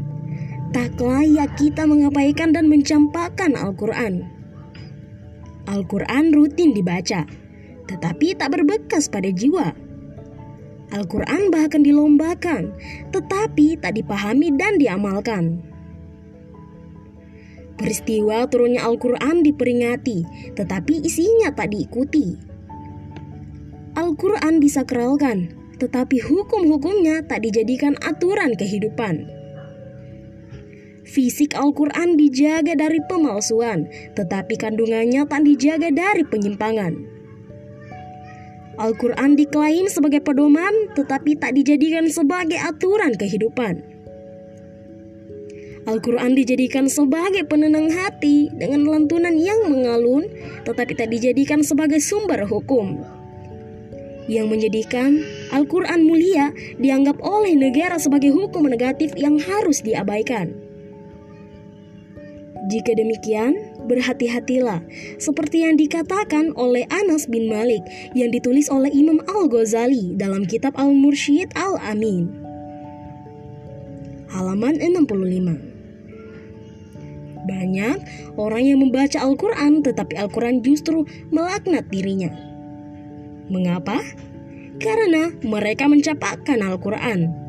tak 0.75 0.99
layak 0.99 1.55
kita 1.55 1.87
mengabaikan 1.87 2.51
dan 2.51 2.67
mencampakkan 2.67 3.55
Al-Quran. 3.55 4.36
Al-Quran 5.67 6.31
rutin 6.31 6.71
dibaca, 6.71 7.27
tetapi 7.91 8.39
tak 8.39 8.55
berbekas 8.55 9.11
pada 9.11 9.27
jiwa. 9.27 9.75
Al-Quran 10.95 11.51
bahkan 11.51 11.83
dilombakan, 11.83 12.71
tetapi 13.11 13.75
tak 13.83 13.99
dipahami 13.99 14.55
dan 14.55 14.79
diamalkan. 14.79 15.59
Peristiwa 17.77 18.47
turunnya 18.49 18.87
Al-Quran 18.87 19.43
diperingati, 19.43 20.23
tetapi 20.55 21.03
isinya 21.03 21.53
tak 21.53 21.75
diikuti. 21.75 22.39
Al-Quran 23.93 24.63
disakralkan, 24.63 25.53
tetapi 25.77 26.17
hukum-hukumnya 26.23 27.27
tak 27.29 27.45
dijadikan 27.45 27.93
aturan 28.01 28.57
kehidupan. 28.57 29.36
Fisik 31.07 31.55
Al-Quran 31.55 32.19
dijaga 32.19 32.75
dari 32.75 32.99
pemalsuan, 33.07 33.87
tetapi 34.19 34.59
kandungannya 34.59 35.23
tak 35.23 35.47
dijaga 35.47 35.87
dari 35.87 36.27
penyimpangan. 36.27 36.93
Al-Quran 38.77 39.39
diklaim 39.39 39.87
sebagai 39.87 40.19
pedoman, 40.19 40.91
tetapi 40.93 41.39
tak 41.39 41.55
dijadikan 41.55 42.11
sebagai 42.11 42.59
aturan 42.59 43.15
kehidupan. 43.15 43.81
Al-Quran 45.87 46.35
dijadikan 46.35 46.91
sebagai 46.91 47.47
penenang 47.47 47.87
hati 47.87 48.51
dengan 48.51 48.83
lantunan 48.83 49.33
yang 49.39 49.71
mengalun, 49.71 50.27
tetapi 50.67 50.91
tak 50.91 51.07
dijadikan 51.07 51.63
sebagai 51.63 52.03
sumber 52.03 52.43
hukum. 52.43 52.99
Yang 54.27 54.47
menjadikan 54.51 55.23
Al-Quran 55.55 56.03
mulia 56.03 56.51
dianggap 56.75 57.23
oleh 57.23 57.55
negara 57.55 57.95
sebagai 57.95 58.35
hukum 58.35 58.67
negatif 58.67 59.15
yang 59.15 59.39
harus 59.39 59.79
diabaikan. 59.79 60.66
Jika 62.67 62.99
demikian, 62.99 63.55
berhati-hatilah, 63.87 64.83
seperti 65.23 65.63
yang 65.63 65.79
dikatakan 65.79 66.51
oleh 66.59 66.83
Anas 66.91 67.23
bin 67.31 67.47
Malik 67.47 67.79
yang 68.11 68.27
ditulis 68.27 68.67
oleh 68.67 68.91
Imam 68.91 69.23
Al-Ghazali 69.23 70.19
dalam 70.19 70.43
kitab 70.43 70.75
Al-Mursyid 70.75 71.55
Al-Amin. 71.55 72.27
Halaman 74.27 74.83
65 74.83 77.47
Banyak 77.47 77.97
orang 78.35 78.63
yang 78.67 78.83
membaca 78.83 79.23
Al-Quran 79.23 79.79
tetapi 79.79 80.19
Al-Quran 80.19 80.59
justru 80.59 81.07
melaknat 81.31 81.87
dirinya. 81.87 82.35
Mengapa? 83.47 84.03
Karena 84.83 85.31
mereka 85.39 85.87
mencapakkan 85.87 86.59
Al-Quran 86.59 87.46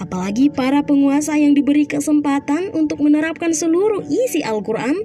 Apalagi 0.00 0.48
para 0.48 0.80
penguasa 0.80 1.36
yang 1.36 1.52
diberi 1.52 1.84
kesempatan 1.84 2.72
untuk 2.72 3.04
menerapkan 3.04 3.52
seluruh 3.52 4.00
isi 4.08 4.40
Al-Quran, 4.40 4.96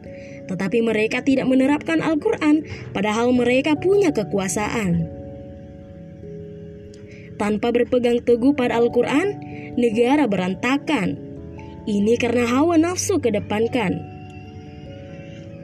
tetapi 0.48 0.80
mereka 0.80 1.20
tidak 1.20 1.52
menerapkan 1.52 2.00
Al-Quran, 2.00 2.64
padahal 2.96 3.36
mereka 3.36 3.76
punya 3.76 4.16
kekuasaan. 4.16 5.12
Tanpa 7.36 7.76
berpegang 7.76 8.24
teguh 8.24 8.56
pada 8.56 8.80
Al-Quran, 8.80 9.36
negara 9.76 10.32
berantakan. 10.32 11.20
Ini 11.84 12.16
karena 12.16 12.48
hawa 12.48 12.80
nafsu 12.80 13.20
kedepankan. 13.20 14.00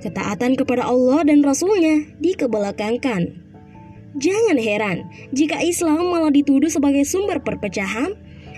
Ketaatan 0.04 0.60
kepada 0.60 0.92
Allah 0.92 1.24
dan 1.24 1.40
Rasulnya 1.40 2.04
dikebelakangkan. 2.20 3.32
Jangan 4.20 4.60
heran 4.60 5.08
jika 5.32 5.64
Islam 5.64 6.12
malah 6.12 6.36
dituduh 6.36 6.68
sebagai 6.68 7.08
sumber 7.08 7.40
perpecahan 7.40 8.12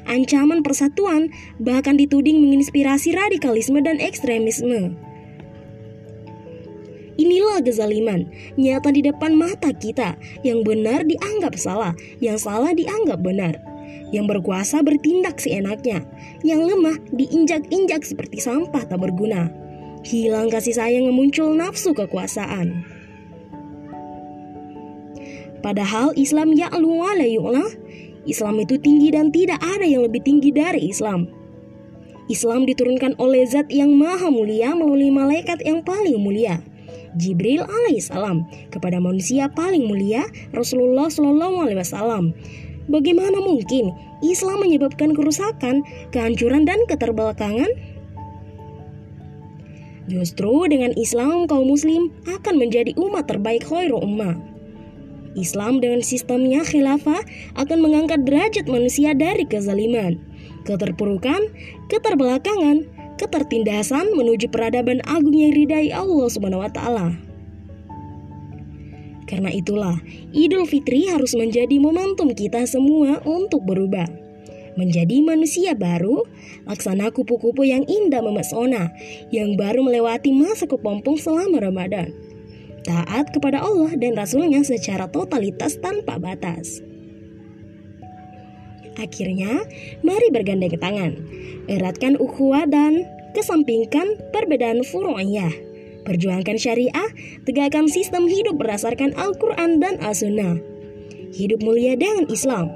ancaman 0.09 0.61
persatuan, 0.61 1.31
bahkan 1.59 1.99
dituding 1.99 2.41
menginspirasi 2.43 3.15
radikalisme 3.15 3.79
dan 3.83 3.99
ekstremisme. 3.99 4.97
Inilah 7.13 7.61
kezaliman 7.61 8.25
nyata 8.57 8.89
di 8.89 9.05
depan 9.05 9.37
mata 9.37 9.69
kita, 9.69 10.17
yang 10.41 10.65
benar 10.65 11.05
dianggap 11.05 11.53
salah, 11.55 11.93
yang 12.17 12.41
salah 12.41 12.73
dianggap 12.73 13.21
benar. 13.21 13.61
Yang 14.09 14.37
berkuasa 14.37 14.81
bertindak 14.85 15.41
seenaknya, 15.41 16.05
yang 16.45 16.65
lemah 16.65 16.97
diinjak-injak 17.13 18.05
seperti 18.05 18.41
sampah 18.41 18.85
tak 18.85 19.01
berguna. 19.01 19.49
Hilang 20.05 20.49
kasih 20.49 20.77
sayang 20.77 21.09
yang 21.09 21.17
muncul 21.17 21.53
nafsu 21.53 21.93
kekuasaan. 21.93 22.85
Padahal 25.63 26.11
Islam 26.19 26.51
wa 26.53 27.11
la 27.15 27.25
Islam 28.23 28.59
itu 28.63 28.79
tinggi 28.79 29.11
dan 29.11 29.29
tidak 29.29 29.59
ada 29.59 29.83
yang 29.83 30.07
lebih 30.07 30.23
tinggi 30.23 30.49
dari 30.51 30.87
Islam. 30.87 31.27
Islam 32.31 32.63
diturunkan 32.63 33.19
oleh 33.19 33.43
zat 33.43 33.67
yang 33.67 33.91
maha 33.99 34.31
mulia 34.31 34.71
melalui 34.71 35.11
malaikat 35.11 35.59
yang 35.67 35.83
paling 35.83 36.15
mulia. 36.23 36.63
Jibril 37.19 37.61
alaihissalam 37.67 38.47
kepada 38.73 38.97
manusia 38.97 39.51
paling 39.51 39.85
mulia 39.85 40.25
Rasulullah 40.55 41.11
Shallallahu 41.11 41.67
alaihi 41.67 41.79
wasallam. 41.83 42.33
Bagaimana 42.87 43.39
mungkin 43.43 43.91
Islam 44.23 44.63
menyebabkan 44.63 45.11
kerusakan, 45.15 45.83
kehancuran 46.15 46.63
dan 46.63 46.79
keterbelakangan? 46.87 47.69
Justru 50.07 50.67
dengan 50.67 50.91
Islam 50.99 51.47
kaum 51.47 51.71
muslim 51.71 52.11
akan 52.27 52.55
menjadi 52.59 52.91
umat 52.99 53.27
terbaik 53.27 53.63
khairu 53.63 53.99
ummah. 54.03 54.35
Islam 55.33 55.81
dengan 55.81 56.05
sistemnya 56.05 56.61
khilafah 56.61 57.21
akan 57.57 57.77
mengangkat 57.81 58.25
derajat 58.25 58.65
manusia 58.69 59.17
dari 59.17 59.45
kezaliman, 59.49 60.17
keterpurukan, 60.65 61.49
keterbelakangan, 61.89 62.85
ketertindasan 63.17 64.13
menuju 64.13 64.49
peradaban 64.49 65.01
agung 65.05 65.33
yang 65.33 65.53
ridai 65.53 65.89
Allah 65.93 66.27
Subhanahu 66.29 66.65
wa 66.65 66.71
taala. 66.71 67.17
Karena 69.23 69.49
itulah, 69.49 69.97
Idul 70.29 70.69
Fitri 70.69 71.09
harus 71.09 71.33
menjadi 71.33 71.81
momentum 71.81 72.29
kita 72.37 72.69
semua 72.69 73.17
untuk 73.25 73.65
berubah. 73.65 74.05
Menjadi 74.73 75.21
manusia 75.21 75.77
baru, 75.77 76.25
laksana 76.65 77.13
kupu-kupu 77.13 77.61
yang 77.61 77.85
indah 77.85 78.21
memesona, 78.25 78.89
yang 79.29 79.53
baru 79.53 79.85
melewati 79.85 80.33
masa 80.33 80.65
kepompong 80.65 81.17
selama 81.17 81.61
Ramadan. 81.61 82.13
Taat 82.83 83.31
kepada 83.31 83.63
Allah 83.63 83.95
dan 83.95 84.19
Rasulnya 84.19 84.59
secara 84.67 85.07
totalitas 85.07 85.79
tanpa 85.79 86.19
batas. 86.19 86.83
Akhirnya, 88.99 89.63
mari 90.05 90.29
bergandeng 90.29 90.75
tangan, 90.77 91.17
eratkan 91.65 92.19
ukhuwah 92.19 92.69
dan 92.69 93.07
kesampingkan 93.33 94.21
perbedaan 94.29 94.85
furu'iyah 94.85 95.73
Perjuangkan 96.03 96.59
syariah, 96.59 97.09
tegakkan 97.47 97.87
sistem 97.87 98.27
hidup 98.27 98.59
berdasarkan 98.59 99.15
Al-Quran 99.15 99.79
dan 99.79 99.95
As-Sunnah. 100.03 100.59
Hidup 101.31 101.63
mulia 101.63 101.95
dengan 101.95 102.27
Islam. 102.27 102.67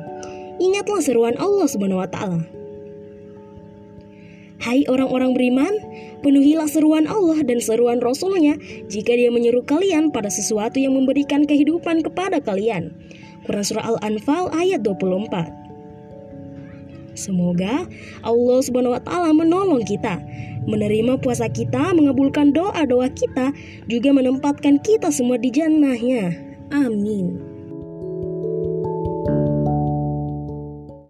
Ingatlah 0.64 1.04
seruan 1.04 1.36
Allah 1.36 1.68
Subhanahu 1.68 2.02
wa 2.02 2.10
Ta'ala. 2.10 2.57
Hai 4.58 4.82
orang-orang 4.90 5.38
beriman, 5.38 5.74
penuhilah 6.26 6.66
seruan 6.66 7.06
Allah 7.06 7.46
dan 7.46 7.62
seruan 7.62 8.02
Rasulnya 8.02 8.58
jika 8.90 9.14
dia 9.14 9.30
menyeru 9.30 9.62
kalian 9.62 10.10
pada 10.10 10.34
sesuatu 10.34 10.82
yang 10.82 10.98
memberikan 10.98 11.46
kehidupan 11.46 12.02
kepada 12.02 12.42
kalian. 12.42 12.90
Quran 13.46 13.64
Surah 13.64 13.86
Al-Anfal 13.86 14.50
ayat 14.52 14.82
24 14.82 15.68
Semoga 17.18 17.90
Allah 18.22 18.60
Subhanahu 18.62 18.94
wa 18.94 19.02
taala 19.02 19.34
menolong 19.34 19.82
kita, 19.86 20.22
menerima 20.70 21.18
puasa 21.18 21.50
kita, 21.50 21.94
mengabulkan 21.98 22.54
doa-doa 22.54 23.10
kita, 23.14 23.54
juga 23.90 24.10
menempatkan 24.14 24.78
kita 24.82 25.10
semua 25.10 25.42
di 25.42 25.50
jannahnya. 25.50 26.34
Amin. 26.70 27.57